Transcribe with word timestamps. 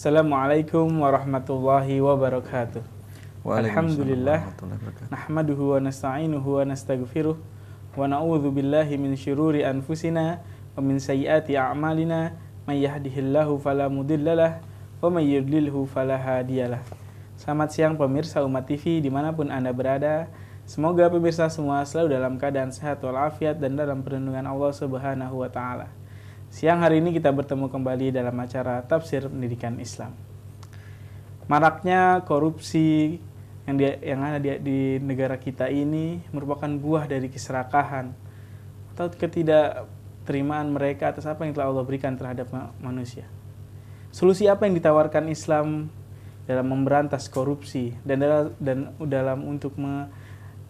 Assalamualaikum 0.00 0.88
warahmatullahi 1.04 2.00
wabarakatuh. 2.00 2.80
Alhamdulillah 3.44 4.48
nahmaduhu 5.12 5.76
wa 5.76 5.84
nasta'inuhu 5.84 6.56
wa 6.56 6.64
nastaghfiruh 6.64 7.36
wa 7.36 8.08
na'udzu 8.08 8.48
billahi 8.48 8.96
min 8.96 9.12
syururi 9.12 9.60
anfusina 9.60 10.40
wa 10.72 10.80
min 10.80 10.96
sayyiati 10.96 11.52
a'malina 11.52 12.32
may 12.64 12.80
yahdihillahu 12.80 13.60
fala 13.60 13.92
mudhillalah 13.92 14.64
wa 15.04 15.12
may 15.12 15.36
yudlilhu 15.36 15.84
fala 15.84 16.16
hadiyalah. 16.16 16.80
Selamat 17.36 17.68
siang 17.68 18.00
pemirsa 18.00 18.40
Umat 18.40 18.72
TV 18.72 19.04
di 19.04 19.12
mana 19.12 19.36
pun 19.36 19.52
Anda 19.52 19.68
berada. 19.68 20.32
Semoga 20.64 21.12
pemirsa 21.12 21.52
semua 21.52 21.84
selalu 21.84 22.16
dalam 22.16 22.40
keadaan 22.40 22.72
sehat 22.72 23.04
walafiat 23.04 23.60
dan 23.60 23.76
dalam 23.76 24.00
perlindungan 24.00 24.48
Allah 24.48 24.72
Subhanahu 24.72 25.44
wa 25.44 25.52
taala. 25.52 25.92
Siang 26.50 26.82
hari 26.82 26.98
ini 26.98 27.14
kita 27.14 27.30
bertemu 27.30 27.70
kembali 27.70 28.10
dalam 28.10 28.34
acara 28.34 28.82
Tafsir 28.82 29.30
Pendidikan 29.30 29.78
Islam. 29.78 30.18
Maraknya 31.46 32.26
korupsi 32.26 33.22
yang 33.70 33.78
di, 33.78 33.86
yang 34.02 34.18
ada 34.18 34.42
di, 34.42 34.58
di 34.58 34.78
negara 34.98 35.38
kita 35.38 35.70
ini 35.70 36.18
merupakan 36.34 36.66
buah 36.66 37.06
dari 37.06 37.30
keserakahan 37.30 38.10
atau 38.90 39.06
ketidakterimaan 39.14 40.74
mereka 40.74 41.14
atas 41.14 41.30
apa 41.30 41.46
yang 41.46 41.54
telah 41.54 41.70
Allah 41.70 41.86
berikan 41.86 42.18
terhadap 42.18 42.50
manusia. 42.82 43.30
Solusi 44.10 44.50
apa 44.50 44.66
yang 44.66 44.74
ditawarkan 44.74 45.30
Islam 45.30 45.86
dalam 46.50 46.66
memberantas 46.66 47.30
korupsi 47.30 47.94
dan 48.02 48.26
dalam, 48.26 48.50
dan 48.58 48.78
dalam 49.06 49.38
untuk 49.46 49.78
me, 49.78 50.10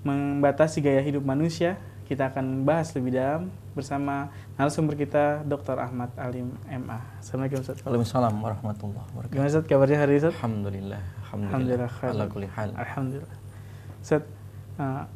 membatasi 0.05 0.85
gaya 0.85 1.01
hidup 1.01 1.25
manusia 1.25 1.81
kita 2.11 2.27
akan 2.27 2.67
bahas 2.67 2.91
lebih 2.99 3.15
dalam 3.15 3.55
bersama 3.71 4.35
narasumber 4.59 4.99
kita 4.99 5.47
Dr. 5.47 5.79
Ahmad 5.79 6.11
Alim 6.19 6.51
MA. 6.67 6.99
Assalamualaikum 7.23 7.63
Ustaz. 7.63 7.79
Waalaikumsalam 7.87 8.35
warahmatullahi 8.35 9.07
wabarakatuh. 9.15 9.35
Gimana 9.39 9.47
Ustaz 9.55 9.65
kabarnya 9.71 9.99
hari 10.03 10.19
ini 10.19 10.21
Ustaz? 10.27 10.35
Alhamdulillah. 10.43 11.03
Alhamdulillah. 11.23 11.91
Alhamdulillah. 12.03 12.51
hal. 12.59 12.71
Alhamdulillah. 12.75 13.37
Ustaz, 14.03 14.27
uh, 14.83 15.07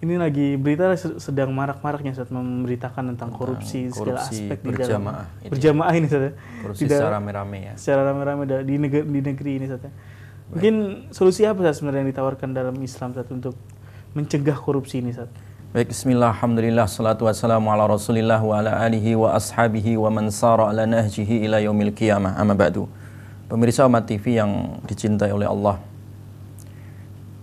ini 0.00 0.14
lagi 0.16 0.56
berita 0.56 0.88
sedang 1.20 1.52
marak-maraknya 1.52 2.16
Ustaz 2.16 2.32
memberitakan 2.32 3.12
tentang, 3.12 3.28
korupsi, 3.28 3.92
korupsi 3.92 4.48
segala 4.48 4.56
aspek 4.56 4.58
berjamaah 4.64 4.72
di 4.72 4.88
dalam 4.88 5.44
ini. 5.44 5.50
berjamaah 5.52 5.92
ini 6.00 6.06
Ustaz. 6.08 6.22
ya. 6.24 6.32
Korupsi 6.64 6.80
Tidak- 6.88 6.96
secara 6.96 7.12
rame-rame 7.20 7.58
ya. 7.60 7.74
secara 7.76 8.00
rame-rame 8.08 8.42
di 8.64 8.74
negeri, 8.80 9.04
di 9.04 9.20
negeri 9.20 9.50
ini 9.60 9.64
Ustaz. 9.68 9.84
ya. 9.84 9.92
Mungkin 10.48 10.74
solusi 11.12 11.44
apa 11.44 11.60
Ustaz 11.60 11.84
sebenarnya 11.84 12.08
yang 12.08 12.10
ditawarkan 12.16 12.56
dalam 12.56 12.72
Islam 12.80 13.12
Ustaz 13.12 13.28
untuk 13.28 13.52
mencegah 14.16 14.56
korupsi 14.56 15.04
ini 15.04 15.12
Ustaz? 15.12 15.28
Baik, 15.78 15.94
bismillah, 15.94 16.34
alhamdulillah, 16.34 16.90
salatu 16.90 17.30
wassalamu 17.30 17.70
ala 17.70 17.86
rasulillah 17.86 18.42
wa 18.42 18.58
ala 18.58 18.82
alihi 18.82 19.14
wa 19.14 19.38
ashabihi 19.38 19.94
wa 19.94 20.10
man 20.10 20.26
sara 20.26 20.74
ala 20.74 20.90
nahjihi 20.90 21.46
ila 21.46 21.62
yaumil 21.62 21.94
qiyamah, 21.94 22.34
amma 22.34 22.58
ba'du. 22.58 22.90
Pemirsa 23.46 23.86
Umat 23.86 24.10
TV 24.10 24.42
yang 24.42 24.82
dicintai 24.90 25.30
oleh 25.30 25.46
Allah. 25.46 25.78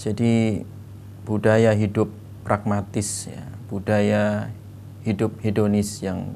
Jadi 0.04 0.68
budaya 1.24 1.72
hidup 1.72 2.12
pragmatis 2.44 3.32
ya, 3.32 3.40
budaya 3.72 4.52
hidup 5.08 5.40
hedonis 5.40 6.04
yang 6.04 6.36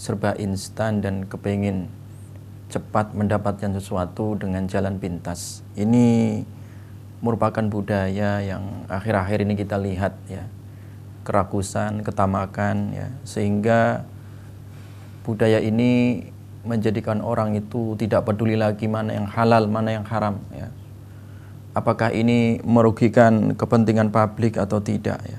serba 0.00 0.32
instan 0.40 1.04
dan 1.04 1.28
kepingin 1.28 1.92
cepat 2.72 3.12
mendapatkan 3.12 3.76
sesuatu 3.76 4.40
dengan 4.40 4.64
jalan 4.64 4.96
pintas. 4.96 5.60
Ini 5.76 6.40
merupakan 7.20 7.68
budaya 7.68 8.40
yang 8.40 8.88
akhir-akhir 8.88 9.44
ini 9.44 9.52
kita 9.60 9.76
lihat 9.76 10.16
ya 10.24 10.48
kerakusan, 11.30 12.02
ketamakan 12.02 12.90
ya 12.90 13.08
sehingga 13.22 14.02
budaya 15.22 15.62
ini 15.62 16.26
menjadikan 16.66 17.22
orang 17.22 17.54
itu 17.54 17.94
tidak 17.94 18.26
peduli 18.26 18.58
lagi 18.58 18.90
mana 18.90 19.14
yang 19.14 19.30
halal, 19.30 19.70
mana 19.70 19.94
yang 19.94 20.04
haram 20.10 20.42
ya. 20.50 20.68
Apakah 21.70 22.10
ini 22.10 22.58
merugikan 22.66 23.54
kepentingan 23.54 24.10
publik 24.10 24.58
atau 24.58 24.82
tidak 24.82 25.22
ya. 25.22 25.38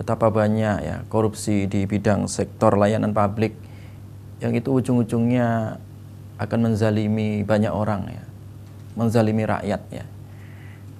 Betapa 0.00 0.32
banyak 0.32 0.76
ya 0.80 0.96
korupsi 1.12 1.68
di 1.68 1.84
bidang 1.84 2.24
sektor 2.24 2.72
layanan 2.80 3.12
publik 3.12 3.52
yang 4.40 4.56
itu 4.56 4.72
ujung-ujungnya 4.72 5.76
akan 6.40 6.72
menzalimi 6.72 7.44
banyak 7.44 7.68
orang 7.68 8.08
ya. 8.08 8.24
Menzalimi 8.96 9.44
rakyat 9.44 9.82
ya. 9.92 10.08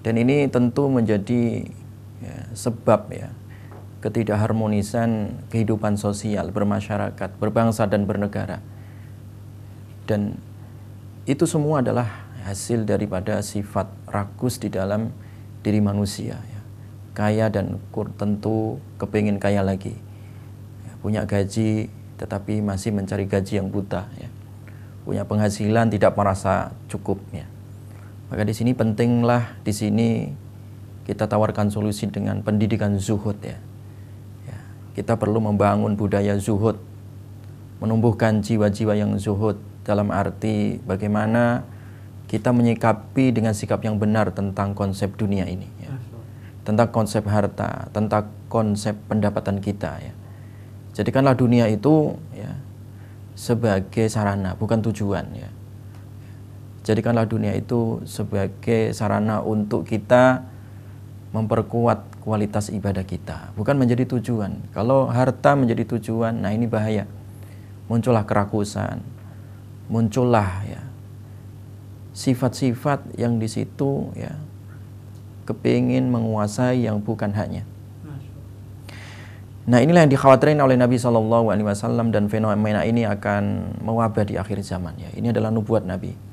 Dan 0.05 0.21
ini 0.21 0.45
tentu 0.53 0.93
menjadi 0.93 1.65
ya, 2.21 2.37
sebab 2.53 3.09
ya 3.09 3.33
ketidakharmonisan 4.00 5.41
kehidupan 5.53 6.00
sosial 6.00 6.49
bermasyarakat, 6.50 7.31
berbangsa 7.37 7.84
dan 7.84 8.09
bernegara. 8.09 8.65
Dan 10.09 10.41
itu 11.28 11.44
semua 11.44 11.84
adalah 11.84 12.09
hasil 12.49 12.89
daripada 12.89 13.44
sifat 13.44 13.87
rakus 14.09 14.56
di 14.56 14.72
dalam 14.72 15.12
diri 15.60 15.78
manusia 15.84 16.41
ya. 16.41 16.60
Kaya 17.12 17.53
dan 17.53 17.77
kur 17.93 18.09
tentu 18.16 18.81
kepingin 18.97 19.37
kaya 19.37 19.60
lagi. 19.60 19.93
Ya, 20.89 20.93
punya 21.05 21.22
gaji 21.28 21.93
tetapi 22.16 22.65
masih 22.65 22.97
mencari 22.97 23.28
gaji 23.28 23.60
yang 23.60 23.69
buta 23.69 24.09
ya. 24.16 24.28
Punya 25.05 25.28
penghasilan 25.28 25.93
tidak 25.93 26.16
merasa 26.16 26.72
cukup. 26.89 27.21
Maka 28.31 28.43
di 28.47 28.55
sini 28.56 28.72
pentinglah 28.72 29.60
di 29.66 29.72
sini 29.75 30.09
kita 31.05 31.27
tawarkan 31.27 31.69
solusi 31.69 32.06
dengan 32.09 32.41
pendidikan 32.41 32.97
zuhud 32.97 33.37
ya. 33.43 33.59
Kita 35.00 35.16
perlu 35.16 35.41
membangun 35.41 35.97
budaya 35.97 36.37
zuhud, 36.37 36.77
menumbuhkan 37.81 38.44
jiwa-jiwa 38.44 38.93
yang 38.93 39.16
zuhud 39.16 39.56
dalam 39.81 40.12
arti 40.12 40.77
bagaimana 40.84 41.65
kita 42.28 42.53
menyikapi 42.53 43.33
dengan 43.33 43.56
sikap 43.56 43.81
yang 43.81 43.97
benar 43.97 44.28
tentang 44.37 44.77
konsep 44.77 45.16
dunia 45.16 45.49
ini 45.49 45.65
ya. 45.81 45.89
Tentang 46.69 46.93
konsep 46.93 47.25
harta, 47.25 47.89
tentang 47.97 48.28
konsep 48.53 48.93
pendapatan 49.09 49.65
kita 49.65 50.05
ya. 50.05 50.12
Jadikanlah 50.93 51.33
dunia 51.33 51.65
itu 51.72 52.21
ya 52.37 52.60
sebagai 53.33 54.05
sarana 54.12 54.53
bukan 54.53 54.84
tujuan 54.84 55.33
ya. 55.33 55.49
Jadikanlah 56.84 57.25
dunia 57.25 57.56
itu 57.56 58.05
sebagai 58.05 58.93
sarana 58.93 59.41
untuk 59.41 59.89
kita 59.89 60.44
memperkuat 61.31 62.23
kualitas 62.23 62.75
ibadah 62.75 63.07
kita, 63.07 63.55
bukan 63.55 63.79
menjadi 63.79 64.07
tujuan. 64.19 64.59
Kalau 64.75 65.07
harta 65.07 65.55
menjadi 65.55 65.87
tujuan, 65.97 66.43
nah 66.43 66.51
ini 66.51 66.67
bahaya. 66.67 67.07
Muncullah 67.87 68.23
kerakusan, 68.27 69.03
muncullah 69.91 70.63
ya 70.67 70.91
sifat-sifat 72.21 73.17
yang 73.17 73.41
di 73.41 73.49
situ 73.49 74.13
ya 74.19 74.35
kepingin 75.49 76.13
menguasai 76.13 76.85
yang 76.87 77.03
bukan 77.03 77.33
haknya. 77.33 77.67
Nah 79.71 79.79
inilah 79.79 80.07
yang 80.07 80.13
dikhawatirkan 80.13 80.59
oleh 80.63 80.75
Nabi 80.75 80.99
Wasallam 80.99 82.11
dan 82.11 82.27
fenomena 82.27 82.83
ini 82.83 83.07
akan 83.07 83.77
mewabah 83.83 84.27
di 84.27 84.35
akhir 84.35 84.63
zaman 84.67 84.99
ya. 84.99 85.11
Ini 85.15 85.31
adalah 85.31 85.55
nubuat 85.55 85.87
Nabi. 85.87 86.30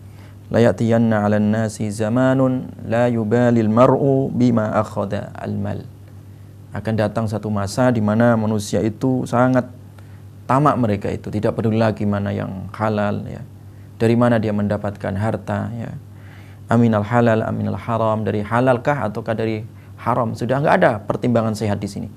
La 0.47 0.63
ya'tiyanna 0.63 1.27
'alan 1.27 1.51
nasi 1.51 1.91
zamanun 1.91 2.71
la 2.87 3.11
yubalil 3.11 3.67
mar'u 3.67 4.31
bima 4.31 4.71
akhadha 4.79 5.35
al-mal. 5.35 5.83
Akan 6.71 6.95
datang 6.95 7.27
satu 7.27 7.51
masa 7.51 7.91
di 7.91 7.99
mana 7.99 8.39
manusia 8.39 8.79
itu 8.79 9.27
sangat 9.27 9.67
tamak 10.47 10.79
mereka 10.79 11.11
itu, 11.11 11.27
tidak 11.27 11.59
peduli 11.59 11.75
lagi 11.75 12.07
mana 12.07 12.31
yang 12.31 12.71
halal 12.71 13.27
ya. 13.27 13.43
Dari 13.99 14.15
mana 14.15 14.39
dia 14.39 14.55
mendapatkan 14.55 15.13
harta 15.19 15.67
ya. 15.75 15.91
Aminal 16.71 17.03
halal, 17.03 17.43
aminal 17.43 17.79
haram, 17.79 18.23
dari 18.23 18.43
halalkah 18.43 19.07
ataukah 19.07 19.35
dari 19.35 19.63
haram? 19.99 20.35
Sudah 20.35 20.63
enggak 20.63 20.75
ada 20.83 20.91
pertimbangan 21.03 21.55
sehat 21.55 21.79
di 21.79 21.87
sini. 21.91 22.09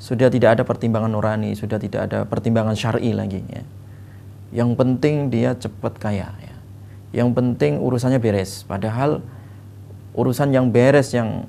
Sudah 0.00 0.32
tidak 0.32 0.56
ada 0.56 0.62
pertimbangan 0.64 1.12
nurani, 1.12 1.52
sudah 1.52 1.76
tidak 1.76 2.08
ada 2.08 2.24
pertimbangan 2.24 2.72
syar'i 2.72 3.12
lagi 3.12 3.44
ya. 3.52 3.64
Yang 4.64 4.70
penting 4.80 5.28
dia 5.28 5.52
cepat 5.56 6.00
kaya 6.00 6.32
ya. 6.40 6.49
Yang 7.10 7.28
penting 7.34 7.82
urusannya 7.82 8.22
beres. 8.22 8.62
Padahal 8.64 9.22
urusan 10.14 10.54
yang 10.54 10.70
beres 10.70 11.10
yang 11.14 11.46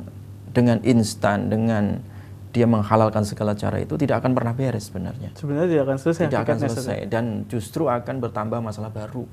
dengan 0.52 0.82
instan, 0.84 1.48
dengan 1.48 2.04
dia 2.52 2.68
menghalalkan 2.68 3.24
segala 3.24 3.56
cara 3.56 3.80
itu 3.80 3.96
tidak 3.96 4.20
akan 4.20 4.36
pernah 4.36 4.52
beres 4.52 4.92
sebenarnya. 4.92 5.32
Sebenarnya 5.40 5.68
tidak 5.72 5.84
akan 5.88 5.98
selesai. 5.98 6.24
Tidak 6.28 6.42
akan 6.44 6.58
selesai 6.60 7.00
dan 7.08 7.26
justru 7.48 7.88
akan 7.88 8.16
bertambah 8.20 8.60
masalah 8.60 8.92
baru. 8.92 9.24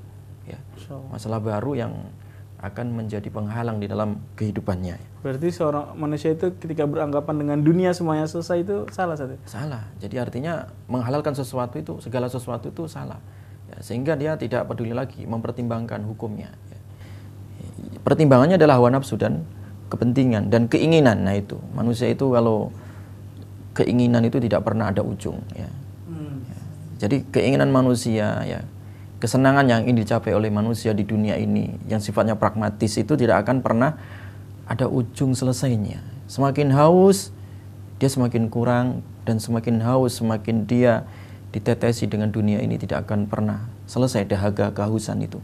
Ya. 0.46 0.58
Masalah 1.10 1.42
baru 1.42 1.74
yang 1.74 1.92
akan 2.58 2.90
menjadi 2.90 3.30
penghalang 3.30 3.78
di 3.78 3.86
dalam 3.86 4.18
kehidupannya. 4.34 4.98
Berarti 5.22 5.48
seorang 5.54 5.94
manusia 5.94 6.34
itu 6.34 6.50
ketika 6.58 6.90
beranggapan 6.90 7.34
dengan 7.38 7.58
dunia 7.62 7.94
semuanya 7.94 8.26
selesai 8.26 8.66
itu 8.66 8.76
salah 8.90 9.14
satu. 9.14 9.38
Salah. 9.46 9.86
Jadi 10.02 10.18
artinya 10.18 10.66
menghalalkan 10.90 11.38
sesuatu 11.38 11.78
itu, 11.78 12.02
segala 12.02 12.26
sesuatu 12.26 12.70
itu 12.70 12.90
salah. 12.90 13.22
Ya, 13.68 13.76
sehingga 13.84 14.16
dia 14.16 14.34
tidak 14.40 14.66
peduli 14.68 14.96
lagi 14.96 15.24
mempertimbangkan 15.28 16.04
hukumnya. 16.08 16.50
Ya. 16.72 16.78
Pertimbangannya 18.02 18.56
adalah 18.56 18.80
hawa 18.80 18.96
nafsu 18.96 19.20
dan 19.20 19.44
kepentingan 19.92 20.48
dan 20.48 20.68
keinginan. 20.68 21.24
Nah 21.24 21.36
itu 21.36 21.60
manusia 21.76 22.08
itu 22.08 22.28
kalau 22.32 22.72
keinginan 23.76 24.24
itu 24.24 24.40
tidak 24.40 24.64
pernah 24.64 24.88
ada 24.88 25.04
ujung. 25.04 25.40
Ya. 25.52 25.68
Hmm. 26.08 26.44
Jadi 26.96 27.28
keinginan 27.28 27.68
manusia 27.68 28.42
ya 28.44 28.60
kesenangan 29.18 29.66
yang 29.66 29.80
ingin 29.82 30.06
dicapai 30.06 30.30
oleh 30.30 30.48
manusia 30.48 30.94
di 30.94 31.02
dunia 31.02 31.34
ini 31.34 31.74
yang 31.90 31.98
sifatnya 31.98 32.38
pragmatis 32.38 32.94
itu 32.94 33.18
tidak 33.18 33.42
akan 33.46 33.60
pernah 33.60 33.98
ada 34.70 34.86
ujung 34.86 35.34
selesainya. 35.34 35.98
Semakin 36.30 36.70
haus, 36.70 37.34
dia 37.98 38.06
semakin 38.06 38.46
kurang 38.46 39.02
dan 39.26 39.42
semakin 39.42 39.82
haus, 39.82 40.22
semakin 40.22 40.68
dia 40.68 41.02
ditetesi 41.54 42.04
dengan 42.06 42.28
dunia 42.28 42.60
ini 42.60 42.76
tidak 42.76 43.08
akan 43.08 43.24
pernah 43.24 43.68
selesai 43.88 44.28
dahaga 44.28 44.72
kehausan 44.72 45.24
itu. 45.24 45.40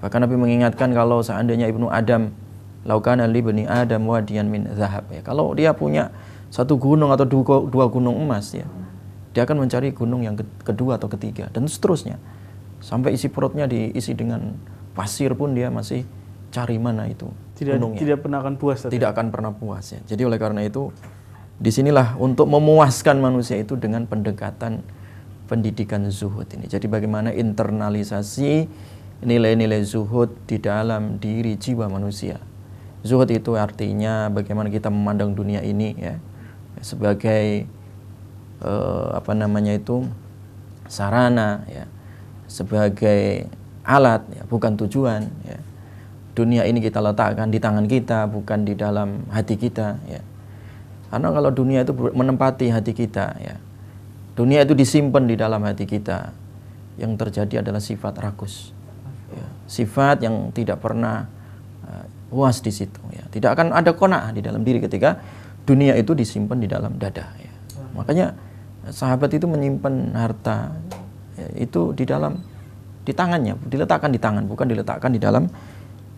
Bahkan 0.00 0.26
Nabi 0.26 0.34
mengingatkan 0.34 0.90
kalau 0.96 1.20
seandainya 1.20 1.68
Ibnu 1.70 1.92
Adam 1.92 2.34
laukana 2.88 3.28
li 3.28 3.44
bani 3.44 3.64
Adam 3.68 4.08
wadiyan 4.08 4.48
min 4.48 4.66
zahab 4.74 5.06
ya. 5.12 5.20
Kalau 5.20 5.52
dia 5.54 5.76
punya 5.76 6.10
satu 6.50 6.80
gunung 6.80 7.14
atau 7.14 7.28
dua, 7.28 7.62
dua 7.68 7.86
gunung 7.86 8.18
emas 8.18 8.50
ya, 8.50 8.66
dia 9.30 9.46
akan 9.46 9.66
mencari 9.66 9.94
gunung 9.94 10.26
yang 10.26 10.34
kedua 10.66 10.98
atau 10.98 11.06
ketiga 11.06 11.46
dan 11.54 11.70
seterusnya 11.70 12.18
sampai 12.82 13.14
isi 13.14 13.30
perutnya 13.30 13.70
diisi 13.70 14.16
dengan 14.16 14.56
pasir 14.96 15.36
pun 15.38 15.54
dia 15.54 15.70
masih 15.70 16.02
cari 16.50 16.80
mana 16.82 17.06
itu 17.06 17.30
tidak 17.54 17.78
gunungnya. 17.78 18.00
tidak 18.02 18.18
pernah 18.26 18.38
akan 18.42 18.54
puas 18.58 18.78
tidak 18.90 19.14
akan 19.14 19.26
pernah 19.30 19.52
puas 19.54 19.84
ya 19.94 20.00
jadi 20.02 20.26
oleh 20.26 20.38
karena 20.40 20.66
itu 20.66 20.90
di 21.60 21.70
sinilah 21.70 22.18
untuk 22.18 22.48
memuaskan 22.50 23.20
manusia 23.20 23.60
itu 23.60 23.78
dengan 23.78 24.08
pendekatan 24.08 24.82
pendidikan 25.50 26.06
zuhud 26.06 26.46
ini 26.54 26.70
jadi 26.70 26.86
bagaimana 26.86 27.34
internalisasi 27.34 28.70
nilai-nilai 29.26 29.82
zuhud 29.82 30.30
di 30.46 30.62
dalam 30.62 31.18
diri 31.18 31.58
jiwa 31.58 31.90
manusia 31.90 32.38
zuhud 33.02 33.26
itu 33.34 33.58
artinya 33.58 34.30
bagaimana 34.30 34.70
kita 34.70 34.86
memandang 34.88 35.34
dunia 35.34 35.66
ini 35.66 35.98
ya 35.98 36.14
sebagai 36.78 37.66
uh, 38.62 39.18
apa 39.18 39.34
namanya 39.34 39.74
itu 39.74 40.06
sarana 40.86 41.66
ya 41.66 41.90
sebagai 42.50 43.46
alat 43.86 44.26
ya, 44.34 44.42
bukan 44.50 44.74
tujuan 44.74 45.30
ya. 45.46 45.58
Dunia 46.34 46.66
ini 46.66 46.82
kita 46.82 47.02
letakkan 47.02 47.50
di 47.50 47.58
tangan 47.62 47.86
kita 47.86 48.26
bukan 48.26 48.66
di 48.66 48.74
dalam 48.74 49.26
hati 49.30 49.54
kita 49.54 49.98
ya. 50.06 50.22
Karena 51.10 51.34
kalau 51.34 51.50
dunia 51.50 51.82
itu 51.82 51.94
menempati 51.94 52.70
hati 52.70 52.94
kita 52.94 53.34
ya. 53.38 53.58
Dunia 54.40 54.64
itu 54.64 54.72
disimpan 54.72 55.28
di 55.28 55.36
dalam 55.36 55.60
hati 55.68 55.84
kita. 55.84 56.32
Yang 56.96 57.12
terjadi 57.20 57.60
adalah 57.60 57.84
sifat 57.84 58.16
rakus. 58.24 58.72
Ya. 59.28 59.44
Sifat 59.68 60.24
yang 60.24 60.48
tidak 60.56 60.80
pernah 60.80 61.28
uh, 61.84 62.08
puas 62.32 62.64
di 62.64 62.72
situ 62.72 63.04
ya. 63.12 63.28
Tidak 63.28 63.52
akan 63.52 63.76
ada 63.76 63.92
kona'ah 63.92 64.32
di 64.32 64.40
dalam 64.40 64.64
diri 64.64 64.80
ketika 64.80 65.20
dunia 65.68 65.92
itu 66.00 66.16
disimpan 66.16 66.56
di 66.56 66.72
dalam 66.72 66.96
dada 66.96 67.36
ya. 67.36 67.52
Makanya 67.92 68.32
sahabat 68.88 69.28
itu 69.36 69.44
menyimpan 69.44 70.16
harta 70.16 70.72
ya, 71.36 71.68
itu 71.68 71.92
di 71.92 72.08
dalam 72.08 72.40
di 73.04 73.12
tangannya, 73.12 73.60
diletakkan 73.68 74.08
di 74.08 74.16
tangan, 74.16 74.48
bukan 74.48 74.72
diletakkan 74.72 75.12
di 75.12 75.20
dalam 75.20 75.44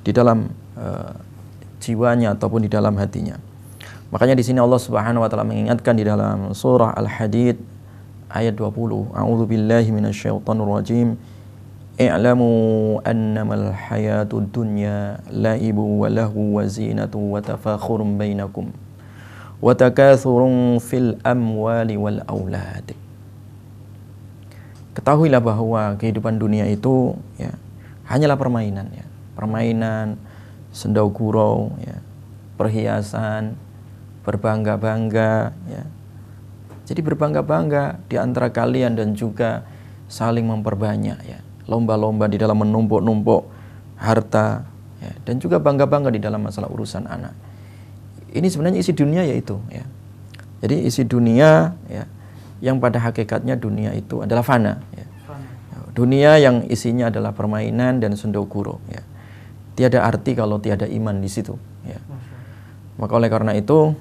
di 0.06 0.14
dalam 0.14 0.46
uh, 0.78 1.14
jiwanya 1.82 2.38
ataupun 2.38 2.62
di 2.62 2.70
dalam 2.70 2.94
hatinya. 3.02 3.34
Makanya 4.14 4.38
di 4.38 4.44
sini 4.46 4.62
Allah 4.62 4.78
Subhanahu 4.78 5.26
wa 5.26 5.28
taala 5.32 5.42
mengingatkan 5.42 5.98
di 5.98 6.04
dalam 6.06 6.54
surah 6.54 6.94
Al-Hadid 6.94 7.71
ayat 8.32 8.56
20. 8.56 9.12
A'udzu 9.12 9.44
billahi 9.44 9.92
minasyaitonir 9.92 10.66
rajim. 10.66 11.20
I'lamu 12.00 12.98
annamal 13.04 13.76
hayatud 13.76 14.48
dunya 14.48 15.20
la'ibu 15.28 16.00
wa 16.00 16.08
lahu 16.08 16.56
wa 16.56 16.64
zinatu 16.64 17.20
wa 17.20 17.44
tafakhurun 17.44 18.16
bainakum 18.16 18.72
wa 19.60 19.76
takathurun 19.76 20.80
fil 20.80 21.20
amwali 21.22 22.00
wal 22.00 22.18
aulad 22.26 22.96
ketahuilah 24.96 25.38
bahwa 25.38 25.94
kehidupan 26.00 26.40
dunia 26.40 26.66
itu 26.66 27.14
ya 27.38 27.54
hanyalah 28.10 28.34
permainan 28.34 28.88
ya 28.90 29.06
permainan 29.38 30.18
sendau 30.74 31.12
gurau 31.12 31.76
ya 31.84 32.00
perhiasan 32.58 33.54
berbangga-bangga 34.26 35.54
ya 35.70 35.82
jadi 36.92 37.00
berbangga-bangga 37.00 38.04
di 38.04 38.20
antara 38.20 38.52
kalian 38.52 39.00
dan 39.00 39.16
juga 39.16 39.64
saling 40.12 40.44
memperbanyak 40.44 41.18
ya 41.24 41.40
lomba-lomba 41.64 42.28
di 42.28 42.36
dalam 42.36 42.60
menumpuk-numpuk 42.60 43.48
harta 43.96 44.68
ya, 45.00 45.12
dan 45.24 45.40
juga 45.40 45.56
bangga-bangga 45.56 46.12
di 46.12 46.20
dalam 46.20 46.44
masalah 46.44 46.68
urusan 46.68 47.08
anak 47.08 47.32
ini 48.36 48.44
sebenarnya 48.52 48.84
isi 48.84 48.92
dunia 48.92 49.24
yaitu 49.24 49.56
ya 49.72 49.88
jadi 50.60 50.84
isi 50.84 51.08
dunia 51.08 51.72
ya 51.88 52.04
yang 52.62 52.78
pada 52.78 53.02
hakikatnya 53.02 53.58
dunia 53.58 53.90
itu 53.98 54.22
adalah 54.22 54.46
fana. 54.46 54.78
Ya. 54.94 55.04
Dunia 55.92 56.38
yang 56.38 56.64
isinya 56.70 57.10
adalah 57.10 57.34
permainan 57.34 57.98
dan 57.98 58.14
sendokuro. 58.14 58.78
Ya. 58.86 59.02
Tiada 59.74 60.06
arti 60.06 60.38
kalau 60.38 60.62
tiada 60.62 60.86
iman 60.86 61.18
di 61.18 61.26
situ. 61.26 61.58
Ya. 61.82 61.98
Maka 62.96 63.18
oleh 63.18 63.28
karena 63.28 63.58
itu, 63.58 63.98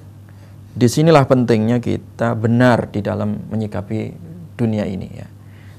di 0.72 0.88
sinilah 0.88 1.28
pentingnya 1.28 1.84
kita 1.84 2.32
benar 2.32 2.88
di 2.88 3.04
dalam 3.04 3.44
menyikapi 3.52 4.16
dunia 4.56 4.88
ini. 4.88 5.08
Ya. 5.12 5.28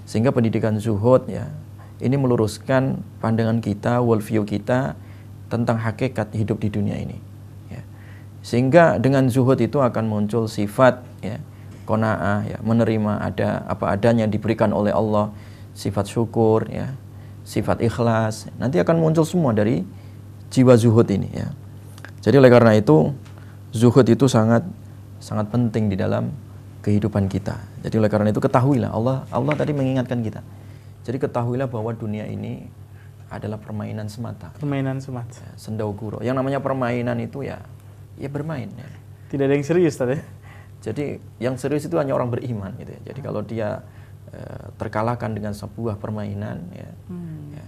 Sehingga 0.05 0.29
pendidikan 0.29 0.77
zuhud 0.77 1.25
ya, 1.25 1.49
ini 1.97 2.13
meluruskan 2.13 3.01
pandangan 3.17 3.57
kita, 3.57 4.05
worldview 4.05 4.45
kita 4.45 4.93
tentang 5.49 5.81
hakikat 5.81 6.29
hidup 6.37 6.61
di 6.61 6.69
dunia 6.69 6.97
ini. 6.99 7.17
Ya. 7.73 7.81
Sehingga 8.45 9.01
dengan 9.01 9.33
zuhud 9.33 9.57
itu 9.57 9.81
akan 9.81 10.05
muncul 10.05 10.45
sifat 10.45 11.01
ya, 11.25 11.41
kona'ah 11.89 12.45
ya, 12.45 12.57
menerima 12.61 13.17
ada 13.17 13.65
apa 13.65 13.97
adanya 13.97 14.29
diberikan 14.29 14.69
oleh 14.77 14.93
Allah, 14.93 15.33
sifat 15.73 16.05
syukur 16.05 16.69
ya, 16.69 16.93
sifat 17.41 17.81
ikhlas. 17.81 18.45
Nanti 18.61 18.77
akan 18.77 19.01
muncul 19.01 19.25
semua 19.25 19.57
dari 19.57 19.81
jiwa 20.53 20.77
zuhud 20.77 21.09
ini 21.09 21.33
ya. 21.33 21.49
Jadi 22.21 22.37
oleh 22.37 22.53
karena 22.53 22.77
itu 22.77 23.09
zuhud 23.73 24.05
itu 24.05 24.29
sangat 24.29 24.61
sangat 25.23 25.47
penting 25.47 25.87
di 25.87 25.95
dalam 25.95 26.27
kehidupan 26.83 27.31
kita. 27.31 27.55
Jadi 27.79 27.95
oleh 27.95 28.11
karena 28.11 28.27
itu 28.35 28.43
ketahuilah 28.43 28.91
Allah 28.91 29.23
Allah 29.31 29.55
tadi 29.55 29.71
mengingatkan 29.71 30.19
kita. 30.19 30.43
Jadi 31.07 31.17
ketahuilah 31.23 31.71
bahwa 31.71 31.95
dunia 31.95 32.27
ini 32.27 32.67
adalah 33.31 33.55
permainan 33.55 34.11
semata. 34.11 34.51
Permainan 34.59 34.99
semata. 34.99 35.39
Ya, 35.39 35.55
sendau 35.55 35.95
guru. 35.95 36.19
Yang 36.19 36.35
namanya 36.43 36.59
permainan 36.59 37.17
itu 37.23 37.47
ya 37.47 37.63
ya 38.19 38.27
bermain 38.27 38.67
ya. 38.75 38.87
Tidak 39.31 39.47
ada 39.47 39.55
yang 39.55 39.65
serius 39.65 39.95
tadi. 39.95 40.19
Jadi 40.83 41.17
yang 41.39 41.55
serius 41.55 41.87
itu 41.87 41.95
hanya 41.95 42.11
orang 42.13 42.27
beriman 42.27 42.75
gitu 42.75 42.91
ya. 42.91 43.01
Jadi 43.09 43.19
kalau 43.23 43.41
dia 43.41 43.79
e, 44.27 44.39
terkalahkan 44.75 45.31
dengan 45.31 45.55
sebuah 45.55 45.95
permainan 45.95 46.59
ya, 46.75 46.89
hmm. 47.07 47.55
ya, 47.55 47.65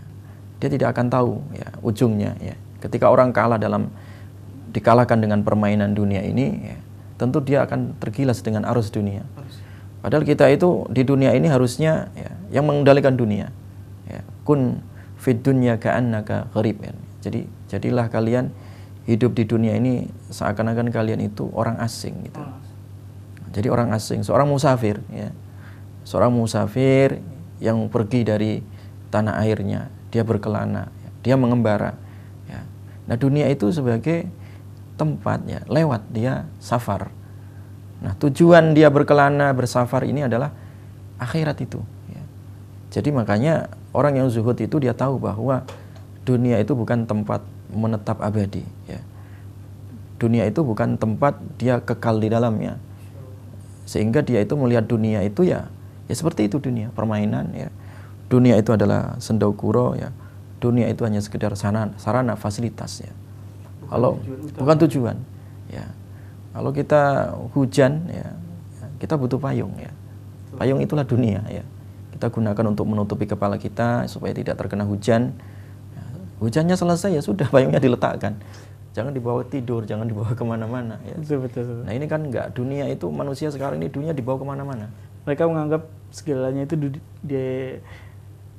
dia 0.60 0.70
tidak 0.76 0.92
akan 0.92 1.08
tahu 1.08 1.34
ya 1.56 1.68
ujungnya 1.80 2.36
ya. 2.44 2.56
Ketika 2.84 3.08
orang 3.08 3.32
kalah 3.32 3.56
dalam 3.56 3.88
dikalahkan 4.76 5.18
dengan 5.24 5.42
permainan 5.48 5.96
dunia 5.96 6.20
ini 6.28 6.76
ya, 6.76 6.78
tentu 7.16 7.40
dia 7.44 7.64
akan 7.64 7.96
tergilas 8.00 8.44
dengan 8.44 8.68
arus 8.68 8.92
dunia. 8.92 9.24
Padahal 10.06 10.22
kita 10.22 10.46
itu 10.54 10.86
di 10.94 11.02
dunia 11.02 11.34
ini 11.34 11.50
harusnya 11.50 12.14
ya, 12.14 12.62
yang 12.62 12.70
mengendalikan 12.70 13.18
dunia. 13.18 13.50
Ya. 14.06 14.22
Kun 14.46 14.86
fid 15.18 15.42
dunya 15.42 15.82
ka'annaka 15.82 16.54
gharib 16.54 16.78
ya. 16.84 16.94
Jadi 17.26 17.50
jadilah 17.72 18.06
kalian 18.14 18.54
hidup 19.10 19.34
di 19.34 19.50
dunia 19.50 19.74
ini 19.78 20.06
seakan-akan 20.30 20.94
kalian 20.94 21.26
itu 21.26 21.50
orang 21.58 21.82
asing 21.82 22.30
gitu. 22.30 22.42
Jadi 23.56 23.68
orang 23.72 23.96
asing, 23.96 24.22
seorang 24.22 24.46
musafir 24.46 25.02
ya. 25.10 25.32
Seorang 26.06 26.30
musafir 26.30 27.18
yang 27.58 27.90
pergi 27.90 28.22
dari 28.22 28.62
tanah 29.10 29.42
airnya, 29.42 29.90
dia 30.14 30.22
berkelana, 30.22 30.92
ya. 30.92 31.10
dia 31.26 31.36
mengembara 31.40 31.98
ya. 32.46 32.62
Nah, 33.10 33.16
dunia 33.18 33.50
itu 33.50 33.74
sebagai 33.74 34.30
tempat 34.96 35.44
ya, 35.48 35.62
lewat 35.68 36.08
dia 36.12 36.50
safar. 36.60 37.12
Nah, 38.04 38.16
tujuan 38.20 38.76
dia 38.76 38.92
berkelana, 38.92 39.52
bersafar 39.56 40.04
ini 40.04 40.28
adalah 40.28 40.52
akhirat 41.20 41.58
itu 41.64 41.80
ya. 42.12 42.24
Jadi 42.92 43.10
makanya 43.12 43.72
orang 43.96 44.20
yang 44.20 44.28
zuhud 44.28 44.60
itu 44.60 44.80
dia 44.80 44.92
tahu 44.92 45.20
bahwa 45.20 45.64
dunia 46.28 46.60
itu 46.60 46.76
bukan 46.76 47.08
tempat 47.08 47.44
menetap 47.72 48.20
abadi 48.20 48.64
ya. 48.88 49.00
Dunia 50.16 50.48
itu 50.48 50.64
bukan 50.64 50.96
tempat 50.96 51.40
dia 51.60 51.84
kekal 51.84 52.24
di 52.24 52.32
dalamnya 52.32 52.80
sehingga 53.86 54.26
dia 54.26 54.42
itu 54.42 54.58
melihat 54.58 54.90
dunia 54.90 55.22
itu 55.22 55.46
ya 55.46 55.70
ya 56.10 56.14
seperti 56.18 56.50
itu 56.50 56.58
dunia 56.58 56.90
permainan 56.92 57.54
ya 57.54 57.70
dunia 58.28 58.58
itu 58.58 58.74
adalah 58.74 59.16
sendokuro 59.22 59.94
ya 59.94 60.10
dunia 60.58 60.90
itu 60.90 61.06
hanya 61.06 61.22
sekedar 61.22 61.54
sarana, 61.54 61.94
sarana 62.02 62.34
fasilitas 62.34 63.06
ya 63.06 63.14
kalau 63.90 64.18
tujuan 64.20 64.40
bukan 64.60 64.78
tujuan 64.88 65.16
ya 65.72 65.86
kalau 66.56 66.72
kita 66.72 67.02
hujan 67.52 67.92
ya 68.08 68.28
kita 69.02 69.14
butuh 69.20 69.40
payung 69.40 69.74
ya 69.78 69.92
payung 70.56 70.80
itulah 70.80 71.04
dunia 71.04 71.44
ya 71.52 71.64
kita 72.16 72.32
gunakan 72.32 72.66
untuk 72.72 72.86
menutupi 72.88 73.28
kepala 73.28 73.60
kita 73.60 74.08
supaya 74.08 74.32
tidak 74.32 74.56
terkena 74.56 74.88
hujan 74.88 75.36
ya, 75.92 76.04
hujannya 76.40 76.76
selesai 76.80 77.20
ya 77.20 77.22
sudah 77.22 77.48
payungnya 77.54 77.84
diletakkan 77.84 78.40
jangan 78.96 79.12
dibawa 79.12 79.44
tidur, 79.44 79.84
jangan 79.84 80.08
dibawa 80.08 80.32
ke 80.32 80.44
mana-mana. 80.48 80.96
Ya. 81.04 81.20
Betul, 81.20 81.44
betul, 81.44 81.68
betul. 81.68 81.84
Nah 81.84 81.94
ini 82.00 82.08
kan 82.08 82.24
enggak, 82.24 82.56
dunia 82.56 82.88
itu 82.88 83.12
manusia 83.12 83.52
sekarang 83.52 83.84
ini 83.84 83.92
dunia 83.92 84.16
dibawa 84.16 84.40
ke 84.40 84.48
mana-mana. 84.48 84.88
Mereka 85.28 85.44
menganggap 85.52 85.92
segalanya 86.16 86.64
itu 86.64 86.80
di, 87.20 87.36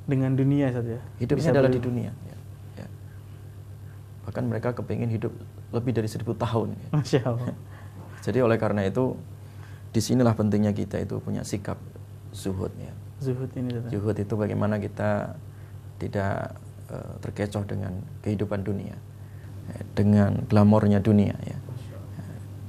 dengan 0.05 0.37
dunia 0.37 0.69
saja. 0.69 1.01
Ya? 1.01 1.03
Hidupnya 1.17 1.49
adalah 1.57 1.73
di 1.73 1.81
dunia. 1.81 2.13
Ya. 2.13 2.36
Bahkan 4.37 4.53
mereka 4.53 4.69
kepingin 4.77 5.09
hidup 5.09 5.33
lebih 5.73 5.97
dari 5.97 6.05
seribu 6.05 6.37
tahun. 6.37 6.77
Ya. 6.77 6.87
Masya 6.93 7.21
Allah. 7.25 7.57
Jadi 8.29 8.37
oleh 8.45 8.61
karena 8.61 8.85
itu 8.85 9.17
di 9.89 9.97
sinilah 9.97 10.37
pentingnya 10.37 10.77
kita 10.77 11.01
itu 11.01 11.17
punya 11.17 11.41
sikap 11.41 11.81
zuhud 12.29 12.69
ya. 12.77 12.93
Zuhud 13.17 13.49
ini. 13.57 13.73
Tata. 13.73 13.89
Zuhud 13.89 14.13
itu 14.13 14.33
bagaimana 14.37 14.77
kita 14.77 15.41
tidak 15.97 16.53
uh, 16.93 17.17
terkecoh 17.17 17.65
dengan 17.65 17.97
kehidupan 18.21 18.61
dunia, 18.61 18.93
ya, 19.73 19.79
dengan 19.97 20.45
glamornya 20.45 21.01
dunia 21.01 21.33
ya, 21.41 21.57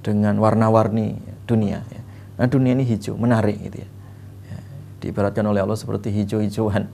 dengan 0.01 0.41
warna-warni 0.41 1.21
dunia. 1.45 1.85
Ya. 1.93 2.01
Nah 2.41 2.49
dunia 2.49 2.73
ini 2.73 2.89
hijau, 2.89 3.21
menarik 3.21 3.61
gitu 3.61 3.85
ya. 3.85 3.91
ya. 4.49 4.59
Diibaratkan 5.05 5.45
oleh 5.45 5.61
Allah 5.61 5.77
seperti 5.77 6.09
hijau-hijauan, 6.17 6.89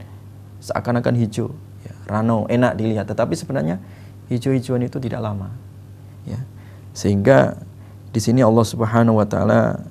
seakan-akan 0.58 1.14
hijau, 1.14 1.54
ya. 1.86 1.94
rano, 2.10 2.50
enak 2.50 2.74
dilihat. 2.74 3.06
Tetapi 3.06 3.38
sebenarnya 3.38 3.78
hijau-hijauan 4.32 4.86
itu 4.86 4.96
tidak 5.00 5.20
lama, 5.20 5.52
ya. 6.24 6.40
Sehingga 6.94 7.58
di 8.14 8.20
sini 8.22 8.40
Allah 8.40 8.62
Subhanahu 8.62 9.18
wa 9.18 9.26
taala 9.26 9.82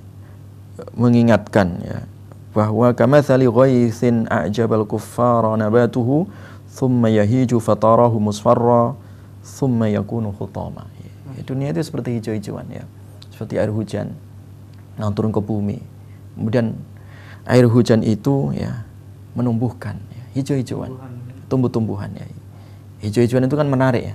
mengingatkan 0.96 1.78
ya 1.84 2.08
bahwa 2.54 2.90
kamathali 2.94 3.46
ghaithin 3.50 4.30
a'jabal 4.30 4.88
kuffara 4.88 5.52
nabatuhu 5.58 6.26
thumma 6.70 7.10
yahiju 7.10 7.60
fatarahu 7.60 8.16
musfarra 8.18 8.94
thumma 9.44 9.90
yakunu 9.90 10.32
khutama. 10.32 10.86
Ya, 11.34 11.42
dunia 11.42 11.74
itu 11.74 11.82
seperti 11.82 12.18
hijau-hijauan 12.18 12.66
ya. 12.70 12.86
Seperti 13.34 13.58
air 13.58 13.74
hujan 13.74 14.14
yang 14.94 15.10
turun 15.12 15.34
ke 15.34 15.42
bumi. 15.42 15.82
Kemudian 16.38 16.78
air 17.44 17.66
hujan 17.66 18.06
itu 18.06 18.54
ya 18.54 18.86
menumbuhkan 19.34 19.98
ya, 20.14 20.22
hijau-hijauan, 20.38 20.94
tumbuh-tumbuhan 21.50 22.14
ya. 22.14 22.26
Hijau-hijauan 23.02 23.50
itu 23.50 23.56
kan 23.58 23.66
menarik 23.66 24.14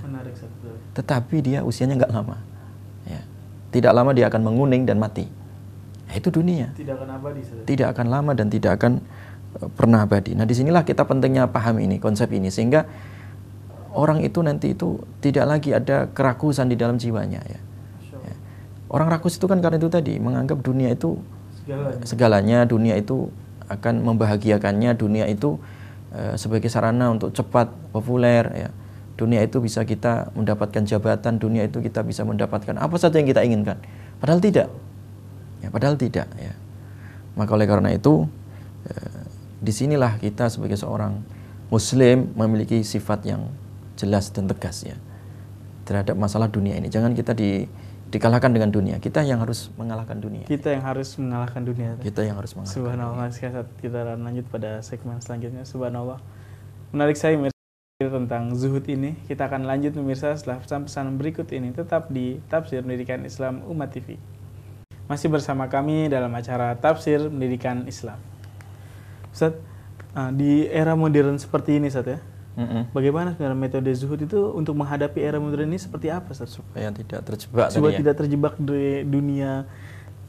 Tetapi 0.94 1.36
dia 1.42 1.62
usianya 1.62 1.96
nggak 1.96 2.14
lama 2.14 2.50
tidak 3.70 3.92
lama 3.94 4.10
dia 4.10 4.26
akan 4.26 4.42
menguning 4.42 4.82
dan 4.82 4.98
mati. 4.98 5.26
Nah, 6.10 6.14
itu 6.18 6.28
dunia. 6.28 6.74
Tidak 6.74 6.94
akan 6.98 7.08
abadi. 7.14 7.40
Tidak 7.62 7.86
akan 7.86 8.06
lama 8.10 8.32
dan 8.34 8.50
tidak 8.50 8.82
akan 8.82 8.98
eh, 9.62 9.68
pernah 9.78 10.02
abadi. 10.02 10.34
Nah, 10.34 10.42
di 10.42 10.54
sinilah 10.58 10.82
kita 10.82 11.06
pentingnya 11.06 11.46
paham 11.54 11.78
ini, 11.78 12.02
konsep 12.02 12.26
ini, 12.34 12.50
sehingga 12.50 12.82
orang 13.94 14.26
itu 14.26 14.42
nanti 14.42 14.74
itu 14.74 14.98
tidak 15.22 15.46
lagi 15.46 15.70
ada 15.70 16.10
kerakusan 16.10 16.66
di 16.66 16.74
dalam 16.74 16.98
jiwanya. 16.98 17.38
Ya. 17.46 17.60
ya. 18.10 18.34
Orang 18.90 19.06
rakus 19.06 19.38
itu 19.38 19.46
kan 19.46 19.62
karena 19.62 19.78
itu 19.78 19.86
tadi 19.86 20.18
menganggap 20.18 20.58
dunia 20.66 20.90
itu 20.90 21.22
segalanya, 21.62 22.02
segalanya 22.02 22.58
dunia 22.66 22.94
itu 22.98 23.30
akan 23.70 24.02
membahagiakannya, 24.02 24.98
dunia 24.98 25.30
itu 25.30 25.62
uh, 26.10 26.34
sebagai 26.34 26.66
sarana 26.66 27.14
untuk 27.14 27.30
cepat 27.30 27.70
populer, 27.94 28.50
ya 28.50 28.70
dunia 29.20 29.44
itu 29.44 29.60
bisa 29.60 29.84
kita 29.84 30.32
mendapatkan 30.32 30.88
jabatan, 30.88 31.36
dunia 31.36 31.68
itu 31.68 31.84
kita 31.84 32.00
bisa 32.00 32.24
mendapatkan 32.24 32.72
apa 32.80 32.96
saja 32.96 33.20
yang 33.20 33.28
kita 33.28 33.44
inginkan. 33.44 33.76
Padahal 34.16 34.40
tidak. 34.40 34.72
Ya, 35.60 35.68
padahal 35.68 36.00
tidak 36.00 36.24
ya. 36.40 36.56
Maka 37.36 37.52
oleh 37.52 37.68
karena 37.68 37.92
itu 37.92 38.24
eh, 38.88 39.20
di 39.60 39.72
sinilah 39.76 40.16
kita 40.16 40.48
sebagai 40.48 40.80
seorang 40.80 41.20
muslim 41.68 42.32
memiliki 42.32 42.80
sifat 42.80 43.28
yang 43.28 43.52
jelas 44.00 44.32
dan 44.32 44.48
tegas 44.48 44.88
ya 44.88 44.96
terhadap 45.84 46.16
masalah 46.16 46.48
dunia 46.48 46.80
ini. 46.80 46.88
Jangan 46.88 47.12
kita 47.12 47.36
di 47.36 47.68
dikalahkan 48.10 48.50
dengan 48.50 48.74
dunia. 48.74 48.98
Kita 48.98 49.22
yang 49.22 49.44
harus 49.44 49.70
mengalahkan 49.78 50.18
dunia. 50.18 50.44
Kita 50.48 50.74
yang 50.74 50.82
harus 50.82 51.14
mengalahkan 51.20 51.62
dunia. 51.62 51.94
Kita 52.02 52.26
yang 52.26 52.36
harus 52.40 52.52
mengalahkan. 52.58 52.80
Subhanallah. 52.80 53.28
Dunia. 53.30 53.62
Kita 53.78 53.98
lanjut 54.18 54.46
pada 54.50 54.70
segmen 54.82 55.22
selanjutnya. 55.22 55.62
Subhanallah. 55.62 56.18
Menarik 56.90 57.14
saya 57.14 57.38
tentang 58.08 58.56
zuhud 58.56 58.80
ini 58.88 59.12
kita 59.28 59.44
akan 59.44 59.68
lanjut 59.68 59.92
pemirsa 59.92 60.32
setelah 60.32 60.56
pesan-pesan 60.64 61.20
berikut 61.20 61.44
ini 61.52 61.68
tetap 61.68 62.08
di 62.08 62.40
Tafsir 62.48 62.80
Pendidikan 62.80 63.20
Islam 63.28 63.60
Umat 63.68 63.92
TV. 63.92 64.16
Masih 65.04 65.28
bersama 65.28 65.68
kami 65.68 66.08
dalam 66.08 66.32
acara 66.32 66.72
Tafsir 66.80 67.28
Pendidikan 67.28 67.84
Islam. 67.84 68.16
Ustaz, 69.28 69.52
ah, 70.16 70.32
di 70.32 70.64
era 70.72 70.96
modern 70.96 71.36
seperti 71.36 71.76
ini 71.76 71.92
Ustaz 71.92 72.08
ya. 72.08 72.24
Mm 72.56 72.64
-hmm. 72.64 72.82
Bagaimana 72.96 73.36
sebenarnya 73.36 73.60
metode 73.68 73.92
zuhud 73.92 74.24
itu 74.24 74.48
untuk 74.56 74.80
menghadapi 74.80 75.20
era 75.20 75.36
modern 75.36 75.68
ini 75.68 75.76
seperti 75.76 76.08
apa 76.08 76.32
Ustaz? 76.32 76.56
Supaya 76.56 76.88
tidak 76.96 77.20
terjebak 77.20 77.68
Supaya 77.68 77.92
ya. 77.92 77.98
tidak 78.00 78.14
terjebak 78.16 78.56
di 78.56 79.04
dunia 79.04 79.68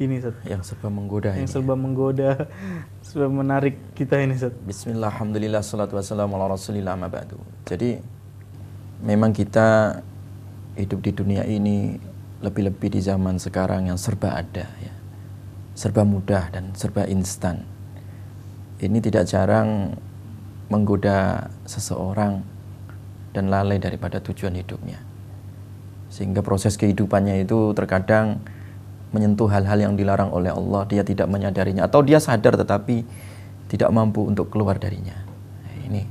ini 0.02 0.18
Ustaz. 0.18 0.36
Yang 0.44 0.74
serba 0.74 0.90
menggoda 0.90 1.30
Yang 1.38 1.46
ini. 1.46 1.54
serba 1.54 1.74
menggoda, 1.78 2.30
serba 3.08 3.30
menarik 3.30 3.76
kita 3.94 4.18
ini 4.18 4.34
Ustaz. 4.34 4.54
Bismillah, 4.66 5.14
alhamdulillah, 5.14 5.62
salatu 5.62 5.96
wassalamu 5.96 6.36
ala 6.42 6.58
rasulillah 6.58 6.98
ba'du. 6.98 7.38
Jadi 7.70 8.02
memang 9.06 9.32
kita 9.32 10.02
hidup 10.78 11.00
di 11.06 11.12
dunia 11.14 11.46
ini 11.46 11.98
lebih-lebih 12.42 12.98
di 12.98 13.02
zaman 13.06 13.38
sekarang 13.38 13.94
yang 13.94 14.02
serba 14.02 14.34
ada 14.34 14.66
ya. 14.82 14.94
Serba 15.78 16.02
mudah 16.02 16.50
dan 16.50 16.74
serba 16.74 17.06
instan. 17.06 17.64
Ini 18.82 18.98
tidak 18.98 19.30
jarang 19.30 19.94
menggoda 20.74 21.52
seseorang 21.70 22.42
dan 23.32 23.54
lalai 23.54 23.78
daripada 23.78 24.18
tujuan 24.20 24.58
hidupnya. 24.58 24.98
Sehingga 26.12 26.44
proses 26.44 26.76
kehidupannya 26.76 27.46
itu 27.46 27.72
terkadang 27.78 28.44
menyentuh 29.12 29.52
hal-hal 29.52 29.80
yang 29.80 29.94
dilarang 30.00 30.32
oleh 30.32 30.52
Allah, 30.52 30.88
dia 30.88 31.04
tidak 31.04 31.28
menyadarinya 31.28 31.88
atau 31.88 32.00
dia 32.00 32.18
sadar 32.18 32.56
tetapi 32.56 33.04
tidak 33.68 33.92
mampu 33.92 34.24
untuk 34.24 34.48
keluar 34.48 34.80
darinya. 34.80 35.16
Nah, 35.64 35.74
ini 35.88 36.02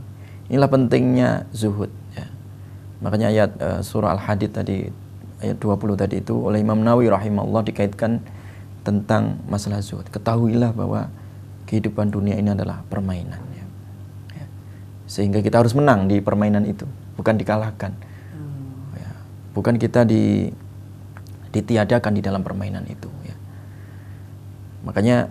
inilah 0.53 0.69
pentingnya 0.69 1.49
zuhud 1.53 1.89
ya. 2.13 2.29
Makanya 3.01 3.27
ayat 3.33 3.51
uh, 3.61 3.81
surah 3.81 4.17
Al-Hadid 4.17 4.53
tadi 4.53 4.89
ayat 5.41 5.57
20 5.57 5.97
tadi 5.97 6.21
itu 6.21 6.37
oleh 6.37 6.61
Imam 6.61 6.81
Nawawi 6.81 7.09
rahimahullah 7.09 7.65
dikaitkan 7.65 8.21
tentang 8.85 9.41
masalah 9.49 9.81
zuhud. 9.81 10.09
Ketahuilah 10.13 10.77
bahwa 10.77 11.09
kehidupan 11.65 12.13
dunia 12.13 12.37
ini 12.37 12.53
adalah 12.53 12.85
permainan 12.89 13.41
ya. 13.57 13.67
ya. 14.37 14.47
Sehingga 15.09 15.41
kita 15.41 15.61
harus 15.61 15.73
menang 15.73 16.09
di 16.09 16.21
permainan 16.21 16.69
itu, 16.69 16.85
bukan 17.17 17.41
dikalahkan. 17.41 17.93
Hmm. 18.37 18.97
Ya. 18.97 19.13
Bukan 19.57 19.81
kita 19.81 20.05
di 20.05 20.53
ditiadakan 21.51 22.13
di 22.15 22.23
dalam 22.23 22.43
permainan 22.47 22.87
itu 22.87 23.11
ya. 23.27 23.37
Makanya 24.87 25.29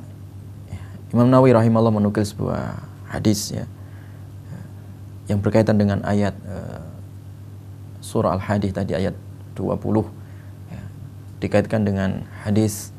Imam 1.09 1.25
Nawawi 1.25 1.55
rahimahullah 1.55 1.95
menukil 1.95 2.21
sebuah 2.21 2.85
hadis 3.09 3.49
ya 3.49 3.65
yang 5.29 5.39
berkaitan 5.45 5.77
dengan 5.77 6.01
ayat 6.01 6.33
uh, 6.49 6.81
surah 8.01 8.33
Al-Hadid 8.33 8.73
tadi 8.73 8.97
ayat 8.97 9.13
20 9.53 9.77
ya, 10.73 10.81
dikaitkan 11.37 11.85
dengan 11.85 12.25
hadis 12.41 12.89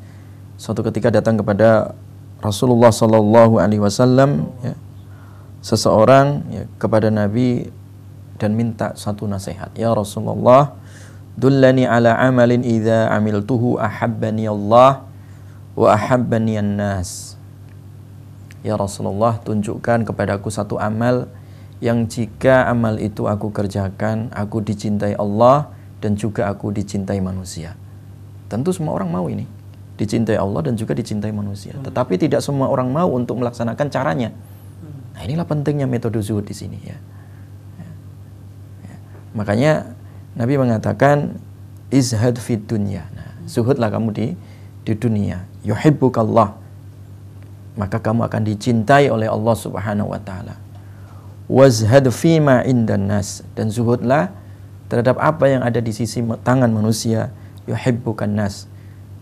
suatu 0.54 0.86
ketika 0.86 1.10
datang 1.10 1.34
kepada 1.42 1.98
Rasulullah 2.38 2.94
Sallallahu 2.94 3.58
Alaihi 3.58 3.82
Wasallam 3.82 4.46
ya, 4.62 4.78
seseorang 5.60 6.46
ya, 6.54 6.64
kepada 6.78 7.10
Nabi 7.10 7.68
dan 8.38 8.54
minta 8.56 8.94
satu 8.94 9.26
nasihat 9.26 9.74
ya 9.76 9.92
Rasulullah 9.92 10.72
dullani 11.40 11.88
ala 11.88 12.20
amalin 12.20 12.60
idza 12.60 13.08
amiltuhu 13.08 13.80
ahabbani 13.80 14.44
Allah 14.44 15.08
wa 15.72 15.88
ahabbani 15.96 16.60
nas 16.60 17.40
Ya 18.60 18.76
Rasulullah 18.76 19.40
tunjukkan 19.40 20.04
kepadaku 20.04 20.52
satu 20.52 20.76
amal 20.76 21.32
yang 21.80 22.04
jika 22.04 22.68
amal 22.68 23.00
itu 23.00 23.24
aku 23.24 23.48
kerjakan 23.48 24.28
aku 24.36 24.60
dicintai 24.60 25.16
Allah 25.16 25.72
dan 26.04 26.12
juga 26.12 26.44
aku 26.52 26.68
dicintai 26.68 27.24
manusia. 27.24 27.72
Tentu 28.52 28.76
semua 28.76 28.92
orang 28.92 29.08
mau 29.08 29.24
ini. 29.32 29.48
Dicintai 29.96 30.36
Allah 30.36 30.68
dan 30.68 30.76
juga 30.76 30.92
dicintai 30.92 31.32
manusia. 31.32 31.72
Hmm. 31.72 31.88
tetapi 31.88 32.20
tidak 32.20 32.44
semua 32.44 32.68
orang 32.68 32.92
mau 32.92 33.08
untuk 33.08 33.40
melaksanakan 33.40 33.88
caranya. 33.88 34.28
Nah 35.16 35.20
inilah 35.24 35.48
pentingnya 35.48 35.88
metode 35.88 36.20
zuhud 36.20 36.44
di 36.44 36.56
sini 36.56 36.80
ya, 36.80 36.96
ya. 37.76 37.88
ya. 38.88 38.96
makanya 39.36 39.72
Nabi 40.38 40.54
mengatakan 40.54 41.38
izhad 41.90 42.38
fid 42.38 42.62
dunya. 42.70 43.06
Nah, 43.14 43.34
zuhudlah 43.50 43.90
kamu 43.90 44.08
di 44.14 44.26
di 44.86 44.92
dunia. 44.94 45.44
Yuhibbukallah. 45.66 46.56
Maka 47.74 47.98
kamu 47.98 48.26
akan 48.26 48.42
dicintai 48.46 49.10
oleh 49.10 49.26
Allah 49.26 49.54
Subhanahu 49.54 50.10
wa 50.10 50.20
taala. 50.22 50.58
Wazhad 51.50 52.06
fima 52.14 52.62
indan 52.62 53.10
nas 53.10 53.42
dan 53.58 53.74
zuhudlah 53.74 54.30
terhadap 54.86 55.18
apa 55.18 55.50
yang 55.50 55.62
ada 55.66 55.82
di 55.82 55.90
sisi 55.90 56.22
tangan 56.46 56.70
manusia. 56.70 57.34
Yuhibbukan 57.66 58.30
nas. 58.30 58.70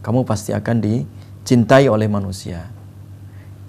Kamu 0.05 0.29
pasti 0.29 0.53
akan 0.53 0.85
dicintai 0.85 1.88
oleh 1.88 2.07
manusia. 2.09 2.69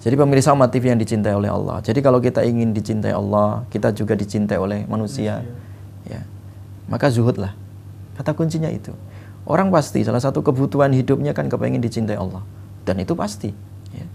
Jadi 0.00 0.16
pemirsa 0.16 0.56
umat 0.56 0.72
TV 0.72 0.96
yang 0.96 1.00
dicintai 1.00 1.36
oleh 1.36 1.52
Allah. 1.52 1.84
Jadi 1.84 2.00
kalau 2.00 2.24
kita 2.24 2.40
ingin 2.40 2.72
dicintai 2.72 3.12
Allah, 3.12 3.68
kita 3.68 3.92
juga 3.92 4.16
dicintai 4.16 4.56
oleh 4.56 4.88
manusia. 4.88 5.44
manusia. 5.44 6.08
Ya 6.08 6.20
maka 6.90 7.08
zuhudlah. 7.08 7.54
Kata 8.18 8.34
kuncinya 8.34 8.68
itu. 8.68 8.92
Orang 9.48 9.72
pasti 9.72 10.04
salah 10.04 10.20
satu 10.20 10.44
kebutuhan 10.44 10.92
hidupnya 10.92 11.32
kan 11.32 11.48
kepengen 11.48 11.80
dicintai 11.80 12.18
Allah. 12.18 12.44
Dan 12.84 13.00
itu 13.00 13.16
pasti. 13.16 13.54
Ya. 13.94 14.06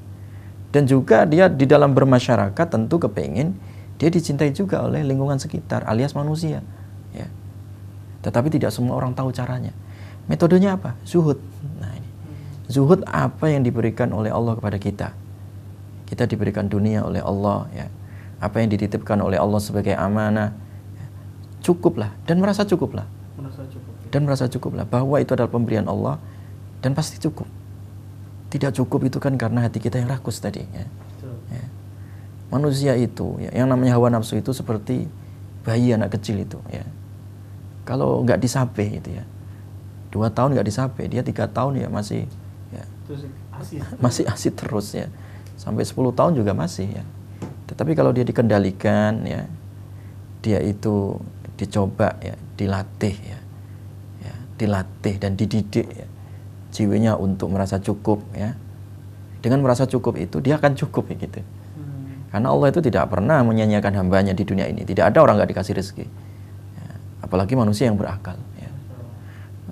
Dan 0.70 0.86
juga 0.86 1.24
dia 1.26 1.50
di 1.50 1.66
dalam 1.66 1.96
bermasyarakat 1.96 2.68
tentu 2.68 3.00
kepengen 3.02 3.56
dia 3.96 4.12
dicintai 4.12 4.52
juga 4.52 4.84
oleh 4.84 5.02
lingkungan 5.08 5.40
sekitar 5.40 5.88
alias 5.88 6.12
manusia 6.12 6.60
ya 7.16 7.28
tetapi 8.28 8.52
tidak 8.52 8.76
semua 8.76 9.00
orang 9.00 9.16
tahu 9.16 9.32
caranya 9.32 9.72
metodenya 10.28 10.76
apa 10.76 11.00
zuhud 11.08 11.40
nah 11.80 11.92
ini 11.96 12.10
zuhud 12.68 13.08
apa 13.08 13.48
yang 13.48 13.64
diberikan 13.64 14.12
oleh 14.12 14.36
Allah 14.36 14.60
kepada 14.60 14.76
kita 14.76 15.08
kita 16.12 16.28
diberikan 16.28 16.68
dunia 16.68 17.08
oleh 17.08 17.24
Allah 17.24 17.72
ya 17.72 17.88
apa 18.40 18.60
yang 18.60 18.70
dititipkan 18.72 19.20
oleh 19.24 19.40
Allah 19.40 19.58
sebagai 19.64 19.96
amanah. 19.96 20.54
Cukuplah. 21.66 22.14
Dan 22.30 22.38
merasa 22.38 22.62
cukuplah. 22.62 23.10
Merasa 23.36 23.66
cukup. 23.66 23.92
Ya. 23.92 24.06
dan 24.16 24.24
merasa 24.24 24.48
cukuplah 24.48 24.88
bahwa 24.88 25.20
itu 25.20 25.36
adalah 25.36 25.52
pemberian 25.52 25.92
Allah 25.92 26.16
dan 26.80 26.96
pasti 26.96 27.20
cukup. 27.20 27.44
Tidak 28.48 28.72
cukup 28.72 29.12
itu 29.12 29.20
kan 29.20 29.36
karena 29.36 29.68
hati 29.68 29.84
kita 29.84 30.00
yang 30.00 30.08
rakus 30.08 30.40
tadi 30.40 30.64
ya. 30.64 30.88
Manusia 32.48 32.96
itu 32.96 33.36
ya, 33.42 33.52
yang 33.52 33.68
namanya 33.68 34.00
hawa 34.00 34.08
nafsu 34.08 34.40
itu 34.40 34.56
seperti 34.56 35.10
bayi 35.68 35.92
anak 35.92 36.16
kecil 36.16 36.40
itu 36.40 36.56
ya. 36.72 36.88
Kalau 37.84 38.24
nggak 38.24 38.40
disape 38.40 38.86
itu 38.86 39.12
ya. 39.12 39.28
Dua 40.14 40.32
tahun 40.32 40.56
nggak 40.56 40.68
disape 40.72 41.04
dia 41.12 41.20
tiga 41.20 41.52
tahun 41.52 41.84
ya 41.84 41.92
masih 41.92 42.24
ya. 42.72 42.86
Asih. 43.52 43.80
masih 44.00 44.24
asih 44.32 44.52
terus 44.56 44.96
ya. 44.96 45.12
Sampai 45.60 45.84
10 45.84 46.16
tahun 46.16 46.40
juga 46.40 46.56
masih 46.56 46.88
ya. 46.88 47.04
Tetapi 47.68 47.92
kalau 47.98 48.16
dia 48.16 48.24
dikendalikan 48.24 49.28
ya 49.28 49.44
dia 50.40 50.64
itu 50.64 51.20
dicoba 51.56 52.20
ya 52.20 52.36
dilatih 52.60 53.16
ya, 53.16 53.40
ya 54.24 54.34
dilatih 54.60 55.16
dan 55.20 55.40
dididik 55.40 55.88
ya 55.88 56.08
jiwanya 56.76 57.16
untuk 57.16 57.52
merasa 57.52 57.80
cukup 57.80 58.20
ya 58.36 58.56
dengan 59.40 59.64
merasa 59.64 59.88
cukup 59.88 60.20
itu 60.20 60.44
dia 60.44 60.60
akan 60.60 60.76
cukup 60.76 61.12
ya 61.12 61.16
gitu 61.28 61.40
karena 62.36 62.52
Allah 62.52 62.68
itu 62.68 62.84
tidak 62.84 63.08
pernah 63.08 63.40
menyanyiakan 63.48 63.96
hambanya 63.96 64.36
di 64.36 64.44
dunia 64.44 64.68
ini. 64.68 64.84
Tidak 64.84 65.08
ada 65.08 65.24
orang 65.24 65.40
nggak 65.40 65.56
dikasih 65.56 65.72
rezeki. 65.72 66.04
Ya, 66.04 66.92
apalagi 67.24 67.56
manusia 67.56 67.88
yang 67.88 67.96
berakal. 67.96 68.36
Ya. 68.60 68.68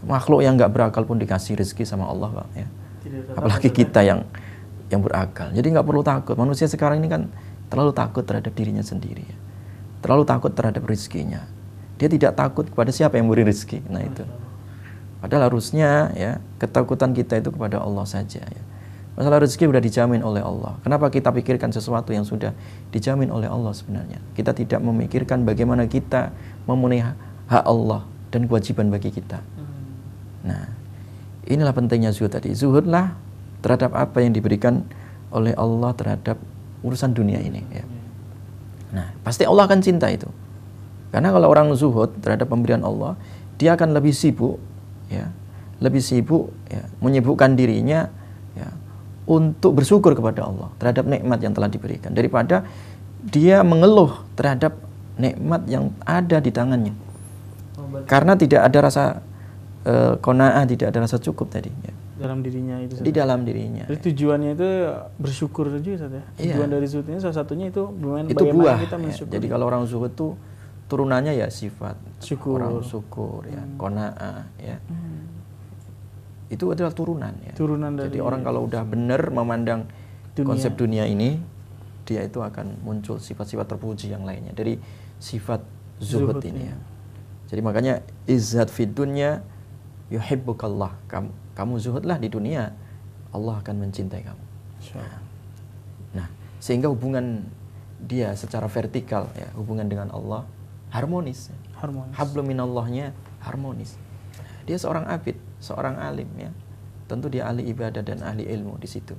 Makhluk 0.07 0.47
yang 0.47 0.55
nggak 0.55 0.71
berakal 0.71 1.03
pun 1.03 1.19
dikasih 1.19 1.59
rezeki 1.59 1.83
sama 1.83 2.07
Allah, 2.07 2.31
Pak. 2.31 2.47
Ya. 2.55 2.67
Apalagi 3.35 3.67
kita 3.67 4.07
yang 4.07 4.23
yang 4.87 5.03
berakal. 5.03 5.51
Jadi 5.51 5.75
nggak 5.75 5.83
perlu 5.83 6.07
takut. 6.07 6.39
Manusia 6.39 6.71
sekarang 6.71 7.03
ini 7.03 7.11
kan 7.11 7.27
terlalu 7.67 7.91
takut 7.91 8.23
terhadap 8.23 8.55
dirinya 8.55 8.79
sendiri. 8.79 9.27
Ya. 9.27 9.37
Terlalu 9.99 10.23
takut 10.23 10.55
terhadap 10.55 10.87
rezekinya. 10.87 11.43
Dia 12.03 12.11
tidak 12.11 12.35
takut 12.35 12.67
kepada 12.67 12.91
siapa 12.91 13.15
yang 13.15 13.31
memberi 13.31 13.47
rezeki. 13.47 13.87
Nah 13.87 14.03
itu. 14.03 14.27
Padahal 15.23 15.47
harusnya 15.47 16.11
ya 16.19 16.43
ketakutan 16.59 17.15
kita 17.15 17.39
itu 17.39 17.47
kepada 17.55 17.79
Allah 17.79 18.03
saja. 18.03 18.43
Ya. 18.43 18.63
Masalah 19.15 19.39
rezeki 19.39 19.71
sudah 19.71 19.79
dijamin 19.79 20.19
oleh 20.19 20.43
Allah. 20.43 20.75
Kenapa 20.83 21.07
kita 21.07 21.31
pikirkan 21.31 21.71
sesuatu 21.71 22.11
yang 22.11 22.27
sudah 22.27 22.51
dijamin 22.91 23.31
oleh 23.31 23.47
Allah 23.47 23.71
sebenarnya? 23.71 24.19
Kita 24.35 24.51
tidak 24.51 24.83
memikirkan 24.83 25.47
bagaimana 25.47 25.87
kita 25.87 26.35
memenuhi 26.67 27.07
hak 27.47 27.63
Allah 27.63 28.03
dan 28.35 28.51
kewajiban 28.51 28.91
bagi 28.91 29.15
kita. 29.15 29.39
Nah, 30.43 30.75
inilah 31.47 31.71
pentingnya 31.71 32.11
zuhud 32.11 32.35
tadi. 32.35 32.51
Zuhudlah 32.51 33.15
terhadap 33.63 33.95
apa 33.95 34.19
yang 34.19 34.35
diberikan 34.35 34.83
oleh 35.31 35.55
Allah 35.55 35.95
terhadap 35.95 36.35
urusan 36.83 37.15
dunia 37.15 37.39
ini. 37.39 37.63
Ya. 37.71 37.87
Nah, 38.91 39.07
pasti 39.23 39.47
Allah 39.47 39.71
akan 39.71 39.79
cinta 39.79 40.11
itu. 40.11 40.27
Karena 41.13 41.29
kalau 41.29 41.47
orang 41.53 41.69
zuhud 41.77 42.17
terhadap 42.25 42.49
pemberian 42.49 42.81
Allah, 42.81 43.13
dia 43.61 43.77
akan 43.77 43.93
lebih 43.93 44.17
sibuk, 44.17 44.57
ya, 45.13 45.29
lebih 45.77 46.01
sibuk, 46.01 46.49
ya, 46.73 46.89
menyibukkan 47.05 47.53
dirinya 47.53 48.09
untuk 49.23 49.79
bersyukur 49.79 50.11
kepada 50.15 50.43
Allah 50.43 50.69
terhadap 50.79 51.07
nikmat 51.07 51.39
yang 51.39 51.55
telah 51.55 51.71
diberikan 51.71 52.11
daripada 52.11 52.67
dia 53.23 53.63
mengeluh 53.63 54.19
terhadap 54.35 54.75
nikmat 55.15 55.63
yang 55.71 55.95
ada 56.03 56.43
di 56.43 56.51
tangannya. 56.51 56.91
Oh, 57.79 58.03
Karena 58.03 58.35
tidak 58.35 58.67
ada 58.67 58.79
rasa 58.83 59.03
uh, 59.87 60.19
kona'ah, 60.19 60.67
tidak 60.67 60.91
ada 60.91 61.07
rasa 61.07 61.23
cukup 61.23 61.47
tadi. 61.47 61.71
Ya. 61.71 61.93
Dalam 62.19 62.43
dirinya 62.43 62.83
itu. 62.83 62.99
Di 62.99 63.11
dalam 63.15 63.47
dirinya. 63.47 63.87
Jadi 63.87 64.11
tujuannya 64.11 64.51
itu 64.59 64.67
bersyukur 65.15 65.71
saja, 65.71 65.87
ya. 65.87 66.23
Iya. 66.35 66.59
Tujuan 66.59 66.67
dari 66.67 66.87
zuhud 66.91 67.07
ini 67.07 67.19
salah 67.23 67.37
satunya 67.39 67.71
itu 67.71 67.87
bagaimana 67.87 68.27
itu 68.27 68.43
buah, 68.43 68.75
kita 68.83 68.97
Ya. 68.99 69.39
Jadi 69.39 69.47
kalau 69.47 69.65
orang 69.71 69.87
zuhud 69.87 70.11
itu 70.11 70.35
turunannya 70.93 71.33
ya 71.33 71.49
sifat 71.49 71.97
syukur, 72.21 72.61
orang 72.61 72.85
syukur, 72.85 73.41
ya, 73.49 73.65
hmm. 73.65 73.81
kona'ah, 73.81 74.45
ya. 74.61 74.77
Hmm 74.85 75.13
itu 76.53 76.65
adalah 76.69 76.93
turunan 76.93 77.33
ya. 77.41 77.53
Turunan 77.57 77.91
dari 77.97 78.13
Jadi 78.13 78.19
orang 78.21 78.41
kalau 78.45 78.69
udah 78.69 78.85
benar 78.85 79.33
memandang 79.33 79.89
dunia. 80.37 80.47
konsep 80.53 80.77
dunia 80.77 81.09
ini, 81.09 81.41
dia 82.05 82.21
itu 82.21 82.39
akan 82.39 82.85
muncul 82.85 83.17
sifat-sifat 83.17 83.65
terpuji 83.65 84.13
yang 84.13 84.21
lainnya 84.21 84.53
dari 84.53 84.77
sifat 85.17 85.65
zuhud, 85.97 86.37
zuhud 86.37 86.45
ini 86.45 86.69
ya. 86.69 86.77
Jadi 87.49 87.61
makanya 87.65 88.05
izzat 88.29 88.69
fid 88.69 88.93
dunya 88.93 89.41
yuhibbukallah. 90.13 90.93
Kamu 91.09 91.29
kamu 91.53 91.73
zuhudlah 91.81 92.17
di 92.17 92.29
dunia, 92.29 92.73
Allah 93.33 93.61
akan 93.61 93.75
mencintai 93.89 94.21
kamu. 94.25 94.43
Nah, 94.97 95.21
nah, 96.17 96.27
sehingga 96.57 96.89
hubungan 96.89 97.45
dia 98.03 98.33
secara 98.33 98.65
vertikal 98.67 99.29
ya, 99.37 99.47
hubungan 99.53 99.85
dengan 99.85 100.09
Allah 100.11 100.43
harmonis. 100.93 101.49
Harmonis. 101.81 102.13
Hablum 102.13 102.45
minallahnya 102.45 103.17
harmonis. 103.41 103.97
Dia 104.69 104.77
seorang 104.77 105.09
abid 105.09 105.35
seorang 105.57 105.97
alim 105.97 106.29
ya. 106.37 106.53
Tentu 107.09 107.27
dia 107.27 107.49
ahli 107.49 107.67
ibadah 107.67 108.05
dan 108.05 108.21
ahli 108.21 108.45
ilmu 108.47 108.77
di 108.77 108.87
situ. 108.87 109.17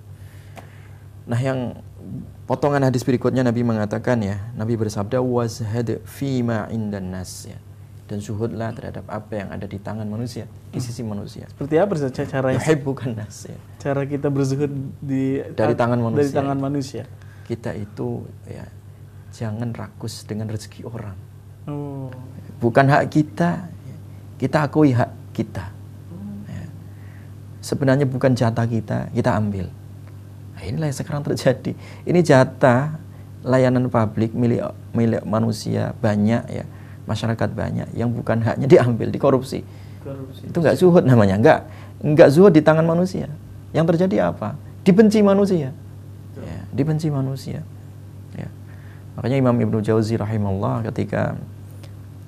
Nah, 1.24 1.40
yang 1.40 1.80
potongan 2.44 2.84
hadis 2.84 3.00
berikutnya 3.00 3.40
Nabi 3.40 3.64
mengatakan 3.64 4.20
ya, 4.20 4.44
Nabi 4.52 4.76
bersabda 4.76 5.24
wazhad 5.24 6.04
fima 6.04 6.68
indan 6.68 7.12
nas 7.12 7.48
ya. 7.48 7.56
Dan 8.04 8.20
suhudlah 8.20 8.76
terhadap 8.76 9.08
apa 9.08 9.32
yang 9.40 9.48
ada 9.48 9.64
di 9.64 9.80
tangan 9.80 10.04
manusia, 10.04 10.44
di 10.68 10.76
sisi 10.76 11.00
manusia. 11.00 11.48
Seperti 11.48 11.80
apa 11.80 11.96
caranya? 12.28 12.60
bukan 12.84 13.16
nas 13.16 13.48
ya. 13.48 13.56
Cara 13.80 14.04
kita 14.04 14.28
berzuhud 14.28 14.68
di 15.00 15.40
dari 15.56 15.72
tangan 15.72 16.04
manusia. 16.04 16.28
Dari 16.28 16.32
tangan 16.37 16.58
manusia. 16.60 17.04
Kita 17.48 17.72
itu 17.72 18.28
ya 18.44 18.68
jangan 19.32 19.72
rakus 19.72 20.28
dengan 20.28 20.52
rezeki 20.52 20.84
orang. 20.84 21.34
Oh. 21.68 22.12
Bukan 22.61 22.87
hak 22.88 23.12
kita, 23.12 23.68
kita 24.40 24.64
akui 24.64 24.92
hak 24.92 25.11
kita 25.37 25.74
sebenarnya 27.64 28.05
bukan 28.05 28.37
jatah 28.37 28.68
kita, 28.68 29.09
kita 29.16 29.33
ambil. 29.33 29.72
Nah, 30.53 30.62
inilah 30.68 30.92
yang 30.92 30.98
sekarang 31.00 31.24
terjadi. 31.24 31.72
Ini 32.05 32.20
jatah 32.20 33.00
layanan 33.40 33.88
publik 33.88 34.37
milik 34.37 34.61
milik 34.92 35.24
manusia 35.24 35.96
banyak 35.96 36.44
ya, 36.53 36.64
masyarakat 37.09 37.48
banyak 37.57 37.88
yang 37.96 38.12
bukan 38.12 38.44
haknya 38.44 38.68
diambil, 38.68 39.09
dikorupsi. 39.09 39.64
Korupsi. 40.05 40.53
Itu 40.53 40.61
nggak 40.61 40.77
zuhud 40.77 41.09
namanya, 41.09 41.40
nggak 41.40 41.59
nggak 42.05 42.29
zuhud 42.29 42.53
di 42.53 42.61
tangan 42.61 42.85
manusia. 42.85 43.33
Yang 43.72 43.96
terjadi 43.96 44.29
apa? 44.31 44.61
Dibenci 44.85 45.24
manusia. 45.24 45.72
Ya, 46.37 46.61
dibenci 46.77 47.09
manusia. 47.09 47.64
Ya. 48.37 48.48
Makanya 49.16 49.40
Imam 49.40 49.57
Ibnu 49.57 49.81
Jauzi 49.81 50.20
rahimahullah 50.20 50.85
ketika 50.92 51.40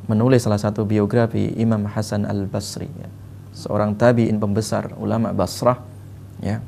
menulis 0.07 0.47
salah 0.47 0.59
satu 0.59 0.87
biografi 0.87 1.55
Imam 1.59 1.87
Hasan 1.87 2.27
Al 2.27 2.47
Basri 2.47 2.87
ya, 2.87 3.09
seorang 3.55 3.95
tabi'in 3.99 4.39
pembesar 4.39 4.95
ulama 4.99 5.35
Basrah 5.35 5.83
ya. 6.41 6.63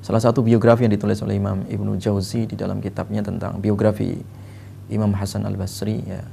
Salah 0.00 0.22
satu 0.24 0.40
biografi 0.40 0.88
yang 0.88 0.96
ditulis 0.96 1.20
oleh 1.20 1.36
Imam 1.36 1.60
Ibnu 1.68 2.00
Jauzi 2.00 2.48
di 2.48 2.56
dalam 2.56 2.80
kitabnya 2.80 3.20
tentang 3.20 3.60
biografi 3.60 4.16
Imam 4.88 5.12
Hasan 5.12 5.44
Al-Basri 5.44 6.00
ya. 6.02 6.24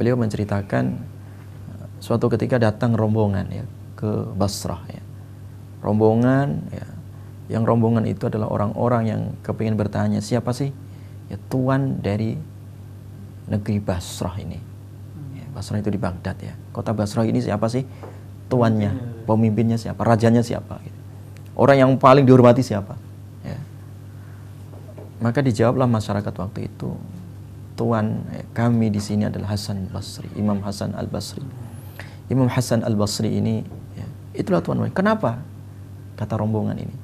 Beliau 0.00 0.16
menceritakan 0.16 0.84
uh, 0.96 1.86
suatu 2.00 2.32
ketika 2.32 2.56
datang 2.56 2.96
rombongan 2.96 3.46
ya 3.52 3.64
ke 3.94 4.08
Basrah 4.34 4.80
ya. 4.88 5.04
Rombongan 5.84 6.72
ya 6.72 6.86
yang 7.46 7.62
rombongan 7.62 8.08
itu 8.10 8.26
adalah 8.26 8.50
orang-orang 8.50 9.02
yang 9.06 9.20
kepingin 9.46 9.78
bertanya 9.78 10.18
siapa 10.18 10.50
sih 10.50 10.74
ya 11.30 11.38
tuan 11.46 12.02
dari 12.02 12.34
negeri 13.46 13.78
Basrah 13.78 14.36
ini 14.42 14.76
Basrah 15.56 15.80
itu 15.80 15.88
di 15.88 15.96
Baghdad 15.96 16.36
ya. 16.36 16.52
Kota 16.68 16.92
Basrah 16.92 17.24
ini 17.24 17.40
siapa 17.40 17.64
sih? 17.72 17.88
Tuannya, 18.52 19.24
pemimpinnya 19.24 19.80
siapa? 19.80 20.04
Rajanya 20.04 20.44
siapa? 20.44 20.76
Gitu. 20.84 21.00
Orang 21.56 21.80
yang 21.80 21.90
paling 21.96 22.28
dihormati 22.28 22.60
siapa? 22.60 22.92
Ya. 23.40 23.56
Maka 25.24 25.40
dijawablah 25.40 25.88
masyarakat 25.88 26.28
waktu 26.36 26.68
itu, 26.68 26.92
Tuan 27.72 28.28
eh, 28.36 28.44
kami 28.52 28.92
di 28.92 29.00
sini 29.00 29.24
adalah 29.24 29.56
Hasan 29.56 29.88
Basri, 29.88 30.28
Imam 30.36 30.60
Hasan 30.60 30.92
Al 30.92 31.08
Basri. 31.08 31.40
Imam 32.28 32.52
Hasan 32.52 32.84
Al 32.84 32.92
Basri 32.92 33.32
ini, 33.32 33.64
ya, 33.96 34.06
itulah 34.36 34.60
Tuan. 34.60 34.84
Kenapa? 34.92 35.40
Kata 36.20 36.36
rombongan 36.36 36.76
ini. 36.76 36.96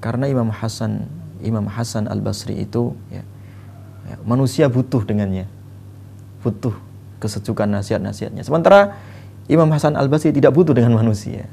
Karena 0.00 0.24
Imam 0.32 0.48
Hasan 0.48 1.04
Imam 1.44 1.68
Hasan 1.68 2.08
Al 2.08 2.24
Basri 2.24 2.56
itu 2.56 2.96
ya, 3.12 3.20
ya, 3.20 3.24
manusia 4.24 4.66
butuh 4.66 5.04
dengannya, 5.04 5.46
butuh 6.42 6.74
kesejukan 7.20 7.68
nasihat-nasihatnya. 7.68 8.42
Sementara 8.42 8.96
Imam 9.46 9.68
Hasan 9.70 9.94
Al-Basri 9.94 10.32
tidak 10.32 10.56
butuh 10.56 10.72
dengan 10.72 10.96
manusia. 10.96 11.46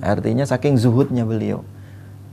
Artinya 0.00 0.46
saking 0.46 0.78
zuhudnya 0.78 1.26
beliau. 1.26 1.66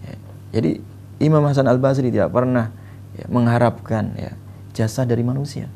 Ya. 0.05 0.15
Jadi 0.59 0.79
Imam 1.19 1.43
Hasan 1.43 1.65
Al-Basri 1.67 2.13
tidak 2.13 2.31
pernah 2.31 2.71
ya, 3.17 3.25
mengharapkan 3.27 4.13
ya 4.15 4.31
jasa 4.73 5.03
dari 5.03 5.25
manusia. 5.25 5.67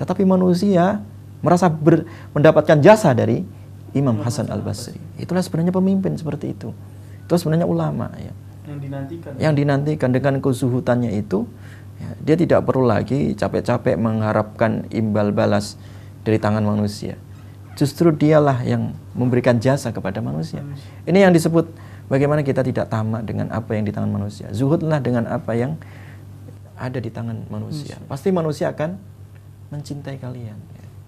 Tetapi 0.00 0.24
manusia 0.24 1.04
merasa 1.44 1.68
ber, 1.68 2.08
mendapatkan 2.32 2.80
jasa 2.80 3.12
dari 3.12 3.44
Imam 3.92 4.16
Hasan 4.22 4.48
Al 4.48 4.62
Basri. 4.62 4.96
Itulah 5.18 5.42
sebenarnya 5.42 5.74
pemimpin 5.74 6.14
seperti 6.14 6.54
itu. 6.54 6.70
Itu 7.26 7.34
sebenarnya 7.36 7.66
ulama 7.66 8.10
ya. 8.16 8.32
Yang 8.70 8.78
dinantikan. 8.86 9.32
Yang 9.36 9.54
dinantikan 9.58 10.10
dengan 10.14 10.34
kesuhutannya 10.38 11.10
itu, 11.18 11.48
ya, 12.00 12.10
dia 12.24 12.36
tidak 12.40 12.64
perlu 12.64 12.88
lagi 12.88 13.36
capek-capek 13.36 14.00
mengharapkan 14.00 14.88
imbal 14.88 15.30
balas 15.30 15.76
dari 16.24 16.40
tangan 16.40 16.64
manusia. 16.64 17.20
Justru 17.76 18.12
dialah 18.12 18.60
yang 18.64 18.92
memberikan 19.14 19.60
jasa 19.60 19.92
kepada 19.92 20.20
manusia. 20.20 20.60
Ini 21.04 21.28
yang 21.28 21.32
disebut 21.32 21.70
bagaimana 22.10 22.44
kita 22.44 22.60
tidak 22.60 22.90
tamak 22.90 23.24
dengan 23.24 23.48
apa 23.54 23.72
yang 23.72 23.86
di 23.86 23.92
tangan 23.94 24.10
manusia. 24.10 24.50
Zuhudlah 24.52 25.00
dengan 25.00 25.30
apa 25.30 25.54
yang 25.56 25.78
ada 26.76 26.98
di 26.98 27.08
tangan 27.08 27.46
manusia. 27.48 27.96
Pasti 28.08 28.32
manusia 28.32 28.72
akan 28.72 28.96
mencintai 29.70 30.16
kalian. 30.18 30.58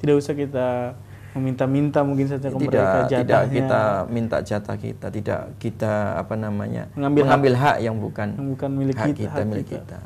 Tidak 0.01 0.15
usah 0.17 0.33
kita 0.33 0.97
meminta-minta 1.33 2.05
mungkin 2.05 2.29
saja 2.29 2.53
ke 2.53 2.57
tidak, 2.61 2.69
mereka 2.69 2.99
jatahnya. 3.09 3.25
Tidak 3.25 3.43
kita 3.57 3.83
minta 4.13 4.39
jatah 4.45 4.77
kita, 4.77 5.07
tidak 5.09 5.41
kita 5.57 5.93
apa 6.21 6.35
namanya 6.37 6.93
mengambil, 6.93 7.23
mengambil 7.25 7.53
hak, 7.57 7.65
hak 7.65 7.77
yang 7.81 7.97
bukan 7.97 8.29
yang 8.37 8.49
bukan 8.53 8.71
milik 8.77 8.97
hak 9.01 9.07
kita, 9.17 9.21
kita, 9.21 9.33
hak 9.33 9.47
milik 9.49 9.67
kita. 9.67 9.81
kita. 9.81 9.99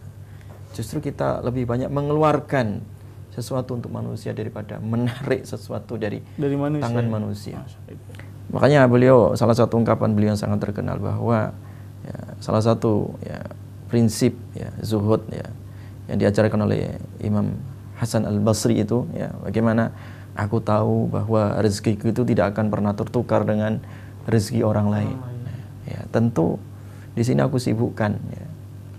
Justru 0.77 1.01
kita 1.01 1.41
lebih 1.41 1.65
banyak 1.65 1.89
mengeluarkan 1.89 2.85
sesuatu 3.33 3.77
untuk 3.77 3.89
manusia 3.93 4.37
daripada 4.37 4.77
menarik 4.81 5.49
sesuatu 5.49 5.97
dari, 5.97 6.21
dari 6.37 6.57
manusia. 6.57 6.85
tangan 6.85 7.07
manusia. 7.09 7.57
Makanya 8.53 8.85
beliau 8.85 9.33
salah 9.37 9.57
satu 9.57 9.81
ungkapan 9.81 10.13
beliau 10.13 10.37
yang 10.37 10.41
sangat 10.41 10.61
terkenal 10.61 11.01
bahwa 11.01 11.57
ya, 12.05 12.19
salah 12.45 12.61
satu 12.61 13.13
ya, 13.25 13.41
prinsip 13.89 14.37
ya, 14.53 14.69
zuhud 14.85 15.25
ya 15.33 15.49
yang 16.13 16.23
diajarkan 16.23 16.61
oleh 16.65 16.97
Imam 17.25 17.57
Hasan 17.97 18.29
Al 18.29 18.39
Basri 18.39 18.79
itu 18.85 19.09
ya 19.17 19.33
bagaimana 19.43 19.91
aku 20.37 20.61
tahu 20.61 21.09
bahwa 21.09 21.57
rezekiku 21.59 22.13
itu 22.13 22.23
tidak 22.29 22.55
akan 22.55 22.69
pernah 22.69 22.93
tertukar 22.93 23.43
dengan 23.49 23.81
rezeki 24.29 24.63
orang 24.63 24.89
lain. 24.93 25.17
Ya, 25.89 26.05
tentu 26.13 26.61
di 27.17 27.23
sini 27.25 27.43
aku 27.43 27.59
sibukkan 27.59 28.13
ya, 28.17 28.47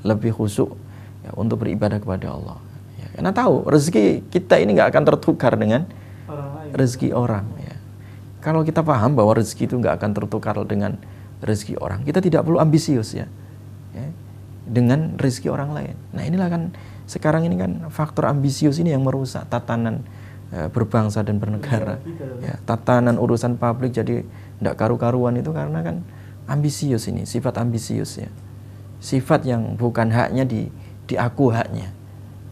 lebih 0.03 0.35
khusyuk 0.35 0.86
ya, 1.27 1.35
untuk 1.35 1.67
beribadah 1.67 1.99
kepada 1.99 2.31
Allah. 2.31 2.57
Ya, 2.95 3.07
karena 3.19 3.35
tahu 3.35 3.67
rezeki 3.67 4.31
kita 4.31 4.63
ini 4.63 4.79
nggak 4.79 4.95
akan 4.95 5.03
tertukar 5.03 5.59
dengan 5.59 5.83
orang 6.31 6.71
rezeki 6.71 7.11
orang. 7.11 7.45
Ya. 7.59 7.75
Kalau 8.39 8.63
kita 8.63 8.79
paham 8.79 9.19
bahwa 9.19 9.35
rezeki 9.35 9.67
itu 9.67 9.75
nggak 9.75 9.99
akan 9.99 10.11
tertukar 10.15 10.55
dengan 10.63 10.95
rezeki 11.43 11.75
orang, 11.83 12.07
kita 12.07 12.23
tidak 12.23 12.47
perlu 12.47 12.63
ambisius 12.63 13.11
ya, 13.11 13.27
ya 13.91 14.07
dengan 14.63 15.19
rezeki 15.19 15.51
orang 15.51 15.75
lain. 15.75 15.95
Nah 16.15 16.23
inilah 16.23 16.47
kan 16.47 16.61
sekarang 17.07 17.47
ini 17.47 17.55
kan 17.55 17.87
faktor 17.87 18.27
ambisius 18.27 18.79
ini 18.79 18.91
yang 18.95 19.03
merusak 19.03 19.47
tatanan 19.51 20.03
ya, 20.51 20.67
berbangsa 20.71 21.23
dan 21.23 21.39
bernegara. 21.39 21.99
Ya, 22.39 22.55
tatanan 22.63 23.19
urusan 23.19 23.59
publik 23.59 23.95
jadi 23.95 24.23
tidak 24.59 24.75
karu-karuan 24.75 25.37
itu 25.39 25.51
karena 25.51 25.83
kan 25.83 26.03
ambisius 26.47 27.07
ini, 27.11 27.27
sifat 27.27 27.59
ambisius 27.59 28.19
ya. 28.19 28.31
Sifat 28.97 29.45
yang 29.45 29.77
bukan 29.77 30.09
haknya 30.09 30.41
di 30.41 30.73
diaku 31.07 31.49
haknya. 31.55 31.89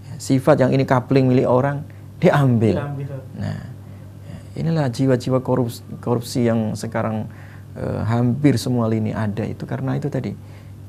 Ya, 0.07 0.13
sifat 0.17 0.63
yang 0.63 0.71
ini 0.71 0.87
kapling 0.87 1.27
milik 1.27 1.47
orang 1.47 1.83
diambil. 2.17 2.79
diambil. 2.79 3.07
Nah, 3.35 3.61
ya, 4.25 4.37
inilah 4.63 4.87
jiwa-jiwa 4.89 5.43
korupsi, 5.43 5.83
korupsi 5.99 6.47
yang 6.47 6.73
sekarang 6.73 7.27
eh, 7.75 8.01
hampir 8.07 8.55
semua 8.55 8.87
lini 8.87 9.11
ada 9.11 9.43
itu 9.43 9.67
karena 9.67 9.99
itu 9.99 10.07
tadi 10.07 10.31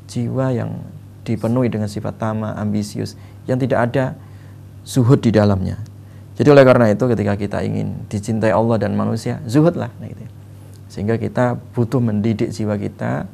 jiwa 0.07 0.55
yang 0.55 0.71
dipenuhi 1.27 1.67
dengan 1.67 1.91
sifat 1.91 2.23
tama, 2.23 2.55
ambisius 2.55 3.19
yang 3.51 3.59
tidak 3.59 3.91
ada 3.91 4.15
zuhud 4.87 5.19
di 5.19 5.35
dalamnya. 5.35 5.83
Jadi 6.39 6.49
oleh 6.53 6.63
karena 6.63 6.93
itu 6.93 7.05
ketika 7.11 7.35
kita 7.35 7.59
ingin 7.67 8.07
dicintai 8.07 8.55
Allah 8.55 8.79
dan 8.79 8.95
manusia, 8.95 9.43
zuhudlah 9.49 9.91
nah 9.99 10.07
gitu. 10.07 10.23
Sehingga 10.87 11.19
kita 11.19 11.59
butuh 11.75 11.99
mendidik 11.99 12.55
jiwa 12.55 12.79
kita 12.79 13.27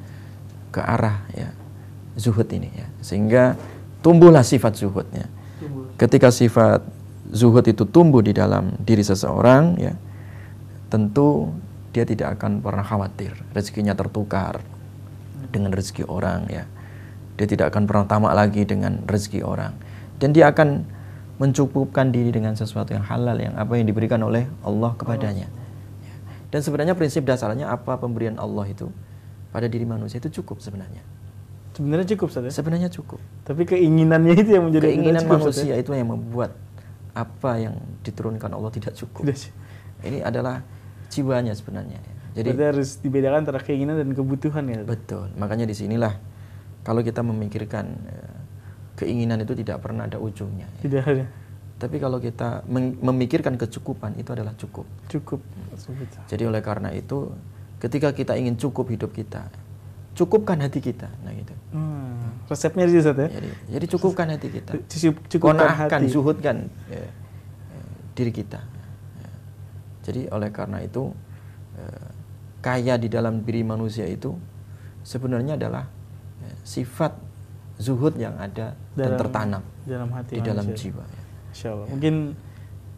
ke 0.72 0.80
arah 0.80 1.20
ya 1.36 1.52
zuhud 2.16 2.48
ini 2.48 2.72
ya. 2.72 2.86
Sehingga 3.04 3.60
tumbuhlah 4.02 4.42
sifat 4.42 4.76
zuhudnya. 4.76 5.30
Ketika 5.96 6.34
sifat 6.34 6.82
zuhud 7.30 7.64
itu 7.64 7.86
tumbuh 7.86 8.20
di 8.20 8.34
dalam 8.34 8.74
diri 8.82 9.06
seseorang 9.06 9.78
ya, 9.78 9.94
tentu 10.90 11.54
dia 11.94 12.02
tidak 12.02 12.36
akan 12.36 12.60
pernah 12.60 12.82
khawatir 12.82 13.32
rezekinya 13.54 13.94
tertukar 13.94 14.60
dengan 15.54 15.70
rezeki 15.72 16.04
orang 16.10 16.50
ya. 16.50 16.66
Dia 17.38 17.46
tidak 17.48 17.72
akan 17.72 17.88
pernah 17.88 18.04
tamak 18.04 18.34
lagi 18.36 18.62
dengan 18.68 19.00
rezeki 19.08 19.40
orang 19.46 19.72
dan 20.20 20.34
dia 20.36 20.52
akan 20.52 20.84
mencukupkan 21.40 22.14
diri 22.14 22.30
dengan 22.30 22.54
sesuatu 22.54 22.94
yang 22.94 23.02
halal 23.02 23.34
yang 23.34 23.58
apa 23.58 23.74
yang 23.74 23.88
diberikan 23.88 24.20
oleh 24.22 24.46
Allah 24.62 24.94
kepadanya. 24.94 25.48
Ya. 26.04 26.14
Dan 26.52 26.60
sebenarnya 26.62 26.94
prinsip 26.94 27.26
dasarnya 27.26 27.72
apa 27.72 27.98
pemberian 27.98 28.38
Allah 28.38 28.68
itu 28.68 28.92
pada 29.50 29.66
diri 29.66 29.82
manusia 29.82 30.22
itu 30.22 30.42
cukup 30.42 30.62
sebenarnya. 30.62 31.02
Sebenarnya 31.72 32.06
cukup 32.16 32.28
saja. 32.28 32.48
Sebenarnya 32.52 32.88
cukup. 32.92 33.20
Tapi 33.48 33.62
keinginannya 33.64 34.35
itu 34.37 34.50
yang 34.52 34.68
menjadi 34.68 34.92
Keinginan 34.92 35.24
cukup, 35.24 35.40
manusia 35.40 35.74
itu 35.80 35.90
yang 35.96 36.08
membuat 36.12 36.52
apa 37.12 37.61
yang 37.61 37.74
diturunkan 38.04 38.52
Allah 38.52 38.72
tidak 38.72 38.92
cukup. 38.96 39.28
Tidak. 39.28 39.52
Ini 40.04 40.18
adalah 40.20 40.61
jiwanya 41.08 41.56
sebenarnya. 41.56 42.00
Jadi 42.32 42.48
Berarti 42.52 42.64
harus 42.76 42.90
dibedakan 43.00 43.38
antara 43.44 43.61
keinginan 43.61 44.00
dan 44.00 44.12
kebutuhan 44.16 44.64
ya. 44.68 44.80
Betul. 44.85 45.28
Makanya 45.37 45.68
di 45.68 45.76
sinilah 45.76 46.16
kalau 46.80 47.04
kita 47.04 47.20
memikirkan 47.20 47.85
eh, 48.08 48.37
keinginan 48.96 49.44
itu 49.44 49.52
tidak 49.52 49.85
pernah 49.85 50.08
ada 50.08 50.16
ujungnya. 50.16 50.68
Ya. 50.80 50.80
Tidak 50.88 51.02
ada. 51.04 51.24
Tapi 51.76 51.98
kalau 51.98 52.22
kita 52.22 52.62
memikirkan 53.02 53.58
kecukupan 53.58 54.14
itu 54.14 54.30
adalah 54.30 54.54
cukup. 54.54 54.87
Cukup. 55.11 55.42
Jadi 56.30 56.46
oleh 56.46 56.62
karena 56.62 56.94
itu 56.94 57.35
ketika 57.82 58.14
kita 58.14 58.38
ingin 58.38 58.54
cukup 58.54 58.87
hidup 58.94 59.11
kita, 59.11 59.50
cukupkan 60.12 60.61
hati 60.61 60.81
kita. 60.85 61.09
Nah 61.25 61.33
gitu. 61.33 61.55
Hmm, 61.72 62.44
resepnya 62.48 62.85
di 62.85 63.01
ya. 63.01 63.03
Jadi, 63.12 63.51
jadi 63.72 63.87
cukupkan 63.96 64.27
hati 64.29 64.48
kita. 64.53 64.72
Cukupkan 65.29 65.57
Konahkan, 65.57 66.01
hati. 66.05 66.12
zuhudkan 66.12 66.57
ya, 66.88 67.01
ya, 67.01 67.11
diri 68.12 68.33
kita. 68.33 68.61
Ya. 69.20 69.31
Jadi 70.05 70.20
oleh 70.29 70.51
karena 70.53 70.85
itu 70.85 71.12
eh, 71.81 72.09
kaya 72.61 73.01
di 73.01 73.09
dalam 73.09 73.42
diri 73.42 73.64
manusia 73.64 74.05
itu 74.05 74.37
sebenarnya 75.03 75.57
adalah 75.57 75.88
ya, 76.44 76.53
sifat 76.62 77.16
zuhud 77.81 78.14
yang 78.20 78.37
ada 78.38 78.77
dalam, 78.94 78.96
dan 78.96 79.11
tertanam 79.18 79.62
dalam 79.88 80.11
hati 80.12 80.38
di 80.38 80.40
manusia. 80.44 80.51
dalam 80.53 80.66
jiwa. 80.77 81.05
Ya. 81.05 81.22
Insya 81.53 81.68
Allah. 81.72 81.87
Ya. 81.88 81.92
Mungkin 81.96 82.14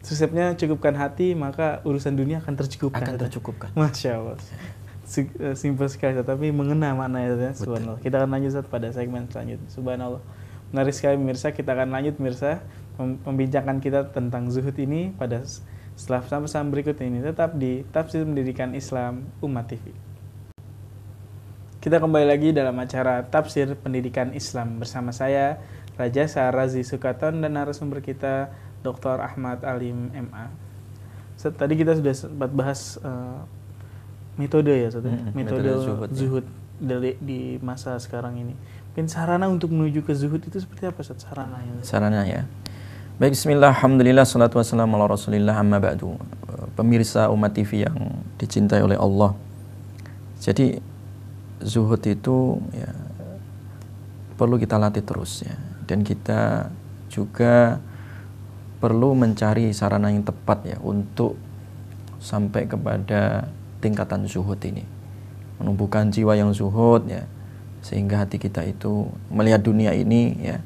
resepnya 0.05 0.45
cukupkan 0.53 0.93
hati 0.93 1.33
maka 1.33 1.81
urusan 1.81 2.13
dunia 2.13 2.43
akan 2.43 2.53
tercukupkan. 2.59 3.01
Akan 3.01 3.15
tercukupkan. 3.17 3.69
Masya 3.73 4.21
Allah. 4.21 4.37
Simpel 5.53 5.87
sekali 5.87 6.17
tapi 6.25 6.49
mengena 6.49 6.97
maknanya 6.97 7.37
ya. 7.37 7.51
Subhanallah. 7.53 8.01
Kita 8.01 8.21
akan 8.21 8.29
lanjut 8.33 8.51
saat 8.57 8.67
pada 8.67 8.89
segmen 8.89 9.29
selanjutnya. 9.29 9.69
Subhanallah. 9.69 10.21
Menarik 10.73 10.97
sekali 10.97 11.15
pemirsa, 11.21 11.53
kita 11.53 11.77
akan 11.77 11.93
lanjut 11.93 12.17
pemirsa 12.17 12.65
pembicaraan 12.97 13.83
kita 13.83 14.09
tentang 14.15 14.47
zuhud 14.47 14.75
ini 14.79 15.11
pada 15.13 15.43
setelah 15.95 16.23
pesan-pesan 16.23 16.71
berikut 16.71 16.97
ini 17.03 17.23
tetap 17.23 17.55
di 17.55 17.83
Tafsir 17.91 18.23
Pendidikan 18.23 18.75
Islam 18.75 19.31
Umat 19.39 19.71
TV. 19.71 19.91
Kita 21.79 22.01
kembali 22.01 22.25
lagi 22.25 22.49
dalam 22.49 22.75
acara 22.81 23.21
Tafsir 23.29 23.77
Pendidikan 23.77 24.33
Islam 24.33 24.81
bersama 24.81 25.13
saya 25.13 25.61
Raja 25.95 26.27
Sarazi 26.27 26.83
Sukaton 26.83 27.45
dan 27.45 27.55
narasumber 27.55 28.01
kita 28.01 28.51
Dr. 28.81 29.21
Ahmad 29.21 29.63
Alim 29.63 30.11
MA. 30.11 30.51
Tadi 31.37 31.73
kita 31.77 31.93
sudah 31.93 32.15
sempat 32.15 32.49
bahas 32.51 32.97
uh, 33.05 33.45
metode 34.35 34.73
ya, 34.75 34.87
Ustaz, 34.91 35.03
hmm, 35.03 35.31
metode, 35.31 35.63
metode 35.63 35.69
zuhud, 35.83 36.09
ya. 36.11 36.15
zuhud 36.15 36.45
dari, 36.79 37.11
di 37.19 37.55
masa 37.63 37.95
sekarang 37.99 38.35
ini. 38.39 38.53
Mungkin 38.91 39.07
sarana 39.11 39.47
untuk 39.51 39.71
menuju 39.71 40.03
ke 40.03 40.15
zuhud 40.15 40.39
itu 40.43 40.57
seperti 40.59 40.87
apa 40.87 40.99
Ustaz? 41.03 41.23
Sarana 41.23 41.59
yang 41.63 41.75
Sarana 41.83 42.21
ya. 42.27 42.47
Baik, 43.15 43.31
bismillah, 43.31 43.71
alhamdulillah, 43.71 44.27
salatu 44.27 44.59
wassalamu 44.59 44.99
ala 44.99 45.07
rasulillah, 45.07 45.55
amma 45.55 45.79
ba'du. 45.79 46.19
Pemirsa 46.75 47.31
umat 47.31 47.55
TV 47.55 47.87
yang 47.87 47.95
dicintai 48.35 48.83
oleh 48.83 48.99
Allah. 48.99 49.31
Jadi, 50.43 50.75
zuhud 51.63 52.03
itu 52.03 52.59
ya, 52.75 52.91
perlu 54.35 54.59
kita 54.59 54.75
latih 54.75 54.99
terus 54.99 55.47
ya. 55.47 55.55
Dan 55.87 56.03
kita 56.03 56.67
juga 57.07 57.79
perlu 58.83 59.15
mencari 59.15 59.71
sarana 59.71 60.11
yang 60.11 60.27
tepat 60.27 60.75
ya 60.75 60.77
untuk 60.83 61.39
sampai 62.19 62.67
kepada 62.67 63.47
tingkatan 63.79 64.27
zuhud 64.27 64.59
ini. 64.63 64.83
Menumbuhkan 65.61 66.11
jiwa 66.11 66.35
yang 66.35 66.51
zuhud 66.51 67.07
ya 67.07 67.23
sehingga 67.85 68.25
hati 68.25 68.41
kita 68.41 68.65
itu 68.65 69.07
melihat 69.29 69.61
dunia 69.61 69.93
ini 69.93 70.33
ya 70.41 70.57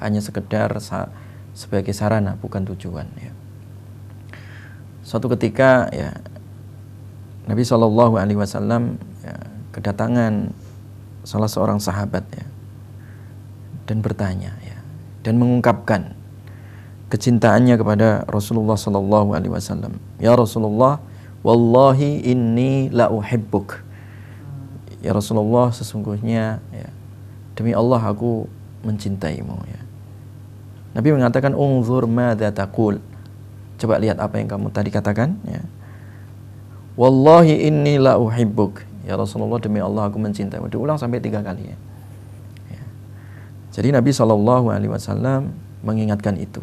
hanya 0.00 0.24
sekedar 0.24 0.72
sa 0.80 1.12
sebagai 1.52 1.92
sarana 1.92 2.40
bukan 2.40 2.64
tujuan 2.72 3.06
ya. 3.20 3.32
Suatu 5.04 5.28
ketika 5.32 5.92
ya 5.92 6.16
Nabi 7.44 7.66
Shallallahu 7.66 8.16
alaihi 8.16 8.38
wasallam 8.38 8.96
ya, 9.20 9.36
kedatangan 9.74 10.54
salah 11.22 11.50
seorang 11.50 11.78
sahabat 11.78 12.24
ya 12.34 12.46
dan 13.86 14.00
bertanya 14.00 14.56
ya 14.64 14.78
dan 15.22 15.38
mengungkapkan 15.38 16.16
kecintaannya 17.12 17.76
kepada 17.76 18.24
Rasulullah 18.24 18.80
Sallallahu 18.80 19.36
Alaihi 19.36 19.52
Wasallam. 19.52 20.00
Ya 20.16 20.32
Rasulullah, 20.32 20.96
wallahi 21.42 22.22
inni 22.26 22.88
la 22.90 23.10
uhibbuk. 23.10 23.82
Ya 25.02 25.10
Rasulullah, 25.10 25.74
sesungguhnya 25.74 26.62
ya, 26.70 26.88
demi 27.58 27.74
Allah 27.74 27.98
aku 27.98 28.46
mencintaimu 28.86 29.58
ya. 29.66 29.80
Nabi 30.94 31.08
mengatakan 31.10 31.58
unzur 31.58 32.06
madza 32.06 32.54
taqul. 32.54 33.02
Coba 33.80 33.98
lihat 33.98 34.22
apa 34.22 34.38
yang 34.38 34.46
kamu 34.46 34.70
tadi 34.70 34.94
katakan 34.94 35.40
ya. 35.42 35.62
Wallahi 36.94 37.66
inni 37.66 37.98
la 37.98 38.20
uhibbuk. 38.20 38.84
Ya 39.02 39.18
Rasulullah 39.18 39.58
demi 39.58 39.82
Allah 39.82 40.06
aku 40.06 40.20
mencintaimu. 40.22 40.70
Diulang 40.70 41.00
sampai 41.00 41.18
tiga 41.18 41.42
kali 41.42 41.66
ya. 41.66 41.76
ya. 42.70 42.84
Jadi 43.74 43.90
Nabi 43.90 44.14
Wasallam 44.86 45.50
mengingatkan 45.82 46.38
itu. 46.38 46.62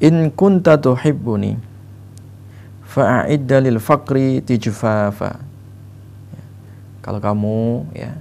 In 0.00 0.32
kunta 0.32 0.80
tuhibbuni 0.80 1.69
fa'idda 2.90 3.62
lil 3.62 3.78
faqri 3.78 4.42
tijfafa. 4.42 5.38
Ya. 6.34 6.44
Kalau 7.06 7.22
kamu 7.22 7.86
ya 7.94 8.18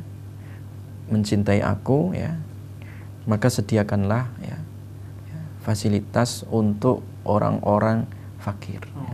mencintai 1.09 1.65
aku 1.65 2.13
ya, 2.13 2.37
maka 3.25 3.49
sediakanlah 3.49 4.29
ya, 4.45 4.57
ya 5.25 5.39
fasilitas 5.65 6.45
untuk 6.53 7.01
orang-orang 7.25 8.05
fakir. 8.37 8.85
Ya 8.85 9.09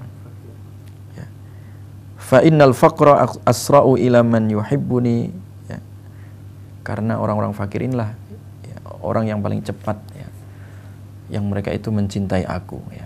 fa 2.25 2.41
innal 2.41 2.73
faqra 2.73 3.21
asra'u 3.45 4.01
ila 4.01 4.25
man 4.25 4.49
yuhibbuni 4.49 5.29
ya. 5.69 5.77
karena 6.81 7.21
orang-orang 7.21 7.53
fakir 7.53 7.85
inilah 7.85 8.17
ya, 8.65 8.77
orang 9.05 9.29
yang 9.29 9.45
paling 9.45 9.61
cepat 9.61 10.01
ya 10.17 10.25
yang 11.37 11.45
mereka 11.45 11.69
itu 11.69 11.93
mencintai 11.93 12.41
aku 12.49 12.81
ya 12.89 13.05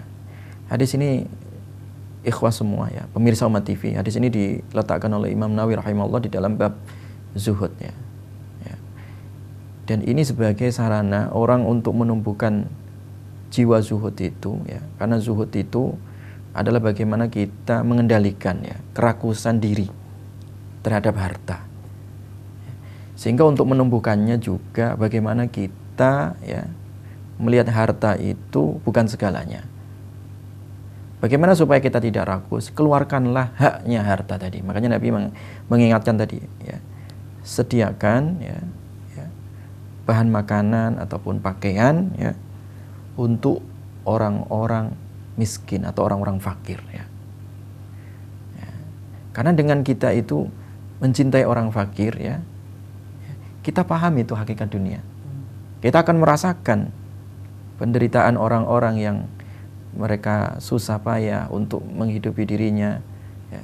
hadis 0.72 0.96
ini 0.96 1.28
ikhwah 2.26 2.52
semua 2.52 2.92
ya 2.92 3.08
pemirsa 3.12 3.48
umat 3.48 3.64
TV 3.64 3.96
hadis 3.96 4.20
ini 4.20 4.28
diletakkan 4.28 5.12
oleh 5.16 5.32
Imam 5.32 5.52
Nawawi 5.52 5.80
rahimahullah 5.80 6.22
di 6.26 6.30
dalam 6.32 6.60
bab 6.60 6.76
zuhud 7.38 7.72
ya. 7.80 7.94
ya 8.68 8.76
dan 9.88 10.04
ini 10.04 10.26
sebagai 10.28 10.68
sarana 10.74 11.32
orang 11.32 11.64
untuk 11.64 11.96
menumbuhkan 11.96 12.68
jiwa 13.50 13.80
zuhud 13.80 14.18
itu 14.20 14.60
ya 14.68 14.84
karena 15.00 15.18
zuhud 15.18 15.50
itu 15.56 15.96
adalah 16.54 16.82
bagaimana 16.82 17.30
kita 17.30 17.86
mengendalikan 17.86 18.60
ya 18.66 18.78
kerakusan 18.98 19.62
diri 19.62 19.88
terhadap 20.82 21.14
harta. 21.22 21.62
Sehingga 23.14 23.46
untuk 23.46 23.68
menumbuhkannya 23.70 24.40
juga 24.40 24.96
bagaimana 24.96 25.52
kita 25.52 26.40
ya 26.42 26.66
melihat 27.38 27.70
harta 27.70 28.18
itu 28.18 28.80
bukan 28.82 29.06
segalanya. 29.06 29.68
Bagaimana 31.20 31.52
supaya 31.52 31.84
kita 31.84 32.00
tidak 32.00 32.32
rakus? 32.32 32.72
Keluarkanlah 32.72 33.52
haknya 33.60 34.08
harta 34.08 34.40
tadi. 34.40 34.64
Makanya 34.64 34.96
Nabi 34.96 35.12
mengingatkan 35.68 36.16
tadi 36.16 36.40
ya. 36.64 36.80
Sediakan 37.44 38.40
ya, 38.40 38.60
ya 39.20 39.26
bahan 40.08 40.32
makanan 40.32 40.98
ataupun 40.98 41.44
pakaian 41.44 42.10
ya 42.16 42.34
untuk 43.20 43.60
orang-orang 44.08 44.96
miskin 45.36 45.84
atau 45.84 46.08
orang-orang 46.08 46.40
fakir 46.40 46.80
ya. 46.90 47.04
ya. 48.56 48.70
Karena 49.36 49.52
dengan 49.52 49.84
kita 49.84 50.16
itu 50.16 50.48
mencintai 51.04 51.44
orang 51.44 51.72
fakir 51.72 52.16
ya, 52.16 52.40
kita 53.62 53.84
paham 53.84 54.20
itu 54.20 54.36
hakikat 54.36 54.72
dunia. 54.72 55.04
Kita 55.80 56.04
akan 56.04 56.20
merasakan 56.20 56.92
penderitaan 57.80 58.36
orang-orang 58.36 58.96
yang 59.00 59.18
mereka 60.00 60.56
susah 60.64 61.04
payah 61.04 61.52
untuk 61.52 61.84
menghidupi 61.84 62.48
dirinya. 62.48 63.04
Ya. 63.52 63.64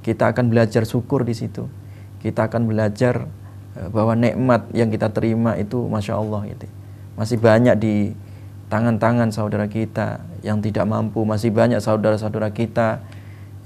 Kita 0.00 0.32
akan 0.32 0.48
belajar 0.48 0.88
syukur 0.88 1.28
di 1.28 1.36
situ. 1.36 1.68
Kita 2.24 2.48
akan 2.48 2.64
belajar 2.64 3.28
eh, 3.76 3.88
bahwa 3.92 4.16
nikmat 4.16 4.72
yang 4.72 4.88
kita 4.88 5.12
terima 5.12 5.60
itu 5.60 5.84
masya 5.84 6.16
Allah 6.16 6.48
gitu. 6.48 6.64
Masih 7.20 7.36
banyak 7.36 7.76
di 7.76 8.16
tangan-tangan 8.72 9.28
saudara 9.28 9.68
kita 9.68 10.24
yang 10.40 10.64
tidak 10.64 10.88
mampu, 10.88 11.24
masih 11.28 11.52
banyak 11.52 11.80
saudara-saudara 11.84 12.48
kita 12.52 13.04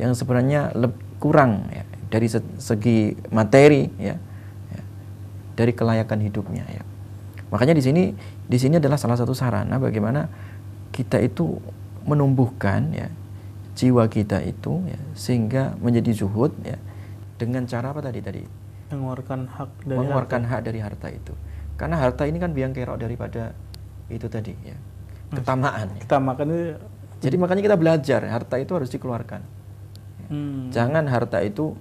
yang 0.02 0.16
sebenarnya 0.18 0.74
kurang 1.22 1.70
ya, 1.70 1.84
dari 2.10 2.26
segi 2.58 3.14
materi 3.30 3.86
ya, 3.98 4.16
ya, 4.72 4.82
dari 5.54 5.72
kelayakan 5.76 6.18
hidupnya 6.26 6.64
ya. 6.66 6.82
Makanya 7.52 7.76
di 7.76 7.84
sini 7.84 8.02
di 8.48 8.58
sini 8.58 8.80
adalah 8.80 8.96
salah 8.96 9.20
satu 9.20 9.36
sarana 9.36 9.76
bagaimana 9.76 10.26
kita 10.92 11.18
itu 11.24 11.58
menumbuhkan 12.04 12.92
ya 12.92 13.08
jiwa 13.72 14.04
kita 14.06 14.44
itu 14.44 14.84
ya, 14.84 15.00
sehingga 15.16 15.74
menjadi 15.80 16.12
zuhud 16.12 16.52
ya 16.60 16.76
dengan 17.40 17.64
cara 17.64 17.90
apa 17.96 18.04
tadi 18.04 18.20
tadi 18.20 18.42
mengeluarkan 18.92 19.48
hak 19.48 19.70
dari 19.88 19.96
mengeluarkan 19.96 20.42
harta. 20.44 20.52
hak 20.52 20.60
dari 20.68 20.78
harta 20.84 21.08
itu 21.08 21.32
karena 21.80 21.96
harta 21.96 22.22
ini 22.28 22.36
kan 22.36 22.52
biang 22.52 22.76
kerok 22.76 23.00
daripada 23.00 23.56
itu 24.12 24.28
tadi 24.28 24.52
ya 24.60 24.76
ketamaan. 25.32 25.88
Ketamaan 25.96 26.46
itu 26.52 26.76
jadi 27.22 27.36
makanya 27.38 27.62
kita 27.62 27.76
belajar 27.78 28.20
harta 28.26 28.58
itu 28.58 28.72
harus 28.74 28.90
dikeluarkan. 28.90 29.40
Hmm. 30.26 30.74
Jangan 30.74 31.06
harta 31.06 31.38
itu 31.38 31.78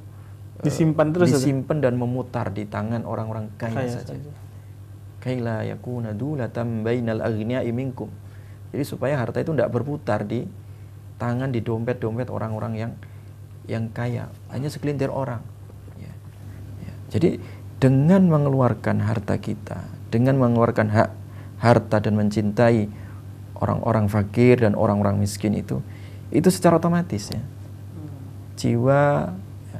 eh, 0.61 0.69
disimpan 0.69 1.09
terus 1.09 1.33
disimpan 1.33 1.81
dan 1.81 1.97
memutar 1.97 2.53
di 2.53 2.69
tangan 2.69 3.01
orang-orang 3.09 3.49
kaya, 3.57 3.81
kaya 3.81 3.89
saja. 3.89 4.31
Kaila 5.17 5.65
yakuna 5.65 6.13
dulatan 6.13 6.85
bainal 6.85 7.25
aghniya'i 7.25 7.73
minkum. 7.73 8.13
Jadi 8.71 8.83
supaya 8.87 9.19
harta 9.19 9.43
itu 9.43 9.51
tidak 9.51 9.71
berputar 9.71 10.23
di 10.23 10.47
tangan 11.19 11.51
di 11.51 11.59
dompet-dompet 11.61 12.31
orang-orang 12.31 12.73
yang 12.75 12.91
yang 13.69 13.87
kaya, 13.93 14.31
hanya 14.49 14.71
segelintir 14.73 15.13
orang. 15.13 15.43
Ya. 16.01 16.13
Ya. 16.81 16.93
Jadi 17.13 17.37
dengan 17.77 18.25
mengeluarkan 18.25 19.03
harta 19.05 19.37
kita, 19.37 19.85
dengan 20.09 20.39
mengeluarkan 20.41 20.87
hak 20.91 21.09
harta 21.61 22.01
dan 22.01 22.17
mencintai 22.17 22.89
orang-orang 23.61 24.09
fakir 24.09 24.57
dan 24.57 24.73
orang-orang 24.73 25.21
miskin 25.21 25.53
itu 25.53 25.79
itu 26.33 26.49
secara 26.49 26.81
otomatis 26.81 27.29
ya 27.29 27.41
jiwa 28.57 29.31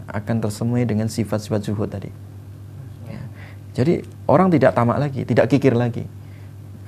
akan 0.05 0.35
tersemai 0.37 0.85
dengan 0.85 1.09
sifat-sifat 1.09 1.65
zuhud 1.65 1.89
tadi 1.89 2.13
ya. 3.09 3.21
jadi 3.73 4.05
orang 4.29 4.53
tidak 4.53 4.77
tamak 4.77 5.01
lagi 5.01 5.25
tidak 5.25 5.49
kikir 5.49 5.73
lagi 5.73 6.05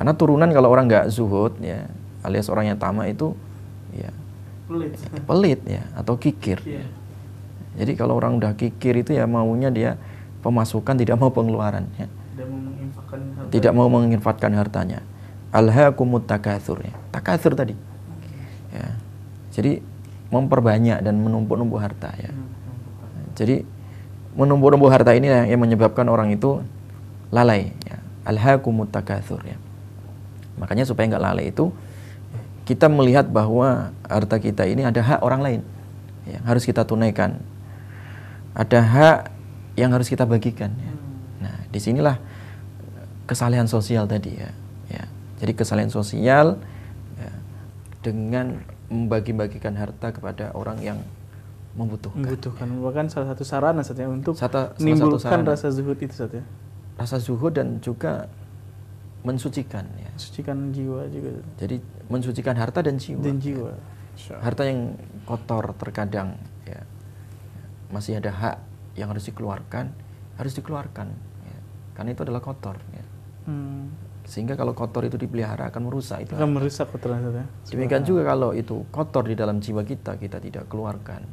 karena 0.04 0.13
turunan 0.20 0.52
kalau 0.52 0.68
orang 0.68 0.92
nggak 0.92 1.08
zuhud 1.08 1.56
ya 1.63 1.88
alias 2.28 2.52
orang 2.52 2.76
yang 2.76 2.78
tamak 2.78 3.16
itu 3.16 3.32
ya 3.96 4.12
pelit, 4.68 5.00
pelit 5.24 5.62
ya 5.63 5.88
atau 5.96 6.20
kikir 6.20 6.60
yeah. 6.68 6.84
jadi 7.80 7.96
kalau 7.96 8.20
orang 8.20 8.36
udah 8.36 8.52
kikir 8.60 9.00
itu 9.00 9.16
ya 9.16 9.24
maunya 9.24 9.72
dia 9.72 9.96
pemasukan 10.44 11.00
tidak 11.00 11.16
mau 11.16 11.32
pengeluaran 11.32 11.88
ya 11.96 12.12
tidak 12.36 12.52
mau 12.52 12.60
menginfakkan 12.60 13.20
hartanya, 13.24 13.52
tidak 13.56 13.72
mau 13.72 13.88
menginfakkan 13.88 14.52
hartanya 14.60 15.00
alhaakumut 15.54 16.26
takatsur 16.26 16.82
ya. 16.82 16.92
Takatsur 17.13 17.54
tadi. 17.54 17.78
Ya. 18.74 18.98
Jadi 19.54 19.86
memperbanyak 20.34 21.06
dan 21.06 21.22
menumpuk-numpuk 21.22 21.78
harta 21.78 22.10
ya. 22.18 22.34
Jadi 23.38 23.62
menumpuk-numpuk 24.34 24.89
harta 24.89 25.13
ini 25.13 25.30
yang 25.30 25.62
menyebabkan 25.62 26.10
orang 26.10 26.34
itu 26.34 26.66
lalai 27.30 27.70
ya. 27.86 28.02
Alhaakumut 28.26 28.89
takatsur 28.89 29.46
ya. 29.46 29.56
Makanya 30.58 30.86
supaya 30.86 31.10
nggak 31.10 31.24
lalai 31.24 31.50
itu 31.50 31.74
kita 32.63 32.88
melihat 32.88 33.28
bahwa 33.28 33.92
harta 34.08 34.39
kita 34.39 34.63
ini 34.70 34.88
ada 34.88 35.04
hak 35.04 35.20
orang 35.20 35.42
lain 35.44 35.62
yang 36.30 36.44
harus 36.48 36.63
kita 36.63 36.88
tunaikan. 36.88 37.42
Ada 38.54 38.80
hak 38.80 39.20
yang 39.76 39.89
harus 39.92 40.08
kita 40.08 40.24
bagikan 40.24 40.72
ya. 40.78 40.94
Nah, 41.44 41.56
di 41.68 41.80
sinilah 41.82 42.22
kesalahan 43.26 43.66
sosial 43.66 44.06
tadi 44.06 44.38
ya 44.38 44.52
jadi 45.44 45.60
kesalahan 45.60 45.92
sosial 45.92 46.56
ya, 47.20 47.32
dengan 48.00 48.63
membagi-bagikan 48.88 49.76
harta 49.76 50.16
kepada 50.16 50.56
orang 50.56 50.80
yang 50.80 51.04
membutuhkan. 51.76 52.16
Membutuhkan. 52.16 52.72
Ya. 52.72 52.80
Bahkan 52.80 53.06
salah 53.12 53.28
satu 53.36 53.44
sarana 53.44 53.84
saja 53.84 54.08
untuk 54.08 54.39
Sata, 54.39 54.72
menimbulkan 54.80 55.44
rasa 55.44 55.68
zuhud 55.68 56.00
itu 56.00 56.16
saja. 56.16 56.39
Rasa 56.96 57.20
zuhud 57.20 57.60
dan 57.60 57.84
juga 57.84 58.32
mensucikan 59.23 59.88
ya. 59.97 60.12
Mensucikan 60.13 60.57
jiwa 60.75 61.07
juga. 61.09 61.31
Jadi 61.59 61.75
mensucikan 62.12 62.55
harta 62.59 62.79
dan 62.83 62.99
jiwa. 62.99 63.23
Dan 63.23 63.38
jiwa. 63.39 63.71
Ya. 64.29 64.38
Harta 64.39 64.63
yang 64.67 64.99
kotor 65.25 65.73
terkadang 65.79 66.38
ya. 66.67 66.83
Masih 67.89 68.19
ada 68.19 68.29
hak 68.29 68.57
yang 68.99 69.09
harus 69.09 69.25
dikeluarkan, 69.25 69.89
harus 70.38 70.53
dikeluarkan 70.53 71.07
ya. 71.47 71.57
Karena 71.97 72.09
itu 72.13 72.21
adalah 72.27 72.43
kotor 72.43 72.77
ya. 72.93 73.05
Hmm 73.47 74.13
sehingga 74.23 74.55
kalau 74.55 74.71
kotor 74.71 75.03
itu 75.03 75.19
dipelihara 75.19 75.67
akan 75.67 75.91
merusak 75.91 76.23
itu 76.23 76.31
akan 76.36 76.55
merusak 76.55 76.88
kotoran 76.88 77.19
demikian 77.67 78.07
juga 78.07 78.23
kalau 78.23 78.55
itu 78.55 78.88
kotor 78.88 79.27
di 79.27 79.36
dalam 79.36 79.59
jiwa 79.59 79.83
kita 79.83 80.15
kita 80.15 80.39
tidak 80.39 80.71
keluarkan 80.71 81.27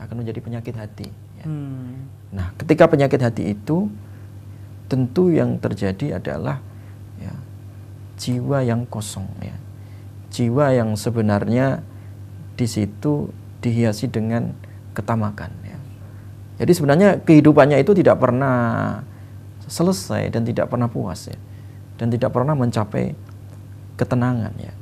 akan 0.00 0.14
menjadi 0.16 0.40
penyakit 0.40 0.74
hati 0.74 1.08
ya. 1.40 1.44
hmm. 1.44 1.92
nah 2.32 2.56
ketika 2.56 2.88
penyakit 2.88 3.20
hati 3.20 3.52
itu 3.52 3.92
tentu 4.88 5.28
yang 5.28 5.60
terjadi 5.60 6.20
adalah 6.20 6.60
ya, 6.60 6.71
jiwa 8.22 8.62
yang 8.62 8.86
kosong 8.86 9.26
ya 9.42 9.58
jiwa 10.32 10.72
yang 10.72 10.96
sebenarnya 10.96 11.84
di 12.56 12.64
situ 12.64 13.28
dihiasi 13.60 14.08
dengan 14.08 14.56
ketamakan 14.96 15.52
ya. 15.62 15.78
Jadi 16.64 16.72
sebenarnya 16.72 17.20
kehidupannya 17.20 17.78
itu 17.80 17.92
tidak 17.92 18.16
pernah 18.16 18.98
selesai 19.68 20.32
dan 20.32 20.42
tidak 20.48 20.72
pernah 20.72 20.88
puas 20.88 21.28
ya. 21.28 21.38
Dan 22.00 22.08
tidak 22.08 22.32
pernah 22.32 22.56
mencapai 22.56 23.12
ketenangan 24.00 24.52
ya. 24.58 24.72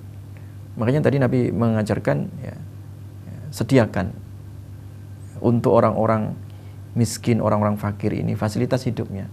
Makanya 0.79 1.05
tadi 1.05 1.18
Nabi 1.20 1.50
mengajarkan 1.50 2.16
ya, 2.40 2.55
ya 3.26 3.38
sediakan 3.50 4.14
untuk 5.42 5.74
orang-orang 5.74 6.33
miskin, 6.94 7.42
orang-orang 7.42 7.76
fakir 7.76 8.14
ini 8.14 8.38
fasilitas 8.38 8.87
hidupnya. 8.87 9.26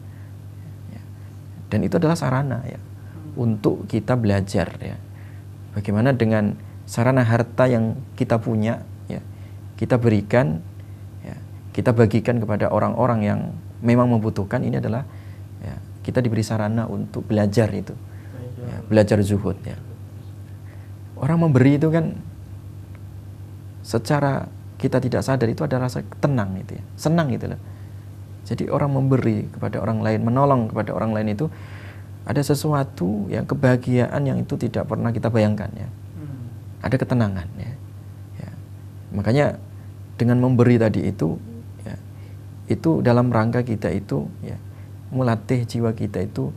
Ya. 0.91 1.01
Dan 1.71 1.85
itu 1.85 1.95
adalah 1.95 2.17
sarana 2.17 2.65
ya 2.67 2.79
untuk 3.37 3.85
kita 3.85 4.17
belajar 4.17 4.73
ya. 4.81 4.97
Bagaimana 5.77 6.11
dengan 6.17 6.57
sarana 6.89 7.21
harta 7.21 7.69
yang 7.69 7.93
kita 8.17 8.41
punya 8.41 8.81
ya, 9.05 9.21
kita 9.77 10.01
berikan 10.01 10.57
ya, 11.21 11.37
kita 11.71 11.93
bagikan 11.93 12.41
kepada 12.41 12.73
orang-orang 12.73 13.19
yang 13.21 13.39
memang 13.85 14.09
membutuhkan 14.09 14.65
ini 14.65 14.81
adalah 14.81 15.05
ya, 15.61 15.77
kita 16.01 16.19
diberi 16.25 16.41
sarana 16.41 16.89
untuk 16.89 17.29
belajar 17.29 17.69
itu. 17.69 17.93
Ya, 18.57 18.81
belajar 18.89 19.21
zuhud 19.21 19.61
ya. 19.63 19.77
Orang 21.15 21.45
memberi 21.45 21.77
itu 21.77 21.87
kan 21.93 22.17
secara 23.85 24.49
kita 24.81 24.99
tidak 24.99 25.21
sadar 25.23 25.47
itu 25.47 25.61
ada 25.63 25.77
rasa 25.77 26.01
tenang 26.19 26.57
itu 26.57 26.75
ya, 26.75 26.83
senang 26.97 27.29
gitu 27.31 27.53
loh. 27.53 27.61
Jadi 28.47 28.71
orang 28.71 28.95
memberi 28.95 29.45
kepada 29.51 29.77
orang 29.83 29.99
lain, 29.99 30.23
menolong 30.23 30.71
kepada 30.71 30.95
orang 30.95 31.11
lain 31.11 31.35
itu 31.35 31.45
ada 32.27 32.41
sesuatu 32.43 33.31
yang 33.31 33.47
kebahagiaan 33.47 34.19
yang 34.27 34.37
itu 34.43 34.59
tidak 34.59 34.91
pernah 34.91 35.15
kita 35.15 35.31
bayangkan 35.31 35.71
ya. 35.71 35.87
Hmm. 35.87 36.43
Ada 36.83 36.95
ketenangan 36.99 37.47
ya. 37.55 37.71
ya. 38.43 38.49
Makanya 39.15 39.45
dengan 40.19 40.43
memberi 40.43 40.75
tadi 40.75 41.07
itu 41.07 41.39
ya, 41.87 41.95
itu 42.67 42.99
dalam 42.99 43.31
rangka 43.31 43.63
kita 43.63 43.87
itu 43.95 44.27
ya 44.43 44.59
melatih 45.07 45.63
jiwa 45.63 45.95
kita 45.95 46.27
itu 46.27 46.51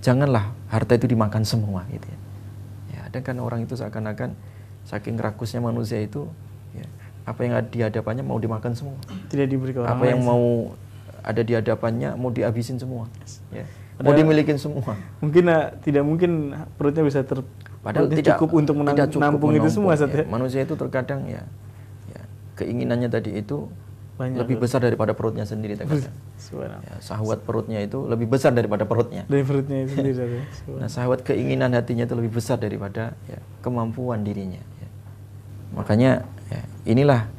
janganlah 0.00 0.56
harta 0.72 0.96
itu 0.96 1.12
dimakan 1.12 1.44
semua 1.44 1.84
gitu 1.92 2.08
ya. 2.08 2.18
Ya, 2.96 3.00
ada 3.12 3.18
kan 3.20 3.36
orang 3.36 3.68
itu 3.68 3.76
seakan-akan 3.76 4.32
saking 4.88 5.20
rakusnya 5.20 5.60
manusia 5.60 6.00
itu 6.00 6.24
apa 7.22 7.40
yang 7.46 7.54
ada 7.54 7.68
di 7.70 7.78
hadapannya 7.82 8.24
mau 8.26 8.38
dimakan 8.38 8.74
semua. 8.74 8.98
Tidak 9.30 9.46
diberi 9.46 9.70
ke 9.70 9.80
orang 9.82 9.94
Apa 9.94 10.04
yang 10.10 10.22
mau 10.26 10.74
ada 11.22 11.40
di 11.40 11.52
hadapannya 11.54 12.18
mau 12.18 12.28
dihabisin 12.34 12.76
semua. 12.78 13.06
Ya. 13.54 13.66
Mau 14.02 14.12
dimilikin 14.12 14.58
semua. 14.58 14.98
Mungkin 15.22 15.44
uh, 15.46 15.70
tidak 15.82 16.02
mungkin 16.02 16.52
perutnya 16.74 17.06
bisa 17.06 17.22
ter 17.22 17.40
Padahal 17.82 18.06
tidak 18.14 18.38
cukup 18.38 18.50
untuk 18.62 18.74
menang, 18.78 18.94
tidak 18.94 19.10
cukup 19.10 19.22
menampung 19.26 19.50
itu 19.58 19.68
semua 19.70 19.98
ya. 19.98 20.06
ya. 20.06 20.24
Manusia 20.30 20.62
itu 20.62 20.74
terkadang 20.78 21.26
ya, 21.26 21.42
ya 22.14 22.22
keinginannya 22.54 23.10
tadi 23.10 23.42
itu 23.42 23.66
Banyak 24.14 24.38
lebih 24.38 24.62
besar 24.62 24.86
daripada 24.86 25.18
perutnya 25.18 25.42
sendiri 25.42 25.74
terkadang. 25.78 26.14
Ya, 26.62 26.94
sahwat 27.02 27.42
perutnya 27.42 27.82
itu 27.82 28.06
lebih 28.06 28.30
besar 28.30 28.54
daripada 28.54 28.86
perutnya. 28.86 29.26
Dari 29.26 29.42
perutnya 29.42 29.82
itu 29.82 29.98
sendiri. 29.98 30.46
nah, 30.82 30.86
sahwat 30.86 31.26
keinginan 31.26 31.74
hatinya 31.74 32.06
itu 32.06 32.14
lebih 32.14 32.38
besar 32.38 32.62
daripada 32.62 33.18
ya, 33.26 33.42
kemampuan 33.66 34.22
dirinya. 34.22 34.62
Ya. 34.78 34.88
Makanya 35.74 36.22
Ya, 36.52 36.62
inilah 36.84 37.32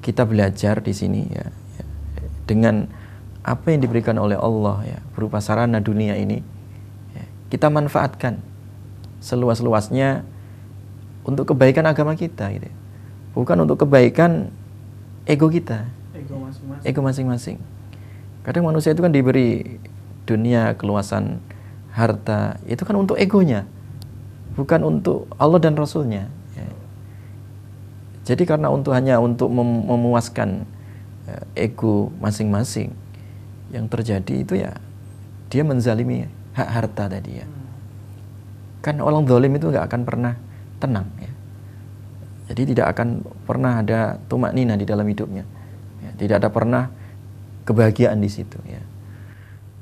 kita 0.00 0.24
belajar 0.24 0.80
di 0.80 0.96
sini 0.96 1.28
ya, 1.28 1.44
ya 1.76 1.84
dengan 2.48 2.88
apa 3.46 3.70
yang 3.70 3.78
diberikan 3.78 4.18
oleh 4.18 4.34
Allah 4.34 4.82
ya 4.82 4.98
berupa 5.14 5.38
sarana 5.38 5.78
dunia 5.78 6.18
ini 6.18 6.42
ya, 7.14 7.24
kita 7.54 7.70
manfaatkan 7.70 8.42
seluas-luasnya 9.22 10.26
untuk 11.22 11.54
kebaikan 11.54 11.86
agama 11.86 12.18
kita 12.18 12.50
gitu. 12.50 12.66
Ya. 12.66 12.74
Bukan 13.38 13.56
untuk 13.62 13.86
kebaikan 13.86 14.50
ego 15.30 15.46
kita. 15.46 15.86
Ego 16.82 17.00
masing-masing. 17.02 17.62
Kadang 18.42 18.66
manusia 18.66 18.94
itu 18.94 19.02
kan 19.02 19.10
diberi 19.10 19.78
dunia, 20.26 20.74
keluasan 20.78 21.42
harta, 21.90 22.58
itu 22.66 22.82
kan 22.86 22.94
untuk 22.98 23.18
egonya. 23.18 23.66
Bukan 24.54 24.86
untuk 24.86 25.28
Allah 25.36 25.60
dan 25.60 25.74
Rasulnya. 25.76 26.30
Jadi 28.26 28.42
karena 28.42 28.74
untuk 28.74 28.90
hanya 28.90 29.22
untuk 29.22 29.46
mem 29.54 29.86
memuaskan 29.86 30.66
uh, 31.30 31.44
ego 31.54 32.10
masing-masing 32.18 32.90
yang 33.74 33.90
terjadi 33.90 34.34
itu 34.46 34.54
ya 34.58 34.74
dia 35.50 35.62
menzalimi 35.62 36.26
hak 36.54 36.68
harta 36.68 37.06
tadi 37.10 37.42
ya. 37.42 37.46
Kan 38.82 39.02
orang 39.02 39.26
dolim 39.26 39.54
itu 39.58 39.70
nggak 39.70 39.86
akan 39.90 40.02
pernah 40.06 40.32
tenang 40.78 41.08
ya. 41.18 41.32
Jadi 42.46 42.74
tidak 42.74 42.94
akan 42.94 43.26
pernah 43.42 43.82
ada 43.82 44.22
tumak 44.30 44.54
nina 44.54 44.78
di 44.78 44.86
dalam 44.86 45.02
hidupnya. 45.02 45.42
Ya, 45.98 46.10
tidak 46.14 46.46
ada 46.46 46.50
pernah 46.50 46.82
kebahagiaan 47.66 48.22
di 48.22 48.30
situ 48.30 48.58
ya. 48.62 48.78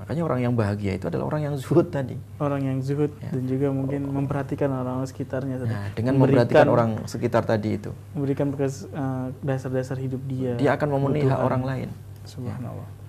Makanya 0.01 0.23
orang 0.25 0.41
yang 0.45 0.53
bahagia 0.53 1.01
itu 1.01 1.09
adalah 1.09 1.33
orang 1.33 1.49
yang 1.49 1.55
zuhud 1.57 1.89
tadi. 1.89 2.17
Orang 2.37 2.61
yang 2.61 2.77
zuhud 2.85 3.13
ya. 3.25 3.33
dan 3.33 3.45
juga 3.49 3.73
mungkin 3.73 4.05
memperhatikan 4.05 4.69
orang 4.69 5.01
sekitarnya 5.09 5.65
tadi. 5.65 5.73
Nah, 5.73 5.89
dengan 5.97 6.21
memperhatikan 6.21 6.69
orang 6.69 6.91
sekitar 7.09 7.49
tadi 7.49 7.81
itu. 7.81 7.93
Memberikan 8.13 8.53
bekas 8.53 8.85
uh, 8.93 9.33
dasar-dasar 9.41 9.97
hidup 9.97 10.21
dia. 10.29 10.61
Dia 10.61 10.77
akan 10.77 10.89
memenuhi 10.93 11.25
hak 11.25 11.41
orang 11.41 11.65
lain. 11.65 11.89
Subhanallah. 12.29 12.85
Ya. 12.85 13.04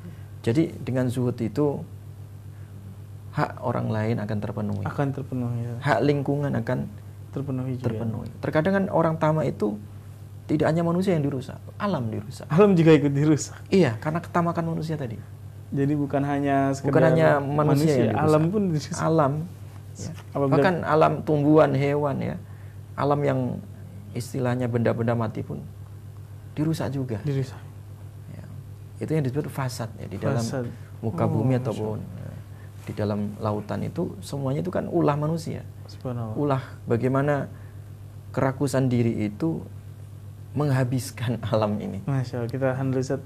Jadi 0.45 0.77
dengan 0.77 1.09
zuhud 1.09 1.33
itu 1.41 1.81
hak 3.33 3.65
orang 3.65 3.89
lain 3.89 4.21
akan 4.21 4.37
terpenuhi. 4.37 4.85
Akan 4.85 5.09
terpenuhi. 5.09 5.65
Ya. 5.65 5.73
Hak 5.81 5.99
lingkungan 6.05 6.53
akan 6.53 6.85
terpenuhi 7.33 7.81
juga. 7.81 7.85
Terpenuhi. 7.89 8.29
Terkadang 8.45 8.73
kan 8.77 8.85
orang 8.93 9.17
tamak 9.17 9.49
itu 9.49 9.73
tidak 10.45 10.69
hanya 10.69 10.85
manusia 10.85 11.17
yang 11.17 11.25
dirusak, 11.25 11.57
alam 11.81 12.13
dirusak. 12.13 12.45
Alam 12.53 12.77
juga 12.77 12.93
ikut 12.93 13.09
dirusak. 13.09 13.57
Iya, 13.73 13.97
karena 13.97 14.21
ketamakan 14.21 14.77
manusia 14.77 14.93
tadi. 14.93 15.17
Jadi 15.73 15.93
bukan 15.97 16.21
hanya 16.21 16.69
bukan 16.77 17.01
hanya 17.01 17.41
manusia, 17.41 17.97
manusia 17.97 18.03
yang 18.13 18.17
alam 18.21 18.43
pun 18.53 18.63
alam. 19.01 19.33
Ya. 19.97 20.11
Bahkan 20.37 20.75
alam 20.85 21.25
tumbuhan, 21.25 21.73
hewan 21.73 22.21
ya. 22.21 22.35
Alam 22.93 23.19
yang 23.25 23.39
istilahnya 24.13 24.69
benda-benda 24.69 25.17
mati 25.17 25.41
pun 25.41 25.65
dirusak 26.53 26.93
juga. 26.93 27.17
Dirusak. 27.25 27.57
Itu 28.99 29.11
yang 29.11 29.23
disebut 29.27 29.51
fasad 29.51 29.91
ya 29.99 30.07
di 30.07 30.17
dalam 30.17 30.39
fasad. 30.39 30.65
muka 31.03 31.25
oh, 31.27 31.31
bumi 31.31 31.59
ataupun 31.59 31.99
ya, 31.99 32.31
di 32.85 32.93
dalam 32.95 33.35
lautan 33.41 33.83
itu 33.83 34.15
semuanya 34.21 34.61
itu 34.63 34.71
kan 34.71 34.87
ulah 34.87 35.17
manusia. 35.19 35.65
Ulah 36.37 36.63
bagaimana 36.87 37.51
kerakusan 38.31 38.91
diri 38.91 39.27
itu 39.27 39.63
menghabiskan 40.55 41.39
alam 41.51 41.75
ini. 41.79 42.01
Masya 42.07 42.43
Allah, 42.43 42.49
kita 42.51 42.69
Handrizat 42.79 43.21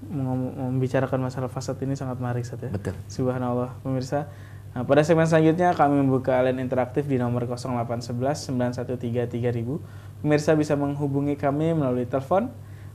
membicarakan 0.00 1.28
masalah 1.28 1.52
fasad 1.52 1.76
ini 1.84 1.92
sangat 1.92 2.16
menarik 2.16 2.42
Sat 2.48 2.64
ya. 2.64 2.72
Betul. 2.72 2.96
Subhanallah 3.06 3.76
pemirsa. 3.84 4.32
Nah, 4.70 4.86
pada 4.86 5.02
segmen 5.02 5.26
selanjutnya 5.26 5.74
kami 5.74 5.98
membuka 6.00 6.40
line 6.46 6.62
interaktif 6.62 7.04
di 7.04 7.20
nomor 7.20 7.44
0811 7.44 8.48
913 8.48 9.28
3000. 9.28 10.24
Pemirsa 10.24 10.56
bisa 10.56 10.78
menghubungi 10.78 11.36
kami 11.36 11.76
melalui 11.76 12.06
telepon 12.08 12.48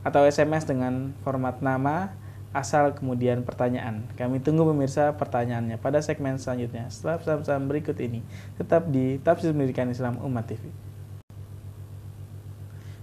atau 0.05 0.21
SMS 0.21 0.69
dengan 0.69 1.17
format 1.25 1.57
nama, 1.65 2.13
asal 2.53 2.93
kemudian 2.93 3.41
pertanyaan. 3.41 4.05
Kami 4.13 4.39
tunggu 4.39 4.63
pemirsa 4.69 5.17
pertanyaannya 5.17 5.81
pada 5.81 5.99
segmen 6.05 6.37
selanjutnya. 6.37 6.87
Setelah 6.93 7.19
pesan-pesan 7.19 7.65
berikut 7.65 7.97
ini, 7.97 8.21
tetap 8.55 8.87
di 8.87 9.17
Tafsir 9.19 9.51
Pendidikan 9.51 9.89
Islam 9.89 10.21
Umat 10.21 10.45
TV. 10.45 10.69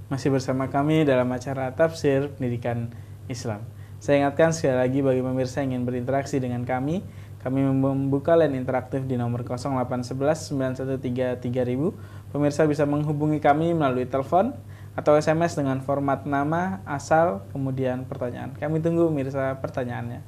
Masih 0.06 0.30
bersama 0.30 0.70
kami 0.70 1.02
dalam 1.02 1.26
acara 1.34 1.74
Tafsir 1.74 2.30
Pendidikan 2.38 2.94
Islam. 3.26 3.66
Saya 3.98 4.22
ingatkan 4.22 4.54
sekali 4.54 4.78
lagi 4.78 4.98
bagi 5.02 5.22
pemirsa 5.22 5.62
yang 5.62 5.78
ingin 5.78 5.84
berinteraksi 5.86 6.38
dengan 6.38 6.66
kami, 6.66 7.02
kami 7.42 7.66
membuka 7.66 8.38
line 8.38 8.54
interaktif 8.54 9.02
di 9.02 9.18
nomor 9.18 9.42
0811 9.42 10.54
913 10.54 11.42
3000. 11.42 12.30
Pemirsa 12.30 12.62
bisa 12.70 12.86
menghubungi 12.86 13.42
kami 13.42 13.74
melalui 13.74 14.06
telepon 14.06 14.54
atau 14.92 15.16
SMS 15.16 15.56
dengan 15.56 15.80
format 15.80 16.28
nama, 16.28 16.84
asal, 16.84 17.40
kemudian 17.50 18.04
pertanyaan. 18.04 18.52
Kami 18.52 18.76
tunggu 18.84 19.08
pemirsa 19.08 19.56
pertanyaannya. 19.56 20.20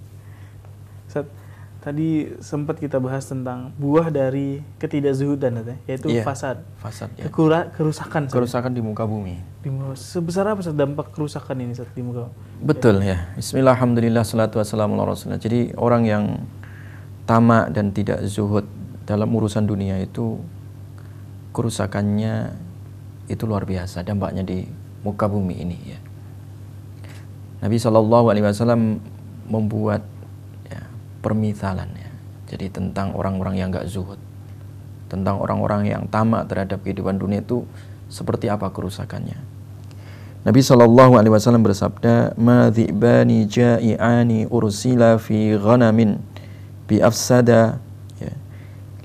Set, 1.04 1.28
tadi 1.84 2.32
sempat 2.40 2.80
kita 2.80 2.96
bahas 2.96 3.28
tentang 3.28 3.76
buah 3.76 4.08
dari 4.08 4.64
ketidakzuhudan 4.80 5.76
yaitu 5.84 6.08
iya, 6.08 6.24
fasad. 6.24 6.64
Fasad 6.80 7.12
ya. 7.20 7.28
Kekura, 7.28 7.68
kerusakan. 7.76 8.32
Kerusakan 8.32 8.72
di 8.72 8.80
muka 8.80 9.04
bumi. 9.04 9.36
Di, 9.60 9.68
sebesar 10.00 10.48
apa 10.48 10.64
dampak 10.72 11.12
kerusakan 11.12 11.60
ini 11.60 11.76
saat 11.76 11.92
di 11.92 12.00
muka 12.00 12.32
Betul 12.64 13.04
ya. 13.04 13.28
Bismillah, 13.36 13.76
alhamdulillah, 13.76 14.24
salatu 14.24 14.64
wassalamu 14.64 14.96
rasulullah. 15.04 15.36
Jadi 15.36 15.76
orang 15.76 16.02
yang 16.08 16.24
tamak 17.28 17.68
dan 17.68 17.92
tidak 17.92 18.24
zuhud 18.24 18.64
dalam 19.04 19.28
urusan 19.28 19.68
dunia 19.68 20.00
itu 20.00 20.40
kerusakannya 21.52 22.56
itu 23.28 23.48
luar 23.48 23.64
biasa 23.64 24.04
dampaknya 24.04 24.44
di 24.44 24.68
muka 25.04 25.28
bumi 25.28 25.60
ini 25.60 25.78
ya. 25.84 26.00
Nabi 27.64 27.80
Shallallahu 27.80 28.28
Alaihi 28.28 28.44
Wasallam 28.44 29.00
membuat 29.48 30.04
ya, 30.68 30.84
permisalan 31.24 31.88
ya. 31.96 32.10
Jadi 32.52 32.68
tentang 32.68 33.16
orang-orang 33.16 33.56
yang 33.56 33.72
gak 33.72 33.88
zuhud, 33.88 34.20
tentang 35.08 35.40
orang-orang 35.40 35.88
yang 35.88 36.04
tamak 36.12 36.44
terhadap 36.48 36.84
kehidupan 36.84 37.16
dunia 37.16 37.40
itu 37.40 37.64
seperti 38.12 38.52
apa 38.52 38.68
kerusakannya. 38.68 39.40
Nabi 40.44 40.60
Shallallahu 40.60 41.16
Alaihi 41.16 41.32
Wasallam 41.32 41.64
bersabda, 41.64 42.36
"Madhibani 42.36 43.48
ja'iani 43.48 44.44
ursila 44.52 45.16
fi 45.16 45.56
ghanamin 45.56 46.20
bi 46.84 47.00
afsada 47.00 47.80
ya, 48.20 48.32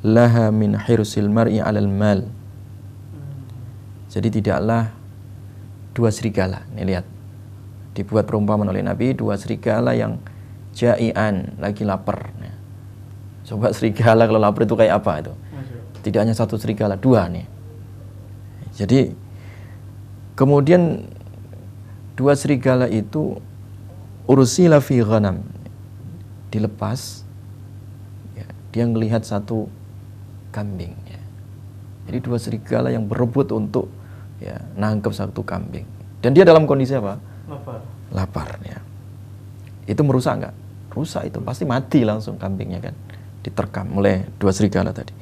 laha 0.04 0.52
min 0.52 0.76
hirsil 0.76 1.32
mar'i 1.32 1.64
alal 1.64 1.88
mal." 1.88 2.28
Jadi 4.10 4.42
tidaklah 4.42 4.90
dua 5.94 6.10
serigala. 6.10 6.66
Ini 6.74 6.84
lihat. 6.84 7.06
Dibuat 7.94 8.26
perumpamaan 8.30 8.70
oleh 8.70 8.86
Nabi 8.86 9.14
dua 9.18 9.36
serigala 9.38 9.94
yang 9.94 10.18
jai'an 10.74 11.58
lagi 11.62 11.86
lapar. 11.86 12.34
Ya. 12.42 12.54
Coba 13.54 13.72
serigala 13.78 14.26
kalau 14.26 14.42
lapar 14.42 14.66
itu 14.66 14.76
kayak 14.76 15.04
apa 15.04 15.14
itu? 15.26 15.34
Tidak 16.00 16.20
hanya 16.24 16.32
satu 16.32 16.56
serigala, 16.56 16.96
dua 16.96 17.28
nih. 17.28 17.44
Jadi 18.72 19.12
kemudian 20.40 21.04
dua 22.16 22.32
serigala 22.40 22.88
itu 22.88 23.36
ursila 24.24 24.80
fi 24.80 25.04
ghanam 25.04 25.44
dilepas 26.48 27.28
ya, 28.40 28.48
dia 28.72 28.84
melihat 28.88 29.28
satu 29.28 29.68
kambing 30.56 30.96
ya. 31.10 31.22
jadi 32.08 32.18
dua 32.24 32.38
serigala 32.40 32.88
yang 32.94 33.04
berebut 33.04 33.52
untuk 33.52 33.92
ya 34.40 34.58
nangkep 34.76 35.12
satu 35.12 35.44
kambing. 35.44 35.86
Dan 36.20 36.36
dia 36.36 36.44
dalam 36.44 36.68
kondisi 36.68 36.96
apa? 36.96 37.16
Lapar. 37.48 37.80
Lapar 38.12 38.50
ya. 38.68 38.80
Itu 39.88 40.04
merusak 40.04 40.44
nggak? 40.44 40.56
Rusak 40.92 41.32
itu 41.32 41.40
pasti 41.40 41.64
mati 41.64 42.04
langsung 42.04 42.36
kambingnya 42.36 42.80
kan. 42.84 42.96
Diterkam 43.40 43.88
oleh 43.96 44.28
dua 44.36 44.52
serigala 44.52 44.92
tadi. 44.92 45.16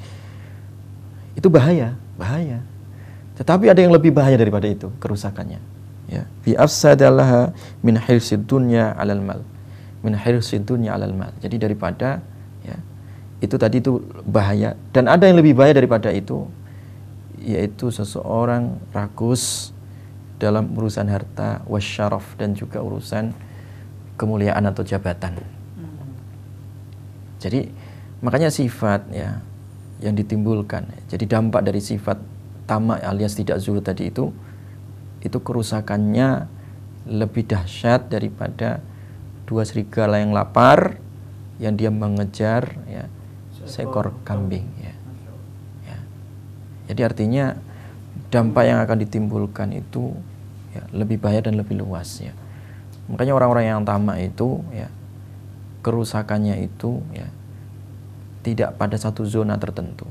Itu 1.37 1.53
bahaya 1.53 1.93
bahaya. 2.17 2.65
Tetapi 3.37 3.69
ada 3.69 3.77
yang 3.77 3.93
lebih 3.93 4.09
bahaya 4.09 4.33
daripada 4.33 4.65
itu 4.65 4.89
kerusakannya. 4.97 5.61
Ya. 6.09 6.25
Fi 6.41 6.57
afsadalaha 6.57 7.53
min 7.85 8.01
hirsid 8.01 8.49
dunya 8.49 8.97
alal 8.97 9.21
mal. 9.21 9.45
Min 10.01 10.17
hirsid 10.17 10.65
dunya 10.65 10.97
alal 10.97 11.13
mal. 11.13 11.29
Jadi 11.37 11.61
daripada 11.61 12.25
ya 12.65 12.73
itu 13.37 13.53
tadi 13.61 13.77
itu 13.77 14.01
bahaya. 14.25 14.73
Dan 14.89 15.05
ada 15.05 15.29
yang 15.29 15.37
lebih 15.37 15.53
bahaya 15.53 15.77
daripada 15.77 16.09
itu 16.09 16.49
yaitu 17.47 17.87
seseorang 17.87 18.75
rakus 18.91 19.71
dalam 20.35 20.75
urusan 20.75 21.07
harta 21.07 21.63
wasyaraf 21.65 22.35
dan 22.35 22.51
juga 22.53 22.83
urusan 22.83 23.31
kemuliaan 24.19 24.67
atau 24.67 24.83
jabatan. 24.83 25.39
Jadi 27.39 27.71
makanya 28.19 28.51
sifat 28.51 29.07
ya 29.15 29.39
yang 30.03 30.13
ditimbulkan. 30.13 30.91
Jadi 31.07 31.25
dampak 31.25 31.63
dari 31.63 31.79
sifat 31.79 32.19
tamak 32.67 32.99
alias 32.99 33.39
tidak 33.39 33.63
zuhud 33.63 33.81
tadi 33.81 34.11
itu 34.11 34.29
itu 35.23 35.37
kerusakannya 35.39 36.45
lebih 37.07 37.47
dahsyat 37.47 38.11
daripada 38.11 38.83
dua 39.47 39.63
serigala 39.63 40.19
yang 40.19 40.35
lapar 40.35 40.99
yang 41.57 41.73
dia 41.79 41.89
mengejar 41.89 42.75
ya 42.85 43.07
seekor 43.65 44.13
kambing. 44.27 44.67
Jadi 46.87 47.01
artinya 47.03 47.55
dampak 48.31 48.63
yang 48.65 48.79
akan 48.81 48.97
ditimbulkan 49.03 49.75
itu 49.75 50.15
ya, 50.71 50.83
lebih 50.95 51.19
bahaya 51.19 51.43
dan 51.43 51.59
lebih 51.59 51.79
luas 51.79 52.23
ya. 52.23 52.31
Makanya 53.11 53.35
orang-orang 53.35 53.65
yang 53.67 53.81
tamak 53.87 54.19
itu 54.23 54.63
ya 54.71 54.91
kerusakannya 55.83 56.59
itu 56.63 56.99
ya 57.15 57.27
tidak 58.43 58.75
pada 58.79 58.95
satu 58.95 59.27
zona 59.27 59.59
tertentu. 59.59 60.07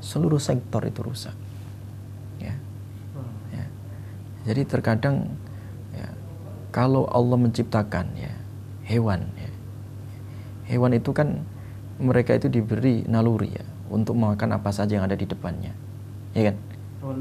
Seluruh 0.00 0.40
sektor 0.40 0.84
itu 0.84 1.00
rusak. 1.00 1.36
Jadi 4.44 4.62
terkadang 4.68 5.24
ya, 5.96 6.08
kalau 6.68 7.08
Allah 7.08 7.40
menciptakan 7.40 8.12
ya 8.12 8.32
hewan 8.84 9.24
ya, 9.40 9.50
hewan 10.68 10.92
itu 10.92 11.16
kan 11.16 11.40
mereka 11.96 12.36
itu 12.36 12.52
diberi 12.52 13.08
naluri 13.08 13.56
ya 13.56 13.64
untuk 13.94 14.18
makan 14.18 14.58
apa 14.58 14.74
saja 14.74 14.98
yang 14.98 15.06
ada 15.06 15.14
di 15.14 15.24
depannya, 15.24 15.70
ya 16.34 16.50
kan? 16.50 16.56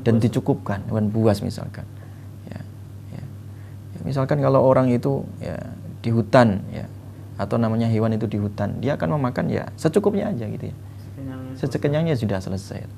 Dan 0.01 0.17
dicukupkan 0.17 0.83
hewan 0.89 1.13
buas 1.13 1.45
misalkan. 1.45 1.85
Ya, 2.49 2.59
ya. 3.13 3.23
ya, 3.93 3.99
misalkan 4.01 4.41
kalau 4.41 4.63
orang 4.65 4.89
itu 4.89 5.21
ya 5.37 5.59
di 6.01 6.09
hutan 6.09 6.65
ya 6.73 6.89
atau 7.37 7.61
namanya 7.61 7.85
hewan 7.87 8.17
itu 8.17 8.25
di 8.25 8.41
hutan, 8.41 8.81
dia 8.81 8.97
akan 8.97 9.19
memakan 9.19 9.51
ya 9.53 9.69
secukupnya 9.77 10.33
aja 10.33 10.49
gitu 10.49 10.73
ya. 10.73 10.75
Sekenyangnya 11.53 12.17
sudah 12.17 12.41
selesai. 12.41 12.89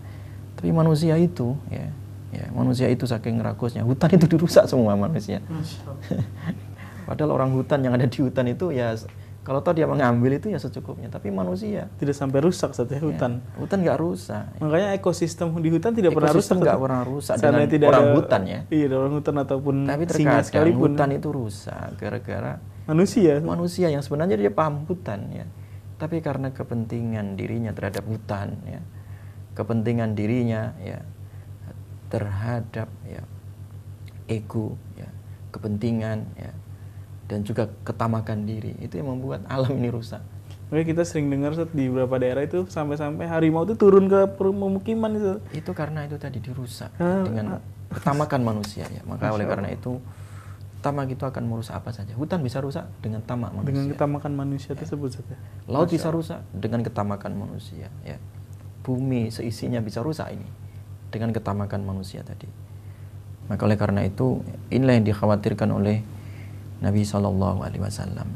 Tapi 0.56 0.72
manusia 0.72 1.20
itu 1.20 1.60
ya 1.68 1.92
Ya, 2.36 2.52
manusia 2.52 2.92
itu 2.92 3.08
saking 3.08 3.40
rakusnya, 3.40 3.88
hutan 3.88 4.12
itu 4.12 4.28
dirusak 4.28 4.68
semua 4.68 4.92
manusia. 5.00 5.40
Padahal 7.08 7.32
orang 7.32 7.56
hutan 7.56 7.80
yang 7.80 7.96
ada 7.96 8.04
di 8.10 8.20
hutan 8.20 8.52
itu 8.52 8.76
ya 8.76 8.92
kalau 9.46 9.62
tahu 9.62 9.78
dia 9.78 9.86
mengambil 9.86 10.42
itu 10.42 10.50
ya 10.50 10.58
secukupnya, 10.58 11.06
tapi 11.06 11.30
manusia 11.30 11.86
tidak 12.02 12.18
sampai 12.18 12.42
rusak 12.42 12.74
satu 12.74 12.98
ya, 12.98 13.02
hutan. 13.06 13.46
Ya, 13.46 13.62
hutan 13.62 13.78
nggak 13.86 14.00
rusak. 14.02 14.46
Makanya 14.58 14.98
ekosistem 14.98 15.54
di 15.62 15.70
hutan 15.70 15.94
tidak 15.94 16.18
ekosistem 16.18 16.18
pernah 16.18 16.34
rusak. 16.34 16.56
nggak 16.58 16.78
pernah 16.82 17.02
rusak 17.06 17.36
dengan 17.38 17.70
tidak 17.70 17.88
orang 17.94 18.06
ada, 18.10 18.16
hutan 18.18 18.42
ya. 18.50 18.60
Iya, 18.74 18.86
orang 18.98 19.14
hutan 19.22 19.36
ataupun 19.46 19.76
tapi 19.86 20.04
singa 20.10 20.42
sekalipun. 20.42 20.98
hutan 20.98 21.10
itu 21.14 21.30
rusak 21.30 21.90
gara-gara 22.02 22.58
manusia. 22.90 23.38
Manusia 23.38 23.88
yang 23.94 24.02
sebenarnya 24.02 24.34
dia 24.34 24.50
paham 24.50 24.82
hutan 24.90 25.30
ya. 25.30 25.46
Tapi 26.02 26.26
karena 26.26 26.50
kepentingan 26.50 27.38
dirinya 27.38 27.70
terhadap 27.70 28.02
hutan 28.10 28.58
ya. 28.66 28.82
Kepentingan 29.54 30.18
dirinya 30.18 30.74
ya 30.82 31.06
terhadap 32.10 32.90
ya 33.06 33.22
ego 34.26 34.74
ya 34.98 35.10
kepentingan 35.54 36.26
ya 36.34 36.52
dan 37.26 37.42
juga 37.42 37.70
ketamakan 37.86 38.46
diri 38.46 38.78
itu 38.82 39.02
yang 39.02 39.10
membuat 39.14 39.46
alam 39.54 39.74
ini 39.76 39.90
rusak. 39.90 40.22
Oke 40.66 40.82
kita 40.82 41.06
sering 41.06 41.30
dengar 41.30 41.54
di 41.54 41.86
beberapa 41.94 42.18
daerah 42.18 42.42
itu 42.42 42.66
sampai-sampai 42.66 43.30
harimau 43.30 43.70
itu 43.70 43.78
turun 43.78 44.10
ke 44.10 44.26
pemukiman 44.34 45.14
itu. 45.14 45.34
Itu 45.54 45.78
karena 45.78 46.10
itu 46.10 46.18
tadi 46.18 46.42
dirusak 46.42 46.90
ah, 46.98 47.22
dengan 47.22 47.62
ah. 47.62 47.62
ketamakan 47.94 48.42
manusia 48.42 48.90
ya. 48.90 49.06
Maka 49.06 49.30
oleh 49.30 49.46
karena 49.46 49.70
itu 49.70 50.02
tamak 50.82 51.14
itu 51.14 51.22
akan 51.22 51.44
merusak 51.46 51.78
apa 51.78 51.94
saja. 51.94 52.18
Hutan 52.18 52.42
bisa 52.42 52.62
rusak 52.66 52.90
dengan 52.98 53.22
tamak 53.22 53.54
manusia. 53.54 53.78
Dengan 53.78 53.86
ketamakan 53.94 54.32
manusia 54.34 54.74
ya. 54.74 54.82
tersebut 54.82 55.10
saja. 55.22 55.36
Laut 55.70 55.86
bisa 55.86 56.10
rusak 56.10 56.42
dengan 56.50 56.82
ketamakan 56.82 57.34
manusia 57.38 57.94
ya. 58.02 58.18
Bumi 58.82 59.30
seisinya 59.30 59.82
bisa 59.86 60.02
rusak 60.02 60.34
ini 60.34 60.50
dengan 61.14 61.30
ketamakan 61.30 61.86
manusia 61.86 62.26
tadi. 62.26 62.50
Maka 63.46 63.62
oleh 63.70 63.78
karena 63.78 64.02
itu 64.02 64.42
inilah 64.74 64.98
yang 64.98 65.06
dikhawatirkan 65.06 65.70
oleh 65.70 66.02
Nabi 66.84 67.02
Shallallahu 67.04 67.64
Alaihi 67.64 67.84
Wasallam. 67.84 68.28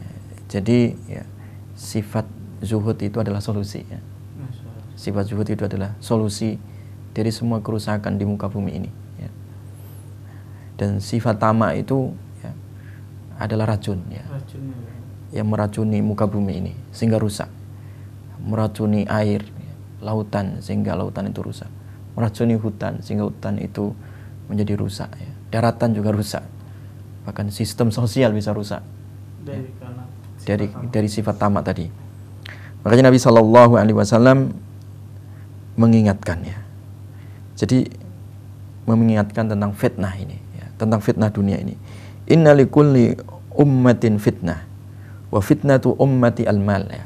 Jadi 0.49 0.95
ya, 1.07 1.23
sifat 1.75 2.25
zuhud 2.63 2.97
itu 2.99 3.17
adalah 3.19 3.43
solusi. 3.43 3.85
Ya. 3.85 3.99
Sifat 4.99 5.31
zuhud 5.31 5.47
itu 5.47 5.63
adalah 5.63 5.95
solusi 6.03 6.59
dari 7.15 7.31
semua 7.31 7.63
kerusakan 7.63 8.19
di 8.19 8.25
muka 8.27 8.51
bumi 8.51 8.71
ini. 8.83 8.91
Ya. 9.19 9.29
Dan 10.79 10.99
sifat 11.03 11.39
tamak 11.39 11.79
itu 11.79 12.11
ya, 12.41 12.51
adalah 13.39 13.75
racun, 13.75 13.99
ya, 14.11 14.23
yang 15.35 15.47
meracuni 15.47 15.99
muka 16.01 16.25
bumi 16.25 16.53
ini 16.59 16.73
sehingga 16.91 17.19
rusak, 17.21 17.47
meracuni 18.41 19.05
air, 19.05 19.43
ya, 19.45 19.73
lautan 20.03 20.63
sehingga 20.63 20.95
lautan 20.97 21.29
itu 21.29 21.43
rusak 21.43 21.69
meracuni 22.19 22.59
hutan 22.59 22.99
sehingga 22.99 23.31
hutan 23.31 23.55
itu 23.63 23.95
menjadi 24.51 24.75
rusak 24.75 25.07
ya. 25.15 25.31
daratan 25.55 25.95
juga 25.95 26.11
rusak 26.11 26.43
bahkan 27.29 27.53
sistem 27.53 27.93
sosial 27.93 28.33
bisa 28.33 28.49
rusak. 28.49 28.81
Dari 29.45 29.69
ya. 29.69 30.49
dari, 30.49 30.65
dari 30.89 31.05
sifat 31.05 31.37
tamak 31.37 31.61
tadi. 31.61 31.85
Makanya 32.81 33.13
Nabi 33.13 33.21
Shallallahu 33.21 33.77
Alaihi 33.77 33.93
Wasallam 33.93 34.49
mengingatkan 35.77 36.41
ya. 36.41 36.57
Jadi 37.53 37.85
mengingatkan 38.89 39.45
tentang 39.45 39.77
fitnah 39.77 40.09
ini 40.17 40.41
ya, 40.57 40.65
tentang 40.81 41.05
fitnah 41.05 41.29
dunia 41.29 41.61
ini. 41.61 41.77
Innalikulli 42.25 43.13
ummatin 43.53 44.17
fitnah 44.17 44.65
wa 45.29 45.37
fitnatu 45.37 45.93
ummati 46.01 46.49
al-mal 46.49 46.89
ya. 46.89 47.05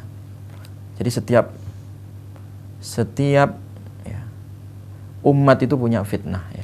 Jadi 0.96 1.10
setiap 1.12 1.52
setiap 2.80 3.60
umat 5.24 5.58
itu 5.64 5.76
punya 5.76 6.00
fitnah 6.08 6.48
ya. 6.56 6.64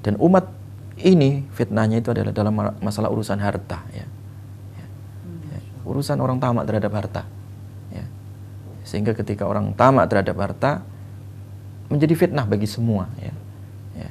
Dan 0.00 0.16
umat 0.16 0.59
ini 1.00 1.44
fitnahnya 1.52 2.00
itu 2.00 2.12
adalah 2.12 2.32
dalam 2.32 2.54
masalah 2.80 3.08
urusan 3.12 3.40
harta 3.40 3.84
ya. 3.92 4.06
ya. 4.76 4.86
ya. 5.54 5.58
Urusan 5.84 6.20
orang 6.20 6.40
tamak 6.40 6.64
terhadap 6.68 6.92
harta. 6.92 7.22
Ya. 7.92 8.04
Sehingga 8.84 9.16
ketika 9.16 9.44
orang 9.44 9.72
tamak 9.76 10.08
terhadap 10.08 10.36
harta 10.40 10.80
menjadi 11.90 12.14
fitnah 12.14 12.46
bagi 12.46 12.68
semua 12.70 13.10
ya. 13.18 13.34
ya. 13.98 14.10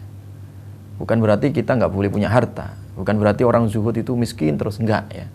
Bukan 1.02 1.18
berarti 1.24 1.50
kita 1.56 1.78
nggak 1.78 1.92
boleh 1.92 2.10
punya 2.12 2.30
harta. 2.30 2.76
Bukan 2.94 3.16
berarti 3.16 3.48
orang 3.48 3.66
zuhud 3.72 3.96
itu 3.96 4.14
miskin 4.14 4.60
terus 4.60 4.78
enggak 4.78 5.08
ya. 5.10 5.28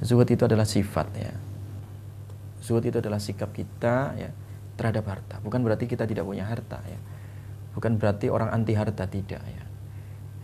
Zuhud 0.00 0.26
itu 0.30 0.46
adalah 0.48 0.64
sifat 0.64 1.08
ya. 1.18 1.32
Zuhud 2.64 2.84
itu 2.86 2.98
adalah 2.98 3.20
sikap 3.20 3.52
kita 3.52 4.16
ya 4.16 4.30
terhadap 4.80 5.04
harta. 5.10 5.36
Bukan 5.44 5.60
berarti 5.60 5.84
kita 5.84 6.08
tidak 6.08 6.24
punya 6.24 6.48
harta 6.48 6.80
ya. 6.88 7.00
bukan 7.78 7.94
berarti 7.94 8.26
orang 8.26 8.50
anti 8.50 8.74
harta 8.74 9.06
tidak 9.06 9.38
ya 9.38 9.67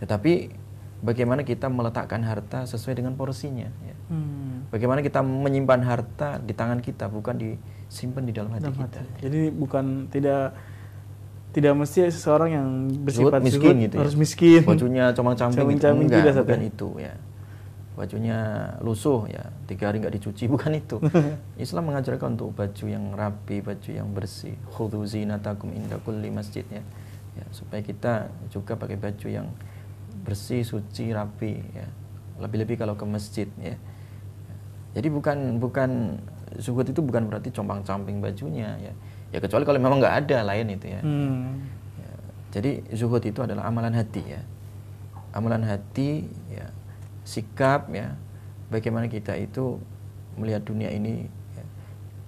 tetapi 0.05 0.53
bagaimana 1.01 1.41
kita 1.41 1.67
meletakkan 1.67 2.21
harta 2.21 2.69
sesuai 2.69 3.01
dengan 3.01 3.17
porsinya 3.17 3.67
ya. 3.83 3.95
hmm. 4.13 4.69
bagaimana 4.69 5.01
kita 5.01 5.25
menyimpan 5.25 5.81
harta 5.81 6.37
di 6.39 6.53
tangan 6.53 6.79
kita 6.79 7.09
bukan 7.09 7.35
disimpan 7.41 8.23
di 8.23 8.33
dalam 8.33 8.53
hati 8.53 8.69
dalam 8.69 8.77
kita 8.85 8.99
hati. 9.01 9.19
jadi 9.25 9.41
bukan 9.49 10.07
tidak 10.13 10.53
tidak 11.55 11.73
mesti 11.73 12.11
seseorang 12.11 12.49
yang 12.51 12.67
bersifat 13.07 13.39
miskin 13.39 13.63
zuhud, 13.63 13.85
gitu 13.87 13.95
ya. 13.95 14.01
harus 14.03 14.15
miskin 14.19 14.61
bajunya 14.67 15.05
comang-camping 15.15 15.67
gitu. 15.75 15.87
enggak 15.89 16.35
bukan 16.43 16.61
itu 16.63 16.89
ya 16.99 17.13
bajunya 17.95 18.39
lusuh 18.83 19.23
ya 19.31 19.55
tiga 19.71 19.87
hari 19.87 20.03
nggak 20.03 20.19
dicuci 20.19 20.47
bukan 20.53 20.75
itu 20.75 20.99
Islam 21.63 21.91
mengajarkan 21.91 22.35
untuk 22.35 22.51
baju 22.51 22.85
yang 22.85 23.15
rapi 23.15 23.63
baju 23.63 23.89
yang 23.89 24.11
bersih 24.11 24.55
khudhu 24.75 25.07
zinatakum 25.07 25.71
inda 25.71 25.95
kulli 26.03 26.27
masjid 26.27 26.67
ya. 26.67 26.83
ya 27.39 27.45
supaya 27.55 27.79
kita 27.79 28.27
juga 28.51 28.75
pakai 28.75 28.99
baju 28.99 29.27
yang 29.31 29.47
bersih 30.25 30.65
suci 30.65 31.13
rapi 31.13 31.53
ya 31.71 31.87
lebih-lebih 32.41 32.81
kalau 32.81 32.97
ke 32.97 33.05
masjid 33.05 33.47
ya 33.61 33.77
jadi 34.97 35.07
bukan 35.13 35.61
bukan 35.61 36.19
zuhud 36.57 36.87
itu 36.87 36.99
bukan 37.03 37.29
berarti 37.29 37.51
compang-camping 37.51 38.19
bajunya 38.19 38.75
ya 38.81 38.93
ya 39.31 39.37
kecuali 39.39 39.63
kalau 39.67 39.79
memang 39.79 39.99
nggak 39.99 40.15
ada 40.25 40.37
lain 40.47 40.67
itu 40.73 40.85
ya. 40.87 41.01
Hmm. 41.03 41.61
ya 41.99 42.13
jadi 42.57 42.71
zuhud 42.95 43.23
itu 43.23 43.39
adalah 43.43 43.67
amalan 43.67 43.93
hati 43.93 44.23
ya 44.23 44.41
amalan 45.35 45.67
hati 45.67 46.25
ya 46.47 46.71
sikap 47.27 47.91
ya 47.91 48.15
bagaimana 48.71 49.11
kita 49.11 49.35
itu 49.35 49.77
melihat 50.39 50.63
dunia 50.63 50.91
ini 50.91 51.27
ya, 51.55 51.65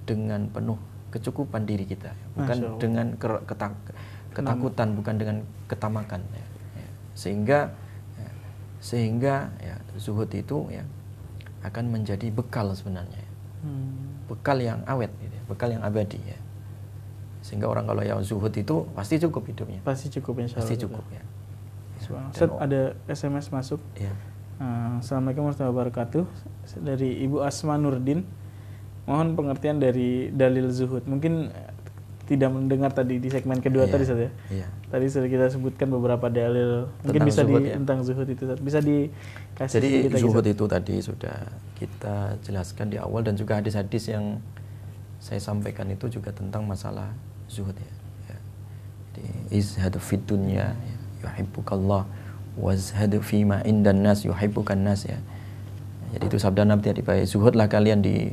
dengan 0.03 0.51
penuh 0.51 0.79
kecukupan 1.11 1.63
diri 1.63 1.87
kita 1.87 2.11
ya. 2.11 2.25
bukan 2.35 2.57
dengan 2.79 3.07
ketak, 3.47 3.73
ketakutan 4.35 4.87
bukan 4.95 5.15
dengan 5.15 5.37
ketamakan 5.71 6.21
ya. 6.35 6.45
ya. 6.83 6.89
sehingga 7.15 7.59
sehingga 8.77 9.49
ya 9.59 9.75
zuhud 9.97 10.29
itu 10.33 10.69
ya 10.69 10.85
akan 11.65 11.89
menjadi 11.89 12.29
bekal 12.29 12.71
sebenarnya 12.77 13.17
ya. 13.17 13.31
hmm. 13.65 14.29
bekal 14.29 14.57
yang 14.61 14.79
awet 14.85 15.09
gitu, 15.17 15.33
ya. 15.33 15.43
bekal 15.49 15.69
yang 15.73 15.83
abadi 15.83 16.21
ya 16.21 16.39
sehingga 17.41 17.71
orang 17.71 17.87
kalau 17.87 18.03
yang 18.03 18.19
zuhud 18.21 18.51
itu 18.51 18.85
pasti 18.93 19.17
cukup 19.23 19.43
hidupnya 19.49 19.79
pasti 19.81 20.11
cukup 20.13 20.43
insya 20.43 20.59
pasti 20.61 20.75
cukup 20.77 21.03
ya, 21.09 21.23
ya. 22.03 22.47
ada 22.59 22.81
SMS 23.09 23.49
masuk 23.49 23.81
ya 23.97 24.13
Uh, 24.57 24.97
Assalamualaikum 24.97 25.45
warahmatullahi 25.45 25.69
wabarakatuh 25.69 26.25
dari 26.81 27.21
Ibu 27.29 27.45
Asma 27.45 27.77
Nurdin 27.77 28.25
mohon 29.05 29.37
pengertian 29.37 29.77
dari 29.77 30.33
dalil 30.33 30.73
zuhud 30.73 31.05
mungkin 31.05 31.53
tidak 32.27 32.51
mendengar 32.51 32.91
tadi 32.91 33.23
di 33.23 33.31
segmen 33.31 33.63
kedua 33.63 33.87
yeah, 33.87 33.93
tadi 33.95 34.03
saja 34.05 34.27
ya 34.27 34.31
yeah. 34.51 34.69
tadi 34.91 35.05
sudah 35.07 35.29
kita 35.31 35.45
sebutkan 35.47 35.87
beberapa 35.87 36.27
dalil 36.27 36.91
tentang 37.01 37.05
mungkin 37.07 37.21
bisa 37.23 37.41
zuhud, 37.47 37.61
di 37.63 37.69
ya? 37.71 37.75
tentang 37.79 37.97
zuhud 38.03 38.27
itu 38.27 38.43
bisa 38.59 38.79
dikasih 38.83 39.75
jadi 39.79 39.89
kita 40.11 40.17
zuhud 40.19 40.45
itu 40.45 40.65
tadi 40.67 40.95
sudah 40.99 41.37
kita 41.79 42.15
jelaskan 42.43 42.85
di 42.91 42.97
awal 42.99 43.23
dan 43.23 43.39
juga 43.39 43.57
hadis-hadis 43.57 44.11
yang 44.11 44.43
saya 45.23 45.39
sampaikan 45.41 45.87
itu 45.89 46.11
juga 46.11 46.29
tentang 46.35 46.67
masalah 46.67 47.09
zuhud 47.47 47.73
ya, 47.73 47.93
ya. 48.29 48.37
jadi 49.15 49.23
izhadu 49.55 49.97
fid 49.97 50.21
dunya 50.27 50.75
ya, 50.75 50.95
yuhibbukallah 51.25 52.05
wazhad 52.57 53.13
fima 53.21 53.61
indan 53.63 54.01
nas 54.01 54.25
yuhibbukan 54.25 54.77
nas 54.77 55.05
ya. 55.05 55.21
Jadi 56.17 56.23
itu 56.33 56.37
sabda 56.41 56.65
Nabi 56.65 56.87
tadi 56.87 57.01
baik 57.05 57.29
zuhudlah 57.29 57.69
kalian 57.69 58.01
di 58.01 58.31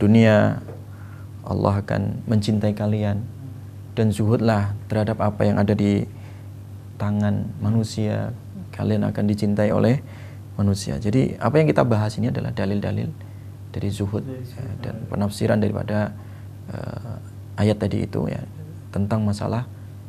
dunia 0.00 0.62
Allah 1.46 1.74
akan 1.82 2.26
mencintai 2.26 2.72
kalian 2.72 3.22
dan 3.96 4.12
zuhudlah 4.12 4.76
terhadap 4.92 5.18
apa 5.24 5.48
yang 5.48 5.56
ada 5.56 5.72
di 5.72 6.04
tangan 7.00 7.48
manusia 7.64 8.36
kalian 8.76 9.08
akan 9.08 9.24
dicintai 9.24 9.72
oleh 9.72 10.04
manusia. 10.60 11.00
Jadi 11.00 11.36
apa 11.40 11.56
yang 11.56 11.68
kita 11.68 11.82
bahas 11.84 12.12
ini 12.20 12.28
adalah 12.28 12.52
dalil-dalil 12.52 13.08
dari 13.72 13.88
zuhud 13.88 14.24
ya, 14.24 14.40
dan 14.84 15.00
penafsiran 15.08 15.60
daripada 15.60 16.12
uh, 16.72 17.16
ayat 17.56 17.80
tadi 17.80 18.04
itu 18.04 18.28
ya 18.28 18.40
tentang 18.92 19.24
masalah 19.24 19.64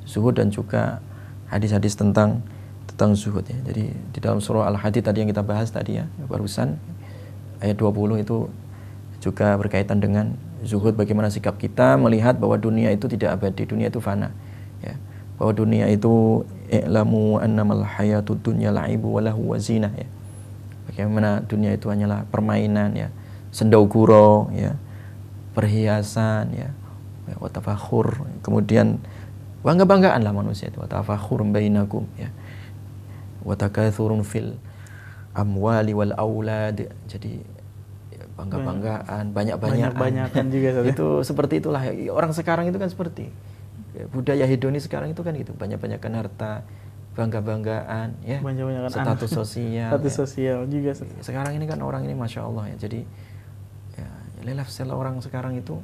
zuhud 0.07 0.35
dan 0.35 0.51
juga 0.51 0.99
hadis-hadis 1.47 1.95
tentang 1.95 2.43
tentang 2.91 3.15
zuhud 3.15 3.43
ya. 3.43 3.59
Jadi 3.67 3.91
di 3.91 4.19
dalam 4.19 4.39
surah 4.39 4.67
Al-Hadid 4.71 5.03
tadi 5.03 5.23
yang 5.23 5.29
kita 5.31 5.43
bahas 5.43 5.71
tadi 5.71 5.99
ya, 5.99 6.07
barusan 6.27 6.75
ayat 7.59 7.75
20 7.79 8.23
itu 8.23 8.47
juga 9.19 9.55
berkaitan 9.59 9.99
dengan 9.99 10.35
zuhud 10.65 10.97
bagaimana 10.97 11.29
sikap 11.29 11.59
kita 11.59 11.97
melihat 11.97 12.37
bahwa 12.37 12.57
dunia 12.57 12.89
itu 12.93 13.05
tidak 13.09 13.37
abadi, 13.37 13.67
dunia 13.67 13.91
itu 13.91 14.01
fana. 14.01 14.33
Ya. 14.81 14.97
Bahwa 15.37 15.53
dunia 15.53 15.85
itu 15.89 16.45
i'lamu 16.71 17.37
annamal 17.37 17.85
hayatud 17.85 18.41
dunya 18.41 18.73
la'ibu 18.73 19.17
wa 19.17 19.21
lahu 19.21 19.53
wa 19.53 19.57
zinah 19.61 19.93
ya. 19.93 20.07
Bagaimana 20.89 21.43
dunia 21.45 21.75
itu 21.75 21.91
hanyalah 21.91 22.25
permainan 22.31 22.95
ya, 22.95 23.11
sendau 23.51 23.85
gurau 23.85 24.49
ya, 24.55 24.73
perhiasan 25.53 26.55
ya, 26.55 26.69
watafakhur, 27.37 28.23
kemudian 28.39 28.97
bangga-banggaan 29.67 30.23
lah 30.23 30.31
manusia 30.31 30.71
itu, 30.71 30.79
watafakhur 30.79 31.43
bainakum 31.43 32.07
ya 32.15 32.31
watakatsurun 33.47 34.27
fil 34.27 34.59
amwali 35.31 35.95
wal 35.95 36.11
aulad 36.19 36.91
jadi 37.07 37.39
bangga-banggaan 38.37 39.33
banyak-banyakan 39.33 39.97
banyak-banyakan 39.97 40.45
juga 40.53 40.69
itu 40.85 41.07
seperti 41.25 41.53
itulah 41.59 41.81
orang 42.13 42.31
sekarang 42.31 42.69
itu 42.69 42.77
kan 42.77 42.89
seperti 42.89 43.33
budaya 44.13 44.45
hedonis 44.45 44.85
sekarang 44.85 45.11
itu 45.11 45.25
kan 45.25 45.33
gitu 45.33 45.57
banyak-banyakan 45.57 46.11
harta 46.21 46.61
bangga-banggaan 47.17 48.13
ya 48.21 48.37
banyak-banyakan 48.45 48.89
status 48.93 49.31
anak. 49.33 49.39
sosial 49.41 49.89
status 49.89 50.13
ya. 50.13 50.17
sosial 50.21 50.57
juga 50.69 50.91
sekarang 51.25 51.57
ini 51.57 51.65
kan 51.65 51.81
orang 51.81 52.05
ini 52.05 52.13
masya 52.13 52.45
Allah 52.45 52.69
ya 52.69 52.75
jadi 52.77 53.01
ya 53.97 54.07
lifestyle 54.53 54.93
orang 54.93 55.17
sekarang 55.25 55.57
itu 55.57 55.81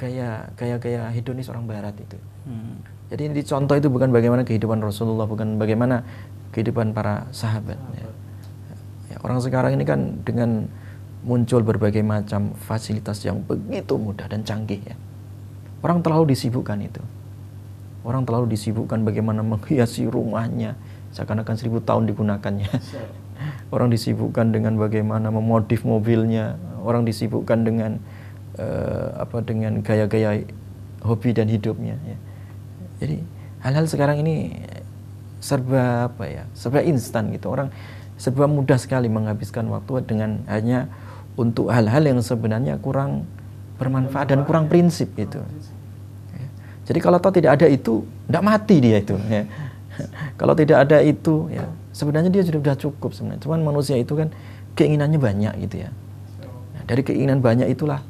kayak 0.00 0.56
kayak 0.56 0.80
kayak 0.80 1.12
hedonis 1.12 1.52
orang 1.52 1.68
barat 1.68 1.92
itu 2.00 2.16
hmm. 2.48 2.80
jadi 3.12 3.20
ini 3.28 3.34
dicontoh 3.44 3.76
itu 3.76 3.92
bukan 3.92 4.08
bagaimana 4.08 4.48
kehidupan 4.48 4.80
Rasulullah 4.80 5.28
bukan 5.28 5.60
bagaimana 5.60 6.08
kehidupan 6.56 6.96
para 6.96 7.28
sahabat. 7.36 7.76
Ya. 7.92 8.08
Ya, 9.12 9.16
orang 9.20 9.44
sekarang 9.44 9.76
ini 9.76 9.84
kan 9.84 10.24
dengan 10.24 10.72
muncul 11.26 11.66
berbagai 11.66 12.06
macam 12.06 12.54
fasilitas 12.54 13.26
yang 13.26 13.42
begitu 13.42 13.98
mudah 13.98 14.30
dan 14.30 14.46
canggih 14.46 14.78
ya. 14.86 14.94
Orang 15.82 16.00
terlalu 16.06 16.32
disibukkan 16.32 16.78
itu. 16.78 17.02
Orang 18.06 18.22
terlalu 18.22 18.54
disibukkan 18.54 19.02
bagaimana 19.02 19.42
menghiasi 19.42 20.06
rumahnya 20.06 20.78
seakan-akan 21.10 21.54
seribu 21.58 21.82
tahun 21.82 22.06
digunakannya. 22.06 22.70
Orang 23.74 23.90
disibukkan 23.90 24.54
dengan 24.54 24.78
bagaimana 24.78 25.34
memodif 25.34 25.82
mobilnya. 25.82 26.54
Orang 26.86 27.02
disibukkan 27.02 27.66
dengan 27.66 27.98
uh, 28.62 29.18
apa 29.18 29.42
dengan 29.42 29.82
gaya-gaya 29.82 30.46
hobi 31.02 31.34
dan 31.34 31.50
hidupnya. 31.50 31.98
Ya. 32.06 32.18
Jadi 33.02 33.18
hal-hal 33.66 33.90
sekarang 33.90 34.22
ini 34.22 34.54
serba 35.42 36.10
apa 36.10 36.24
ya 36.26 36.44
serba 36.56 36.80
instan 36.82 37.30
gitu 37.30 37.52
orang 37.52 37.68
serba 38.16 38.48
mudah 38.48 38.80
sekali 38.80 39.06
menghabiskan 39.06 39.68
waktu 39.68 40.02
dengan 40.08 40.42
hanya 40.48 40.88
untuk 41.36 41.68
hal-hal 41.68 42.02
yang 42.02 42.18
sebenarnya 42.20 42.80
kurang 42.80 43.28
bermanfaat 43.76 44.32
dan 44.32 44.40
kurang 44.48 44.72
prinsip 44.72 45.12
itu 45.20 45.36
ya. 46.32 46.46
jadi 46.88 46.98
kalau 47.00 47.20
toh 47.20 47.32
tidak 47.32 47.60
ada 47.60 47.66
itu 47.68 48.02
tidak 48.26 48.42
mati 48.42 48.76
dia 48.80 48.96
itu 48.98 49.16
ya. 49.28 49.44
kalau 50.40 50.56
tidak 50.56 50.88
ada 50.88 50.98
itu 51.04 51.52
ya 51.52 51.68
sebenarnya 51.92 52.32
dia 52.32 52.42
sudah, 52.44 52.60
sudah 52.60 52.76
cukup 52.76 53.10
sebenarnya 53.12 53.42
cuman 53.44 53.60
manusia 53.62 53.96
itu 54.00 54.16
kan 54.16 54.32
keinginannya 54.76 55.20
banyak 55.20 55.54
gitu 55.68 55.84
ya 55.84 55.90
nah, 56.72 56.82
dari 56.88 57.04
keinginan 57.04 57.44
banyak 57.44 57.68
itulah 57.68 58.00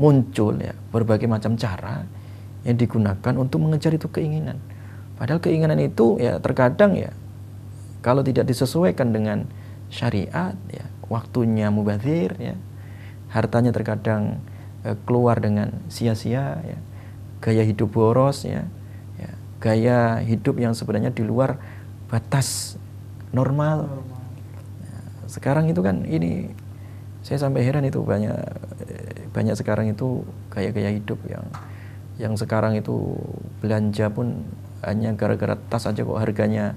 muncul 0.00 0.56
ya 0.56 0.72
berbagai 0.88 1.28
macam 1.28 1.56
cara 1.60 2.08
yang 2.64 2.76
digunakan 2.80 3.34
untuk 3.36 3.60
mengejar 3.60 3.92
itu 3.92 4.08
keinginan 4.08 4.56
Padahal 5.18 5.42
keinginan 5.42 5.82
itu 5.82 6.14
ya 6.22 6.38
terkadang 6.38 6.94
ya 6.94 7.10
kalau 7.98 8.22
tidak 8.22 8.46
disesuaikan 8.46 9.10
dengan 9.10 9.42
syariat 9.90 10.54
ya 10.70 10.86
waktunya 11.12 11.68
mubazir 11.68 12.36
ya. 12.38 12.56
Hartanya 13.28 13.72
terkadang 13.72 14.40
eh, 14.84 14.96
keluar 15.04 15.40
dengan 15.40 15.72
sia-sia 15.92 16.60
ya. 16.64 16.78
Gaya 17.38 17.62
hidup 17.62 17.94
boros 17.94 18.42
ya, 18.42 18.66
ya 19.14 19.30
gaya 19.62 20.18
hidup 20.22 20.58
yang 20.58 20.74
sebenarnya 20.74 21.14
di 21.14 21.22
luar 21.22 21.60
batas 22.10 22.80
normal. 23.30 23.86
Ya, 24.82 24.98
sekarang 25.30 25.70
itu 25.70 25.78
kan 25.84 26.02
ini 26.02 26.50
saya 27.22 27.44
sampai 27.44 27.62
heran 27.62 27.84
itu 27.84 28.00
banyak 28.00 28.36
eh, 28.88 29.28
banyak 29.30 29.54
sekarang 29.54 29.92
itu 29.92 30.24
gaya-gaya 30.48 30.90
hidup 30.96 31.20
yang 31.28 31.44
yang 32.18 32.34
sekarang 32.34 32.74
itu 32.74 33.14
belanja 33.62 34.10
pun 34.10 34.42
hanya 34.82 35.14
gara-gara 35.14 35.54
tas 35.70 35.86
aja 35.86 36.02
kok 36.02 36.18
harganya 36.18 36.74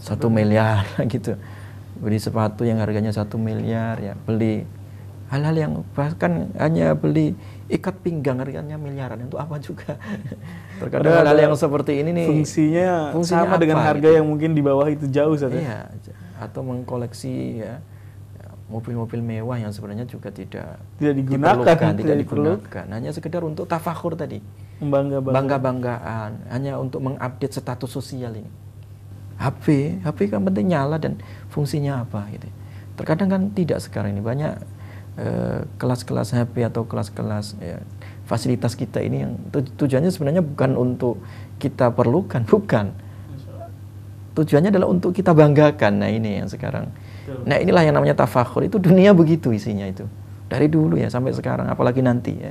satu 0.00 0.28
miliar 0.28 0.84
gitu 1.12 1.36
beli 1.98 2.18
sepatu 2.18 2.66
yang 2.66 2.82
harganya 2.82 3.14
satu 3.14 3.38
miliar 3.38 3.98
ya 4.02 4.14
beli 4.26 4.66
hal-hal 5.34 5.56
yang 5.56 5.72
bahkan 5.96 6.52
hanya 6.60 6.92
beli 6.94 7.34
ikat 7.66 7.96
pinggang 8.04 8.38
harganya 8.38 8.76
miliaran. 8.76 9.24
Untuk 9.24 9.40
apa 9.40 9.56
juga? 9.58 9.96
Terkadang 10.80 11.24
hal-hal 11.24 11.38
yang 11.50 11.54
seperti 11.56 12.04
ini 12.04 12.10
nih. 12.12 12.26
fungsinya, 12.28 12.88
fungsinya 13.16 13.48
sama 13.48 13.56
apa, 13.56 13.62
dengan 13.62 13.78
harga 13.80 14.08
gitu? 14.12 14.16
yang 14.20 14.26
mungkin 14.28 14.50
di 14.52 14.62
bawah 14.62 14.86
itu 14.90 15.08
jauh 15.08 15.34
saja 15.34 15.56
iya 15.56 15.80
atau 16.34 16.66
mengkoleksi 16.66 17.62
ya 17.62 17.78
mobil-mobil 18.66 19.20
mewah 19.22 19.60
yang 19.60 19.70
sebenarnya 19.70 20.08
juga 20.08 20.34
tidak 20.34 20.80
tidak 20.98 21.14
digunakan 21.14 21.62
tidak, 21.62 21.94
tidak 22.00 22.16
digunakan. 22.26 22.84
Hanya 22.90 23.10
sekedar 23.14 23.42
untuk 23.44 23.70
tafakur 23.70 24.18
tadi. 24.18 24.42
Bangga 25.30 25.56
banggaan 25.62 26.30
hanya 26.50 26.76
untuk 26.82 27.00
mengupdate 27.06 27.54
status 27.54 27.90
sosial 27.92 28.34
ini 28.34 28.63
HP 29.40 29.98
HP 30.06 30.30
kan 30.30 30.42
penting 30.44 30.70
nyala 30.70 30.96
dan 30.98 31.18
fungsinya 31.50 32.06
apa 32.06 32.28
gitu 32.34 32.48
terkadang 32.94 33.28
kan 33.30 33.42
tidak 33.50 33.82
sekarang 33.82 34.14
ini 34.14 34.22
banyak 34.22 34.54
Eh, 35.14 35.62
kelas-kelas 35.78 36.34
HP 36.34 36.66
atau 36.66 36.90
kelas-kelas 36.90 37.54
ya, 37.62 37.78
fasilitas 38.26 38.74
kita 38.74 38.98
ini 38.98 39.22
yang 39.22 39.38
tujuannya 39.54 40.10
sebenarnya 40.10 40.42
bukan 40.42 40.74
untuk 40.74 41.22
kita 41.62 41.94
perlukan, 41.94 42.42
bukan. 42.50 42.90
Tujuannya 44.34 44.74
adalah 44.74 44.90
untuk 44.90 45.14
kita 45.14 45.30
banggakan. 45.30 46.02
Nah 46.02 46.10
ini 46.10 46.42
yang 46.42 46.50
sekarang. 46.50 46.90
Nah 47.46 47.62
inilah 47.62 47.86
yang 47.86 47.94
namanya 47.94 48.26
tafakhur. 48.26 48.66
Itu 48.66 48.82
dunia 48.82 49.14
begitu 49.14 49.54
isinya 49.54 49.86
itu. 49.86 50.02
Dari 50.50 50.66
dulu 50.66 50.98
ya 50.98 51.06
sampai 51.06 51.30
sekarang, 51.30 51.70
apalagi 51.70 52.02
nanti 52.02 52.34
ya. 52.34 52.50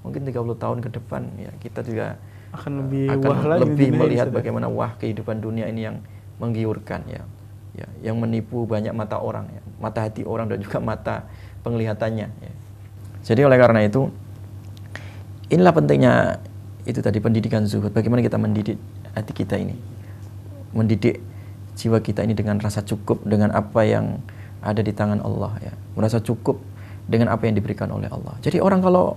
Mungkin 0.00 0.24
30 0.24 0.56
tahun 0.56 0.80
ke 0.80 0.88
depan 0.88 1.28
ya 1.36 1.52
kita 1.60 1.84
juga 1.84 2.16
akan 2.56 2.88
lebih 2.88 3.20
akan 3.20 3.28
wah 3.28 3.42
lagi 3.44 3.60
lebih 3.68 3.88
melihat 3.92 4.32
bagaimana 4.32 4.72
wah 4.72 4.96
kehidupan 4.96 5.44
dunia 5.44 5.68
ini 5.68 5.84
yang 5.84 6.00
menggiurkan 6.38 7.02
ya. 7.06 7.22
Ya, 7.78 7.86
yang 8.10 8.18
menipu 8.18 8.66
banyak 8.66 8.90
mata 8.90 9.22
orang 9.22 9.46
ya, 9.54 9.62
mata 9.78 10.02
hati 10.02 10.26
orang 10.26 10.50
dan 10.50 10.58
juga 10.58 10.82
mata 10.82 11.30
penglihatannya. 11.62 12.26
Ya. 12.26 12.52
Jadi 13.22 13.46
oleh 13.46 13.54
karena 13.54 13.86
itu, 13.86 14.10
inilah 15.46 15.70
pentingnya 15.70 16.42
itu 16.90 16.98
tadi 16.98 17.22
pendidikan 17.22 17.70
zuhud. 17.70 17.94
Bagaimana 17.94 18.18
kita 18.18 18.34
mendidik 18.34 18.82
hati 19.14 19.30
kita 19.30 19.62
ini, 19.62 19.78
mendidik 20.74 21.22
jiwa 21.78 22.02
kita 22.02 22.26
ini 22.26 22.34
dengan 22.34 22.58
rasa 22.58 22.82
cukup 22.82 23.22
dengan 23.22 23.54
apa 23.54 23.86
yang 23.86 24.18
ada 24.58 24.82
di 24.82 24.90
tangan 24.90 25.22
Allah 25.22 25.54
ya, 25.62 25.72
merasa 25.94 26.18
cukup 26.18 26.58
dengan 27.06 27.30
apa 27.30 27.46
yang 27.46 27.54
diberikan 27.54 27.94
oleh 27.94 28.10
Allah. 28.10 28.34
Jadi 28.42 28.58
orang 28.58 28.82
kalau 28.82 29.14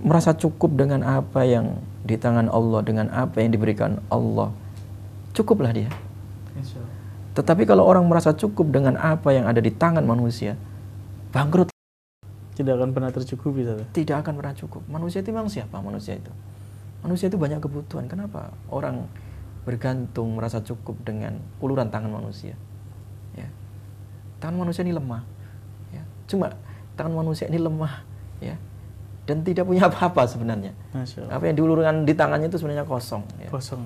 merasa 0.00 0.32
cukup 0.32 0.74
dengan 0.80 1.04
apa 1.04 1.44
yang 1.44 1.76
di 2.02 2.16
tangan 2.16 2.48
Allah, 2.48 2.80
dengan 2.80 3.06
apa 3.12 3.38
yang 3.44 3.52
diberikan 3.52 4.00
Allah, 4.08 4.48
cukuplah 5.36 5.76
dia. 5.76 5.92
Tetapi 7.32 7.64
kalau 7.64 7.88
orang 7.88 8.04
merasa 8.04 8.36
cukup 8.36 8.68
dengan 8.68 9.00
apa 9.00 9.32
yang 9.32 9.48
ada 9.48 9.60
di 9.60 9.72
tangan 9.72 10.04
manusia, 10.04 10.52
bangkrut. 11.32 11.72
Tidak 12.52 12.72
akan 12.76 12.92
pernah 12.92 13.08
tercukupi, 13.08 13.64
Tata. 13.64 13.88
Tidak 13.96 14.16
akan 14.20 14.36
pernah 14.36 14.52
cukup. 14.52 14.84
Manusia 14.84 15.24
itu 15.24 15.32
memang 15.32 15.48
siapa 15.48 15.80
manusia 15.80 16.20
itu? 16.20 16.28
Manusia 17.00 17.32
itu 17.32 17.40
banyak 17.40 17.64
kebutuhan. 17.64 18.04
Kenapa 18.04 18.52
orang 18.68 19.08
bergantung 19.64 20.36
merasa 20.36 20.60
cukup 20.60 21.00
dengan 21.00 21.40
uluran 21.64 21.88
tangan 21.88 22.12
manusia? 22.12 22.52
Ya. 23.32 23.48
Tangan 24.36 24.68
manusia 24.68 24.84
ini 24.84 24.92
lemah. 24.92 25.24
Ya. 25.96 26.04
Cuma 26.28 26.52
tangan 26.92 27.16
manusia 27.16 27.48
ini 27.48 27.56
lemah, 27.56 28.04
ya. 28.44 28.60
Dan 29.24 29.40
tidak 29.40 29.64
punya 29.64 29.88
apa-apa 29.88 30.28
sebenarnya. 30.28 30.76
Apa 31.32 31.48
yang 31.48 31.56
diulurkan 31.56 32.04
di 32.04 32.12
tangannya 32.12 32.52
itu 32.52 32.60
sebenarnya 32.60 32.84
kosong. 32.84 33.24
Ya. 33.40 33.48
Kosong. 33.48 33.80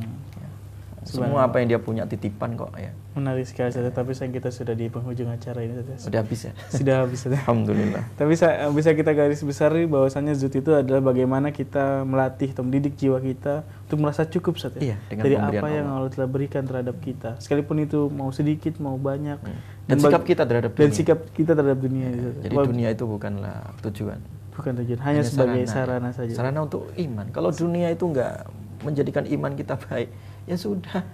Ya. 1.07 1.23
Semua 1.23 1.47
apa 1.47 1.63
yang 1.63 1.71
dia 1.71 1.81
punya 1.81 2.03
titipan 2.03 2.59
kok 2.59 2.75
ya. 2.75 2.91
Menarik 3.15 3.47
sekali 3.47 3.71
saja, 3.71 3.89
tapi 3.95 4.13
sayang 4.13 4.35
kita 4.35 4.51
sudah 4.51 4.75
di 4.75 4.91
penghujung 4.91 5.31
acara 5.31 5.63
ini 5.63 5.79
saja. 5.79 5.95
Sudah 5.97 6.19
habis 6.21 6.41
ya? 6.43 6.53
Sudah 6.83 6.95
habis 7.07 7.19
saja. 7.23 7.39
Alhamdulillah. 7.47 8.05
tapi 8.19 8.35
saya, 8.35 8.67
bisa 8.75 8.91
kita 8.93 9.15
garis 9.15 9.41
besar 9.47 9.71
bahwasannya 9.73 10.35
zut 10.35 10.59
itu 10.59 10.75
adalah 10.75 10.99
bagaimana 10.99 11.55
kita 11.55 12.03
melatih 12.03 12.51
atau 12.53 12.67
mendidik 12.67 12.99
jiwa 12.99 13.23
kita 13.23 13.63
untuk 13.87 14.03
merasa 14.03 14.27
cukup 14.27 14.59
saja 14.59 14.83
iya, 14.83 14.99
dari 15.15 15.39
apa 15.39 15.63
Allah. 15.63 15.71
yang 15.71 15.87
Allah 15.87 16.11
telah 16.11 16.27
berikan 16.27 16.67
terhadap 16.67 16.99
kita. 16.99 17.39
Sekalipun 17.39 17.87
itu 17.87 18.11
mau 18.11 18.35
sedikit, 18.35 18.83
mau 18.83 18.99
banyak. 18.99 19.39
Hmm. 19.39 19.59
Dan, 19.87 20.03
dan 20.03 20.11
sikap 20.11 20.23
kita 20.27 20.43
terhadap 20.43 20.71
dunia. 20.75 20.83
Dan 20.83 20.91
sikap 20.91 21.19
kita 21.31 21.53
terhadap 21.55 21.79
dunia. 21.79 22.07
Ya, 22.11 22.31
jadi 22.43 22.55
dunia 22.59 22.89
itu 22.91 23.05
bukanlah 23.07 23.71
tujuan. 23.87 24.19
Bukan 24.59 24.73
tujuan, 24.83 24.99
hanya, 25.05 25.21
hanya 25.21 25.23
sebagai 25.23 25.63
sarana, 25.71 26.11
sarana 26.11 26.11
saja. 26.11 26.35
Sarana 26.35 26.59
untuk 26.67 26.91
iman. 26.99 27.31
Kalau 27.31 27.55
dunia 27.55 27.95
itu 27.95 28.05
enggak 28.11 28.49
menjadikan 28.83 29.25
iman 29.27 29.53
kita 29.55 29.75
baik, 29.87 30.09
ya 30.47 30.57
sudah 30.57 31.05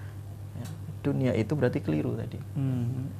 dunia 1.02 1.34
itu 1.34 1.52
berarti 1.58 1.82
keliru 1.82 2.14
tadi. 2.14 2.38
Hmm. 2.54 3.10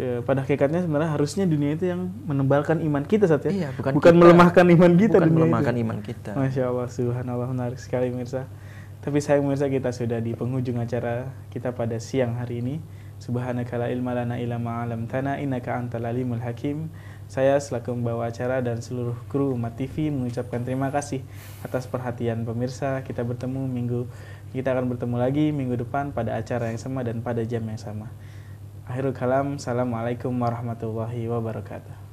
E, 0.00 0.22
pada 0.24 0.40
hakikatnya 0.46 0.86
sebenarnya 0.86 1.10
harusnya 1.12 1.44
dunia 1.44 1.76
itu 1.76 1.90
yang 1.90 2.08
menebalkan 2.24 2.80
iman 2.80 3.04
kita 3.04 3.28
saat 3.28 3.44
ya. 3.50 3.52
Iya, 3.52 3.68
bukan, 3.76 3.92
bukan 3.98 4.14
kita, 4.14 4.22
melemahkan 4.22 4.64
iman 4.64 4.92
kita. 4.96 5.16
Bukan 5.20 5.34
melemahkan 5.34 5.74
itu. 5.74 5.82
iman 5.84 5.98
kita. 6.00 6.30
Masya 6.38 6.62
Allah, 6.70 6.88
subhanallah 6.88 7.48
menarik 7.50 7.78
sekali 7.82 8.08
mirsa. 8.14 8.48
Tapi 9.04 9.20
saya 9.20 9.44
mirsa 9.44 9.68
kita 9.68 9.92
sudah 9.92 10.22
di 10.22 10.32
penghujung 10.32 10.80
acara 10.80 11.28
kita 11.52 11.76
pada 11.76 12.00
siang 12.00 12.40
hari 12.40 12.64
ini. 12.64 12.80
Subhanaka 13.20 13.76
la 13.76 13.92
ilma 13.92 14.16
lana 14.16 14.40
illa 14.40 14.56
ma'alam 14.56 15.04
tana 15.04 15.36
innaka 15.36 15.76
antal 15.76 16.08
alimul 16.08 16.40
hakim. 16.40 16.88
Saya 17.24 17.56
selaku 17.56 17.96
membawa 17.96 18.28
acara 18.28 18.60
dan 18.60 18.84
seluruh 18.84 19.16
kru 19.32 19.56
Umat 19.56 19.80
TV 19.80 20.12
mengucapkan 20.12 20.60
terima 20.60 20.92
kasih 20.92 21.24
atas 21.64 21.88
perhatian 21.88 22.44
pemirsa. 22.44 23.00
Kita 23.00 23.24
bertemu 23.24 23.64
minggu 23.64 24.08
kita 24.54 24.70
akan 24.70 24.86
bertemu 24.86 25.16
lagi 25.18 25.50
minggu 25.50 25.74
depan 25.82 26.14
pada 26.14 26.38
acara 26.38 26.70
yang 26.70 26.78
sama 26.78 27.02
dan 27.02 27.18
pada 27.26 27.42
jam 27.42 27.66
yang 27.66 27.74
sama. 27.74 28.14
Akhirul 28.86 29.10
kalam, 29.10 29.58
Assalamualaikum 29.58 30.30
warahmatullahi 30.30 31.26
wabarakatuh. 31.26 32.03